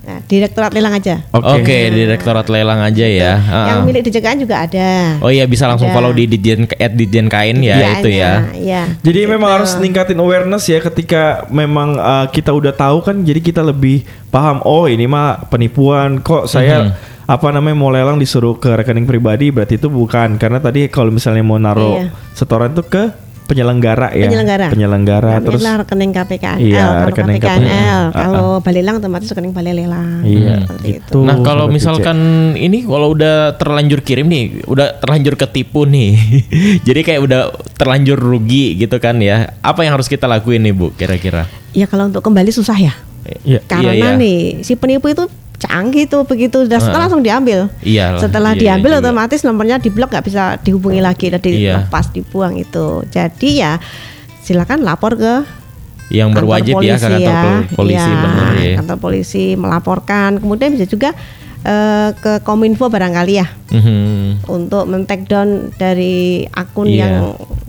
Nah, 0.00 0.24
direktorat 0.24 0.72
lelang 0.72 0.96
aja. 0.96 1.20
Oke, 1.30 1.92
direktorat 1.92 2.48
lelang 2.48 2.80
aja 2.80 3.04
ya. 3.04 3.32
Yang 3.36 3.78
Ah. 3.78 3.84
milik 3.84 4.02
DJKN 4.02 4.38
juga 4.40 4.56
ada. 4.60 5.20
Oh 5.20 5.28
iya 5.28 5.44
bisa 5.44 5.64
langsung 5.64 5.86
Ada. 5.86 5.94
follow 5.94 6.10
di 6.10 6.24
Ditjen 6.24 6.64
at 6.66 6.92
Ditjen 6.92 7.28
Kain 7.28 7.60
ya 7.60 7.76
Iya, 7.76 7.88
itu 7.94 8.08
ya. 8.10 8.32
Iya. 8.50 8.82
Jadi 8.98 9.20
memang 9.26 9.60
harus 9.60 9.76
ningkatin 9.76 10.16
awareness 10.16 10.64
ya 10.64 10.80
ketika 10.80 11.22
memang 11.48 11.94
uh, 11.94 12.26
kita 12.26 12.48
udah 12.48 12.72
tahu 12.72 13.02
kan 13.02 13.20
jadi 13.20 13.38
kita 13.38 13.60
lebih 13.60 14.02
paham 14.26 14.60
oh 14.62 14.84
ini 14.84 15.04
mah 15.04 15.46
penipuan 15.46 16.18
kok 16.18 16.46
saya 16.46 16.88
Mhm. 16.88 16.92
apa 17.26 17.46
namanya 17.50 17.76
mau 17.76 17.88
lelang 17.88 18.16
disuruh 18.16 18.56
ke 18.56 18.72
rekening 18.72 19.04
pribadi 19.04 19.48
berarti 19.48 19.76
itu 19.76 19.86
bukan 19.86 20.34
karena 20.34 20.58
tadi 20.58 20.88
kalau 20.88 21.10
misalnya 21.10 21.42
mau 21.42 21.54
naruh 21.56 22.00
Iya. 22.00 22.10
setoran 22.32 22.72
tuh 22.72 22.82
ke 22.82 23.04
penyelenggara 23.50 24.14
ya 24.14 24.30
Penyelenggara. 24.30 24.66
penyelenggara 24.70 25.30
Nah, 25.34 25.42
terus 25.42 25.62
rekening 25.66 26.10
KPKNL. 26.14 26.62
Iya, 26.62 26.84
kalau 26.86 27.06
rekening 27.10 27.40
KPKNL, 27.42 27.66
KPKNL. 27.66 28.04
kalau 28.14 28.48
balai 28.62 28.80
lelang 28.86 28.96
otomatis 29.02 29.28
rekening 29.34 29.52
balai 29.52 29.72
lelang. 29.74 30.22
Iya, 30.22 30.54
Seperti 30.62 30.86
itu. 30.86 30.98
gitu. 31.02 31.18
Nah 31.26 31.36
kalau 31.42 31.66
misalkan 31.66 32.18
ini 32.54 32.86
kalau 32.86 33.10
udah 33.10 33.58
terlanjur 33.58 34.06
kirim 34.06 34.30
nih, 34.30 34.62
udah 34.70 35.02
terlanjur 35.02 35.34
ketipu 35.34 35.82
nih, 35.90 36.14
jadi 36.86 37.00
kayak 37.02 37.20
udah 37.26 37.40
terlanjur 37.74 38.14
rugi 38.16 38.78
gitu 38.78 39.02
kan 39.02 39.18
ya. 39.18 39.50
Apa 39.66 39.82
yang 39.82 39.98
harus 39.98 40.06
kita 40.06 40.30
lakuin 40.30 40.62
nih 40.62 40.74
bu 40.76 40.94
kira-kira? 40.94 41.50
Ya 41.74 41.90
kalau 41.90 42.06
untuk 42.06 42.22
kembali 42.22 42.54
susah 42.54 42.78
ya. 42.78 42.94
Iya. 43.42 43.60
Karena 43.66 43.92
iya. 43.94 44.10
nih 44.14 44.62
si 44.62 44.78
penipu 44.78 45.10
itu 45.10 45.26
canggih 45.60 46.08
tuh 46.08 46.24
begitu 46.24 46.64
udah 46.64 46.80
setelah 46.80 47.06
langsung 47.06 47.20
diambil. 47.20 47.68
Iya. 47.84 48.16
Setelah 48.16 48.56
iya, 48.56 48.60
diambil 48.74 48.96
iya 48.96 48.98
otomatis 48.98 49.44
nomornya 49.44 49.76
diblok 49.76 50.08
nggak 50.08 50.24
bisa 50.24 50.56
dihubungi 50.58 50.98
lagi, 50.98 51.28
udah 51.28 51.38
Iya. 51.38 51.52
dilepas 51.84 52.08
dibuang 52.10 52.56
itu. 52.56 53.04
Jadi 53.06 53.60
ya 53.60 53.76
silakan 54.40 54.80
lapor 54.80 55.14
ke 55.14 55.44
yang 56.10 56.34
berwajib 56.34 56.80
ya 56.82 56.96
ke 56.96 57.06
kantor 57.06 57.30
pol- 57.30 57.68
polisi 57.78 58.02
Iya, 58.02 58.18
bener 58.18 58.50
ya. 58.56 58.76
kantor 58.82 58.96
polisi 58.98 59.44
melaporkan. 59.54 60.30
Kemudian 60.40 60.74
bisa 60.74 60.88
juga 60.88 61.12
eh, 61.60 62.10
ke 62.16 62.40
Kominfo 62.40 62.88
barangkali 62.88 63.34
ya 63.36 63.44
Mhm. 63.68 64.48
untuk 64.48 64.88
men-take 64.88 65.28
down 65.28 65.68
dari 65.76 66.48
akun 66.48 66.88
Iya. 66.88 66.96
yang 66.96 67.14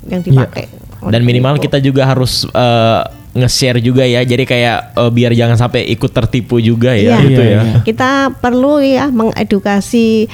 yang 0.07 0.21
dipakai. 0.23 0.71
oleh 1.01 1.11
Dan 1.11 1.21
minimal 1.21 1.59
kita 1.59 1.75
juga 1.77 2.07
harus 2.07 2.47
eh, 2.47 3.01
nge-share 3.31 3.79
juga 3.79 4.03
ya. 4.03 4.21
Jadi 4.21 4.43
kayak 4.43 4.93
eh, 4.93 5.11
biar 5.11 5.31
jangan 5.31 5.55
sampai 5.55 5.87
ikut 5.87 6.11
tertipu 6.11 6.57
juga 6.57 6.91
ya 6.91 7.15
Iya. 7.15 7.23
gitu 7.23 7.41
Iya, 7.41 7.51
ya. 7.51 7.61
iya. 7.63 7.79
kita 7.81 8.11
perlu 8.37 8.79
ya 8.79 9.07
mengedukasi 9.07 10.27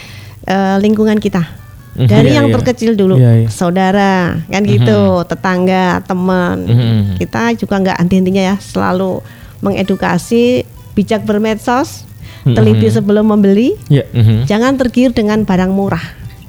eh, 0.43 0.75
lingkungan 0.79 1.17
kita 1.17 1.43
Mhm. 1.93 2.07
dari 2.07 2.29
Iya, 2.29 2.37
yang 2.39 2.47
iya. 2.47 2.55
terkecil 2.55 2.91
dulu 2.93 3.15
Iya, 3.17 3.31
iya. 3.43 3.49
saudara 3.49 4.13
kan 4.45 4.63
gitu 4.63 4.99
tetangga 5.25 6.01
teman 6.03 6.57
Mhm. 6.63 7.01
kita 7.17 7.53
juga 7.55 7.75
nggak 7.77 7.97
henti-hentinya 7.99 8.43
ya 8.43 8.55
selalu 8.57 9.21
mengedukasi 9.61 10.63
bijak 10.93 11.21
bermedsos 11.21 12.05
teliti 12.47 12.87
sebelum 12.87 13.27
membeli 13.27 13.75
Ya. 13.89 14.07
Mhm. 14.07 14.47
jangan 14.47 14.79
tergiur 14.79 15.11
dengan 15.11 15.43
barang 15.43 15.67
murah 15.69 16.01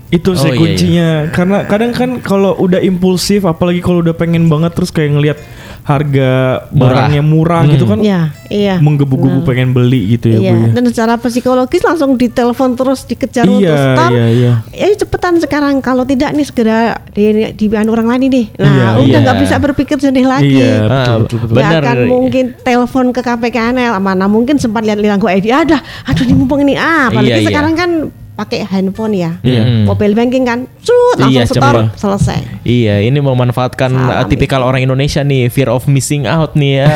Itu 0.09 0.32
Oh, 0.32 0.34
sih 0.34 0.48
iya, 0.48 0.56
kuncinya 0.56 1.09
karena 1.30 1.59
kadang 1.64 1.92
kan 1.92 2.11
kalau 2.18 2.56
udah 2.56 2.80
impulsif 2.80 3.44
apalagi 3.44 3.78
kalau 3.78 4.00
udah 4.00 4.12
pengen 4.12 4.48
banget 4.48 4.72
terus 4.72 4.88
kayak 4.88 5.12
ngelihat 5.12 5.38
harga 5.84 6.30
barangnya 6.68 7.22
murah 7.22 7.64
gitu 7.64 7.84
kan 7.84 8.00
ya 8.00 8.28
iya 8.46 8.76
menggebu-gebu 8.78 9.40
pengen 9.42 9.72
beli 9.72 10.16
gitu 10.16 10.28
ya 10.30 10.38
Iya, 10.38 10.50
Bu 10.50 10.56
ya. 10.59 10.68
dan 10.70 10.84
secara 10.86 11.12
psikologis 11.16 11.80
langsung 11.80 12.12
ditelepon 12.14 12.72
terus 12.74 13.04
dikejar 13.04 13.44
untuk 13.44 13.64
Iya, 13.64 13.96
stop. 13.96 14.11
iya, 14.11 14.26
iya. 14.28 14.52
Ya 14.70 14.86
cepetan 14.94 15.40
sekarang 15.40 15.80
kalau 15.80 16.04
tidak 16.04 16.32
nih 16.32 16.44
segera 16.44 16.78
di 17.11 17.24
di 17.52 17.64
anu 17.70 17.92
orang 17.92 18.04
lain 18.06 18.22
ini. 18.28 18.42
Nah, 18.54 18.68
Iya, 18.68 18.88
udah 18.98 19.09
iya. 19.09 19.18
nggak 19.22 19.38
bisa 19.40 19.56
berpikir 19.59 19.96
jernih 19.98 20.24
lagi. 20.24 20.44
Iya, 20.54 20.72
betul, 20.78 20.92
Ah, 20.94 21.16
betul, 21.18 21.38
betul. 21.38 21.54
Nggak 21.54 21.64
Benar. 21.66 21.82
akan 21.82 21.96
mungkin 22.06 22.44
telepon 22.59 23.06
ke 23.09 23.20
KPKNL 23.22 23.92
mana 23.98 24.24
mungkin 24.26 24.56
sempat 24.56 24.84
lihat 24.84 24.98
lihat 24.98 25.16
gue 25.18 25.30
ID 25.30 25.46
ada 25.48 25.78
aduh 26.04 26.22
ini 26.22 26.34
mumpung 26.34 26.61
ini 26.61 26.76
ah 26.76 27.09
apalagi 27.09 27.28
Iya, 27.30 27.40
iya. 27.40 27.48
sekarang 27.48 27.72
kan 27.74 27.90
pakai 28.39 28.62
handphone 28.62 29.18
ya 29.18 29.34
Iya. 29.43 29.82
mobile 29.82 30.14
banking 30.14 30.47
kan 30.47 30.70
cut 30.78 31.18
langsung 31.18 31.34
Iya, 31.34 31.43
setor 31.43 31.74
selesai 31.99 32.39
Iya, 32.62 33.03
ini 33.03 33.18
memanfaatkan 33.18 33.91
Salam 33.91 34.28
tipikal 34.28 34.62
orang 34.62 34.78
Indonesia 34.80 35.20
nih, 35.20 35.49
fear 35.49 35.66
of 35.66 35.89
missing 35.89 36.22
out 36.22 36.53
nih 36.53 36.84
ya. 36.84 36.89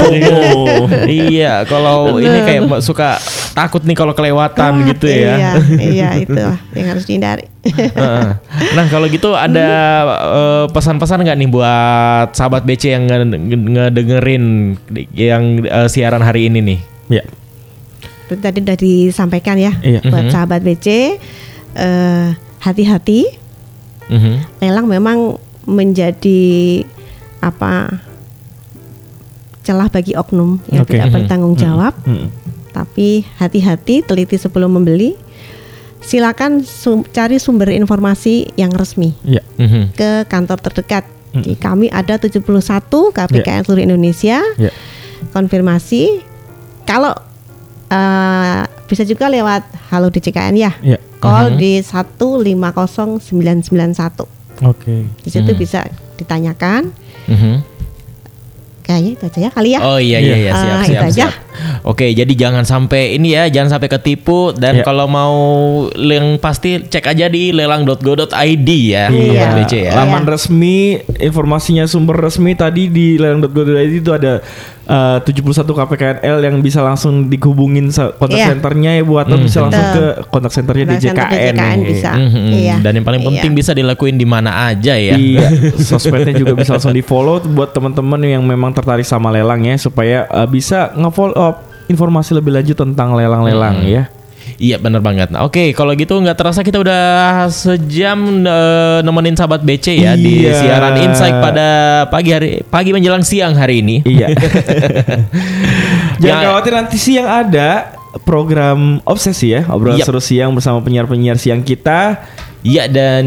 Aduh. 0.00 0.88
iya, 1.30 1.52
kalau 1.62 2.16
ini 2.16 2.38
kayak 2.40 2.62
suka 2.80 3.20
takut 3.52 3.84
nih 3.84 3.94
kalau 3.94 4.10
kelewatan 4.10 4.88
gitu 4.88 5.06
ya. 5.06 5.34
iya 5.36 5.52
iya 5.78 6.08
itu 6.22 6.32
yang 6.72 6.88
harus 6.88 7.04
dihindari 7.04 7.46
Heeh. 7.60 8.24
nah, 8.72 8.86
kalau 8.88 9.04
gitu 9.06 9.36
ada 9.36 9.68
uh, 10.08 10.64
pesan-pesan 10.72 11.20
nggak 11.20 11.36
nih 11.36 11.48
buat 11.50 12.32
sahabat 12.32 12.64
BC 12.64 12.82
yang 12.90 13.04
nge- 13.04 13.28
nge- 13.28 13.68
ngedengerin 13.68 14.44
yang 15.12 15.42
uh, 15.66 15.84
siaran 15.84 16.24
hari 16.24 16.48
ini 16.48 16.58
nih? 16.64 16.78
Ya. 17.10 17.22
Seperti 18.30 18.46
tadi 18.46 18.58
sudah 18.62 18.78
disampaikan 18.78 19.58
ya 19.58 19.74
Iya. 19.82 20.06
buat 20.06 20.30
Mhm. 20.30 20.30
sahabat 20.30 20.62
BC 20.62 20.86
eh, 21.74 22.28
hati-hati 22.62 23.26
Mhm. 24.06 24.62
lelang 24.62 24.86
memang 24.86 25.34
menjadi 25.66 26.82
apa 27.38 27.90
celah 29.60 29.86
bagi 29.86 30.14
oknum 30.14 30.62
yang 30.70 30.86
Oke. 30.86 30.94
tidak 30.94 31.10
Mhm. 31.10 31.14
bertanggung 31.18 31.54
jawab 31.54 31.92
Mm. 32.02 32.30
tapi 32.70 33.26
hati-hati 33.36 34.02
teliti 34.02 34.38
sebelum 34.38 34.70
membeli 34.72 35.18
silakan 36.00 36.62
sum- 36.62 37.02
cari 37.04 37.36
sumber 37.36 37.70
informasi 37.70 38.54
yang 38.54 38.70
resmi 38.70 39.10
Ya. 39.20 39.42
Mhm. 39.58 39.90
ke 39.92 40.22
kantor 40.26 40.62
terdekat 40.62 41.02
di 41.32 41.54
kami 41.54 41.86
ada 41.86 42.14
71 42.14 43.10
KPKN 43.10 43.62
seluruh 43.62 43.82
Indonesia 43.84 44.38
Ya. 44.56 44.70
konfirmasi 45.30 46.22
kalau 46.82 47.14
eh, 47.90 48.62
bisa 48.86 49.02
juga 49.02 49.26
lewat 49.26 49.62
Halo 49.88 50.06
DCKN 50.08 50.54
ya 50.54 50.70
Ya. 50.80 50.96
call 51.18 51.56
di 51.56 51.80
150991 51.80 54.26
Oke. 54.62 55.04
di 55.06 55.28
situ 55.28 55.50
bisa 55.54 55.84
ditanyakan 56.16 56.90
Mhm. 57.26 57.54
kayaknya 58.82 59.10
itu 59.12 59.24
aja 59.24 59.40
ya 59.40 59.50
kali 59.50 59.70
ya 59.70 59.78
Oh 59.80 59.96
iya 59.96 60.18
iya 60.18 60.36
iya 60.38 60.52
siap 60.52 60.72
Ah, 60.72 60.82
siap 60.82 60.88
itu 60.88 61.04
aja. 61.04 61.12
siap. 61.26 61.32
Oke, 61.82 62.10
jadi 62.10 62.28
jangan 62.30 62.62
sampai 62.62 63.14
ini 63.14 63.32
ya, 63.32 63.46
jangan 63.46 63.76
sampai 63.76 63.88
ketipu 63.88 64.52
dan 64.52 64.80
Iya. 64.80 64.84
kalau 64.84 65.04
mau 65.04 65.34
yang 65.92 66.36
pasti 66.36 66.80
cek 66.80 67.04
aja 67.06 67.26
di 67.26 67.50
lelang.go.id 67.50 68.68
ya, 68.68 69.08
Iya. 69.08 69.10
Sobat 69.10 69.50
BC 69.58 69.72
ya. 69.82 69.92
Laman 69.94 70.24
resmi, 70.24 70.78
informasinya 71.16 71.84
sumber 71.84 72.20
resmi 72.20 72.52
tadi 72.52 72.86
di 72.86 73.16
lelang.go.id 73.16 73.92
itu 73.96 74.10
ada 74.10 74.38
uh, 74.86 75.18
71 75.20 75.40
KPKNL 75.66 76.36
yang 76.40 76.56
bisa 76.58 76.80
langsung 76.80 77.26
dihubungin 77.26 77.88
kontak 77.90 78.36
Iya. 78.36 78.46
senternya 78.50 78.90
ya 78.92 79.02
buat 79.02 79.24
atau 79.24 79.36
Hmm. 79.36 79.44
bisa 79.44 79.58
langsung 79.60 79.86
ke 79.90 80.04
kontak 80.28 80.50
senternya 80.50 80.84
DJKN. 80.90 81.54
DJKN 81.54 81.54
nih. 81.56 81.86
bisa. 81.86 82.10
Mhm. 82.12 82.44
Iya. 82.50 82.74
Dan 82.80 82.92
yang 82.94 83.06
paling 83.06 83.22
penting 83.22 83.50
Iya. 83.50 83.58
bisa 83.58 83.72
dilakuin 83.72 84.16
di 84.16 84.24
mana 84.24 84.68
aja 84.68 84.94
ya. 84.94 85.14
Iya, 85.14 85.46
sosmednya 85.76 86.32
juga 86.32 86.54
bisa 86.54 86.74
langsung 86.74 86.92
di 86.92 87.02
follow 87.02 87.40
buat 87.42 87.70
teman-teman 87.70 88.20
yang 88.22 88.42
memang 88.42 88.70
tertarik 88.70 89.02
sama 89.02 89.30
lelang 89.30 89.62
ya 89.62 89.74
supaya 89.74 90.26
uh, 90.28 90.44
bisa 90.44 90.90
nge-follow 90.92 91.34
up 91.34 91.49
informasi 91.90 92.30
lebih 92.32 92.54
lanjut 92.54 92.78
tentang 92.78 93.12
lelang-lelang 93.12 93.82
Hmm. 93.82 93.90
ya. 93.90 94.04
Iya 94.56 94.76
bener 94.76 95.00
banget. 95.00 95.28
Nah, 95.28 95.42
Oke 95.42 95.72
kalau 95.72 95.92
gitu 95.92 96.16
nggak 96.16 96.34
terasa 96.34 96.60
kita 96.60 96.76
udah 96.76 97.00
sejam 97.48 98.18
eh, 98.40 98.98
nemenin 99.00 99.32
sahabat 99.32 99.60
BC 99.60 99.96
ya 99.96 100.12
di 100.14 100.44
Iya. 100.44 100.52
siaran 100.54 100.94
Insight 100.98 101.32
pada 101.34 101.68
pagi 102.06 102.30
hari 102.30 102.50
pagi 102.62 102.92
menjelang 102.92 103.20
siang 103.20 103.52
hari 103.52 103.80
ini. 103.80 103.96
Iya. 104.02 104.28
Jangan 106.20 106.40
Ya. 106.40 106.46
khawatir 106.46 106.72
nanti 106.74 106.96
siang 106.96 107.24
ada 107.26 107.96
program 108.20 109.00
obsesi 109.02 109.50
ya, 109.50 109.64
obrolan 109.66 109.96
Yap. 109.96 110.06
seru 110.06 110.20
siang 110.20 110.52
bersama 110.52 110.80
penyiar-penyiar 110.80 111.36
siang 111.36 111.62
kita. 111.62 112.20
Iya 112.60 112.84
dan 112.86 113.24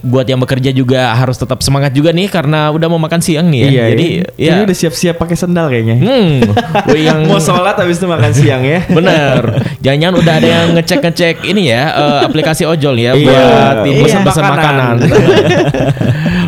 buat 0.00 0.24
yang 0.24 0.40
bekerja 0.40 0.72
juga 0.72 1.12
harus 1.12 1.36
tetap 1.36 1.60
semangat 1.60 1.92
juga 1.92 2.10
nih 2.10 2.26
karena 2.26 2.72
udah 2.72 2.88
mau 2.88 2.96
makan 2.96 3.20
siang 3.20 3.46
nih 3.46 3.60
ya. 3.60 3.68
Iya, 3.68 3.84
Jadi 3.92 4.06
Ini 4.34 4.48
ya. 4.50 4.64
udah 4.64 4.76
siap-siap 4.76 5.16
pakai 5.16 5.36
sendal 5.36 5.68
kayaknya. 5.68 5.96
Hmm, 6.00 6.40
yang 6.96 7.28
Mau 7.28 7.36
sholat 7.36 7.76
habis 7.76 8.00
itu 8.00 8.08
makan 8.08 8.32
siang 8.32 8.64
ya. 8.64 8.80
Bener, 8.88 9.42
jangan-jangan 9.78 10.16
udah 10.16 10.34
ada 10.34 10.48
yang 10.48 10.66
ngecek-ngecek 10.74 11.36
ini 11.44 11.62
ya 11.68 11.82
eh, 11.92 12.20
aplikasi 12.24 12.64
ojol 12.64 12.96
ya 12.96 13.12
Iya, 13.12 13.20
buat 13.22 13.76
iya. 13.84 14.00
pesan-pesan 14.00 14.42
Makanan. 14.42 14.96
makanan. 14.96 14.96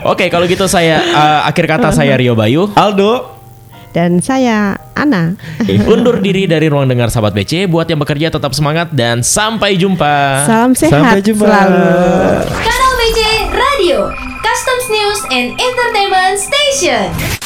Oke, 0.13 0.29
kalau 0.29 0.45
gitu 0.45 0.65
saya 0.65 1.01
eh, 1.01 1.41
akhir 1.45 1.65
kata 1.69 1.89
saya 1.93 2.17
Rio 2.17 2.33
Bayu. 2.33 2.73
Aldo, 2.75 3.34
dan 3.95 4.19
saya 4.19 4.75
Ana 4.99 5.39
Undur 5.87 6.19
diri 6.19 6.51
dari 6.51 6.67
ruang 6.67 6.91
dengar 6.91 7.09
sahabat 7.09 7.33
BC 7.33 7.71
buat 7.71 7.87
yang 7.87 8.03
bekerja 8.03 8.35
tetap 8.35 8.51
semangat 8.51 8.91
dan 8.91 9.23
sampai 9.23 9.79
jumpa. 9.79 10.45
salam 10.45 10.75
sehat 10.75 10.93
sampai 11.15 11.23
jumpa. 11.23 11.47
selalu 11.47 11.87
Kanal 12.51 12.93
BC 12.99 13.21
Radio, 13.55 13.99
Customs 14.43 14.87
News 14.91 15.21
and 15.31 15.49
Entertainment 15.55 16.37
Station. 16.43 17.44